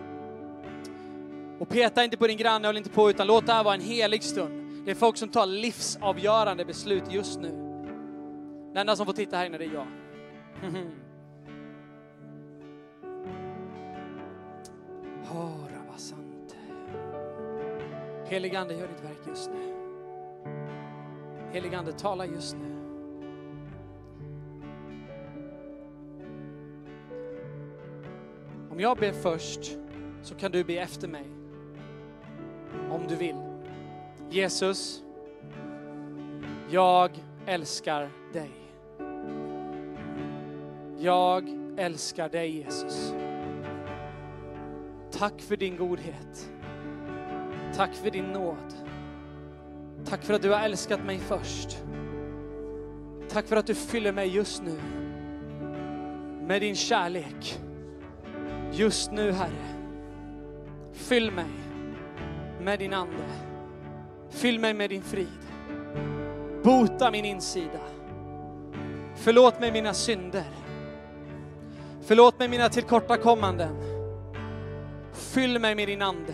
Och 1.59 1.69
peta 1.69 2.03
inte 2.03 2.17
på 2.17 2.27
din 2.27 2.37
granne, 2.37 2.67
håll 2.67 2.77
inte 2.77 2.89
på, 2.89 3.09
utan 3.09 3.27
låt 3.27 3.45
det 3.45 3.53
här 3.53 3.63
vara 3.63 3.75
en 3.75 3.81
helig 3.81 4.23
stund. 4.23 4.85
Det 4.85 4.91
är 4.91 4.95
folk 4.95 5.17
som 5.17 5.29
tar 5.29 5.45
livsavgörande 5.45 6.65
beslut 6.65 7.03
just 7.09 7.39
nu. 7.39 7.49
Den 8.67 8.77
enda 8.77 8.95
som 8.95 9.05
får 9.05 9.13
titta 9.13 9.37
här 9.37 9.45
inne, 9.45 9.57
det 9.57 9.65
är 9.65 9.73
jag. 9.73 9.87
Heligande, 18.27 18.73
gör 18.73 18.87
ditt 18.87 19.03
verk 19.03 19.19
just 19.27 19.51
nu. 19.51 19.73
Heligande, 21.51 21.91
tala 21.91 22.25
just 22.25 22.55
nu. 22.55 22.84
Om 28.75 28.81
jag 28.81 28.97
ber 28.97 29.11
först 29.11 29.77
så 30.21 30.35
kan 30.35 30.51
du 30.51 30.63
be 30.63 30.73
efter 30.73 31.07
mig. 31.07 31.23
Om 32.89 33.07
du 33.07 33.15
vill. 33.15 33.35
Jesus, 34.29 35.03
jag 36.69 37.11
älskar 37.45 38.09
dig. 38.33 38.51
Jag 40.97 41.49
älskar 41.77 42.29
dig 42.29 42.57
Jesus. 42.57 43.13
Tack 45.11 45.41
för 45.41 45.57
din 45.57 45.77
godhet. 45.77 46.51
Tack 47.75 47.93
för 47.93 48.11
din 48.11 48.25
nåd. 48.25 48.73
Tack 50.05 50.23
för 50.23 50.33
att 50.33 50.41
du 50.41 50.51
har 50.51 50.59
älskat 50.59 51.05
mig 51.05 51.19
först. 51.19 51.77
Tack 53.29 53.47
för 53.47 53.55
att 53.55 53.67
du 53.67 53.75
fyller 53.75 54.11
mig 54.11 54.27
just 54.27 54.63
nu 54.63 54.79
med 56.47 56.61
din 56.61 56.75
kärlek. 56.75 57.59
Just 58.75 59.11
nu 59.11 59.31
Herre. 59.31 59.75
Fyll 60.93 61.31
mig 61.31 61.49
med 62.61 62.79
din 62.79 62.93
Ande. 62.93 63.25
Fyll 64.29 64.59
mig 64.59 64.73
med 64.73 64.89
din 64.89 65.01
frid. 65.01 65.27
Bota 66.63 67.11
min 67.11 67.25
insida. 67.25 67.79
Förlåt 69.15 69.59
mig 69.59 69.71
mina 69.71 69.93
synder. 69.93 70.45
Förlåt 72.01 72.39
mig 72.39 72.47
mina 72.49 72.69
tillkortakommanden. 72.69 73.75
Fyll 75.13 75.59
mig 75.59 75.75
med 75.75 75.87
din 75.87 76.01
Ande. 76.01 76.33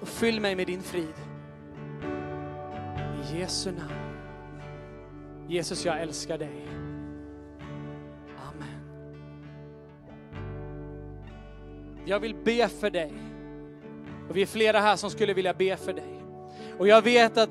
Och 0.00 0.08
fyll 0.08 0.40
mig 0.40 0.56
med 0.56 0.66
din 0.66 0.82
frid. 0.82 1.14
I 3.14 3.38
Jesu 3.38 3.72
namn. 3.72 3.92
Jesus, 5.48 5.84
jag 5.84 6.02
älskar 6.02 6.38
dig. 6.38 6.73
Jag 12.04 12.20
vill 12.20 12.34
be 12.34 12.68
för 12.68 12.90
dig. 12.90 13.12
Och 14.28 14.36
vi 14.36 14.42
är 14.42 14.46
flera 14.46 14.80
här 14.80 14.96
som 14.96 15.10
skulle 15.10 15.34
vilja 15.34 15.54
be 15.54 15.76
för 15.76 15.92
dig. 15.92 16.22
Och 16.78 16.88
jag 16.88 17.02
vet 17.02 17.38
att 17.38 17.50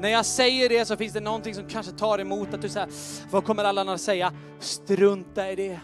när 0.00 0.08
jag 0.08 0.26
säger 0.26 0.68
det 0.68 0.84
så 0.84 0.96
finns 0.96 1.12
det 1.12 1.20
någonting 1.20 1.54
som 1.54 1.68
kanske 1.68 1.92
tar 1.92 2.18
emot 2.18 2.54
att 2.54 2.62
du 2.62 2.68
säger, 2.68 2.88
vad 3.30 3.44
kommer 3.44 3.64
alla 3.64 3.80
andra 3.80 3.98
säga? 3.98 4.32
Strunta 4.58 5.50
i 5.50 5.56
det. 5.56 5.80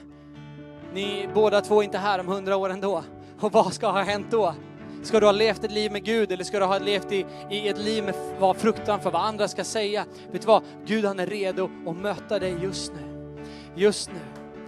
Ni 0.95 1.29
båda 1.35 1.61
två 1.61 1.81
är 1.81 1.85
inte 1.85 1.99
här 1.99 2.19
om 2.19 2.29
hundra 2.29 2.57
år 2.57 2.71
ändå. 2.71 3.05
Och 3.41 3.53
vad 3.53 3.73
ska 3.73 3.91
ha 3.91 4.03
hänt 4.03 4.27
då? 4.31 4.55
Ska 5.03 5.21
du 5.21 5.27
ha 5.27 5.33
levt 5.33 5.65
ett 5.65 5.73
liv 5.73 5.93
med 5.93 6.05
Gud 6.05 6.33
eller 6.33 6.45
ska 6.45 6.59
du 6.59 6.65
ha 6.65 6.79
levt 6.79 7.13
i, 7.13 7.27
i 7.51 7.69
ett 7.69 7.79
liv 7.79 8.05
med 8.05 8.15
vad 8.39 8.57
fruktan 8.57 9.01
för 9.01 9.11
vad 9.11 9.23
andra 9.23 9.49
ska 9.49 9.65
säga? 9.65 10.05
Vet 10.31 10.43
du 10.43 10.47
vad? 10.47 10.63
Gud 10.87 11.05
han 11.05 11.21
är 11.21 11.27
redo 11.27 11.71
att 11.87 11.97
möta 11.97 12.39
dig 12.39 12.57
just 12.63 12.93
nu. 12.93 13.35
Just 13.75 14.11
nu. 14.13 14.21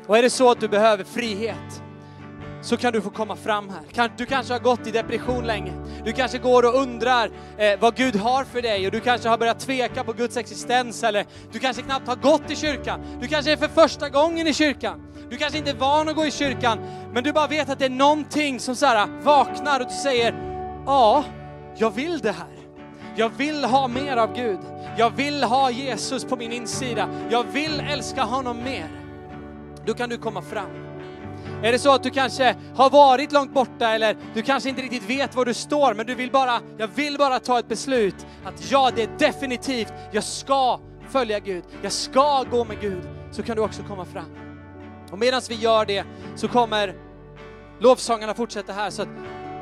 Och 0.07 0.19
är 0.19 0.23
det 0.23 0.31
så 0.31 0.51
att 0.51 0.61
du 0.61 0.69
behöver 0.69 1.05
frihet, 1.05 1.83
så 2.65 2.77
kan 2.77 2.93
du 2.93 3.01
få 3.01 3.11
komma 3.11 3.37
fram 3.37 3.69
här. 3.69 4.11
Du 4.17 4.27
kanske 4.27 4.53
har 4.53 4.61
gått 4.61 4.87
i 4.87 4.91
depression 4.91 5.47
länge. 5.47 5.73
Du 6.05 6.13
kanske 6.13 6.39
går 6.39 6.63
och 6.63 6.75
undrar 6.83 7.31
eh, 7.59 7.81
vad 7.81 7.97
Gud 7.97 8.17
har 8.17 8.45
för 8.45 8.63
dig 8.63 8.87
och 8.87 8.93
du 8.93 9.01
kanske 9.01 9.29
har 9.29 9.39
börjat 9.39 9.61
tveka 9.61 10.05
på 10.05 10.13
Guds 10.13 10.37
existens 10.37 11.03
eller 11.03 11.27
du 11.53 11.59
kanske 11.59 11.83
knappt 11.83 12.09
har 12.09 12.17
gått 12.17 12.51
i 12.51 12.57
kyrkan. 12.57 13.01
Du 13.21 13.29
kanske 13.29 13.53
är 13.53 13.57
för 13.57 13.69
första 13.69 14.09
gången 14.09 14.47
i 14.47 14.55
kyrkan. 14.55 15.07
Du 15.31 15.37
kanske 15.37 15.59
inte 15.59 15.71
är 15.71 15.75
van 15.75 16.09
att 16.09 16.15
gå 16.15 16.27
i 16.27 16.31
kyrkan, 16.31 16.79
men 17.13 17.25
du 17.25 17.33
bara 17.33 17.47
vet 17.47 17.69
att 17.69 17.79
det 17.79 17.85
är 17.85 17.91
någonting 17.91 18.61
som 18.61 18.77
så 18.77 18.87
här 18.87 18.97
ah, 18.97 19.09
vaknar 19.23 19.81
och 19.81 19.87
du 19.87 19.95
säger, 19.95 20.35
ja, 20.87 21.25
jag 21.77 21.91
vill 21.91 22.19
det 22.19 22.33
här. 22.33 22.49
Jag 23.17 23.29
vill 23.37 23.65
ha 23.65 23.89
mer 23.89 24.17
av 24.17 24.35
Gud. 24.35 24.59
Jag 24.99 25.11
vill 25.11 25.45
ha 25.45 25.71
Jesus 25.71 26.25
på 26.25 26.37
min 26.37 26.53
insida. 26.53 27.09
Jag 27.31 27.45
vill 27.53 27.81
älska 27.81 28.23
honom 28.23 28.63
mer. 28.63 28.89
Då 29.87 29.95
kan 29.95 30.09
du 30.09 30.19
komma 30.19 30.43
fram. 30.43 30.84
Är 31.65 31.73
det 31.73 31.79
så 31.79 31.93
att 31.93 32.03
du 32.03 32.11
kanske 32.11 32.57
har 32.77 32.91
varit 32.91 33.33
långt 33.33 33.55
borta 33.55 33.89
eller 33.89 34.17
du 34.35 34.43
kanske 34.43 34.69
inte 34.69 34.83
riktigt 34.83 35.11
vet 35.11 35.35
var 35.35 35.45
du 35.45 35.55
står, 35.55 35.95
men 35.95 36.07
du 36.07 36.15
vill 36.15 36.31
bara, 36.31 36.61
jag 36.79 36.89
vill 36.89 37.19
bara 37.19 37.41
ta 37.41 37.59
ett 37.59 37.69
beslut 37.69 38.27
att 38.45 38.71
ja, 38.71 38.91
det 38.95 39.03
är 39.03 39.09
definitivt, 39.19 39.93
jag 40.13 40.25
ska 40.25 40.81
följa 41.09 41.39
Gud, 41.39 41.65
jag 41.83 41.93
ska 41.93 42.45
gå 42.51 42.65
med 42.65 42.81
Gud, 42.81 43.09
så 43.31 43.43
kan 43.43 43.57
du 43.57 43.63
också 43.63 43.83
komma 43.83 44.05
fram. 44.05 44.25
Och 45.11 45.19
medan 45.19 45.41
vi 45.49 45.55
gör 45.55 45.87
det 45.87 46.05
så 46.37 46.49
kommer 46.49 46.95
lovsångarna 47.81 48.35
fortsätta 48.35 48.73
här, 48.73 48.91
så 48.91 49.03
att 49.03 49.09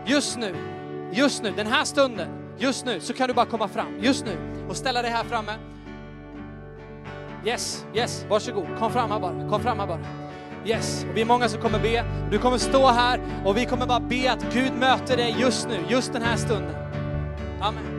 just 0.07 0.39
nu, 0.39 0.57
just 1.13 1.43
nu, 1.43 1.53
den 1.57 1.67
här 1.67 1.85
stunden, 1.85 2.29
just 2.59 2.87
nu, 2.87 3.01
så 3.01 3.13
kan 3.13 3.29
du 3.29 3.35
bara 3.35 3.47
komma 3.47 3.69
fram, 3.69 3.99
just 4.01 4.25
nu, 4.25 4.65
och 4.69 4.77
ställa 4.77 5.03
dig 5.03 5.11
här 5.11 5.25
framme. 5.25 5.53
Yes, 7.47 7.87
yes, 7.95 8.27
varsågod, 8.29 8.67
kom 8.79 8.93
fram 8.93 9.11
här 9.11 9.21
bara, 9.21 9.49
kom 9.49 9.61
fram 9.61 9.79
här 9.79 9.87
bara. 9.87 10.22
Yes, 10.65 11.07
och 11.11 11.17
vi 11.17 11.21
är 11.21 11.25
många 11.25 11.49
som 11.49 11.61
kommer 11.61 11.79
be. 11.79 12.05
Du 12.31 12.39
kommer 12.39 12.59
stå 12.59 12.87
här 12.87 13.21
och 13.45 13.57
vi 13.57 13.67
kommer 13.67 13.87
bara 13.87 14.01
be 14.01 14.33
att 14.33 14.55
Gud 14.55 14.73
möter 14.81 15.17
dig 15.17 15.37
just 15.39 15.69
nu, 15.69 15.79
just 15.89 16.13
den 16.13 16.23
här 16.23 16.37
stunden. 16.37 16.75
Amen. 17.61 17.92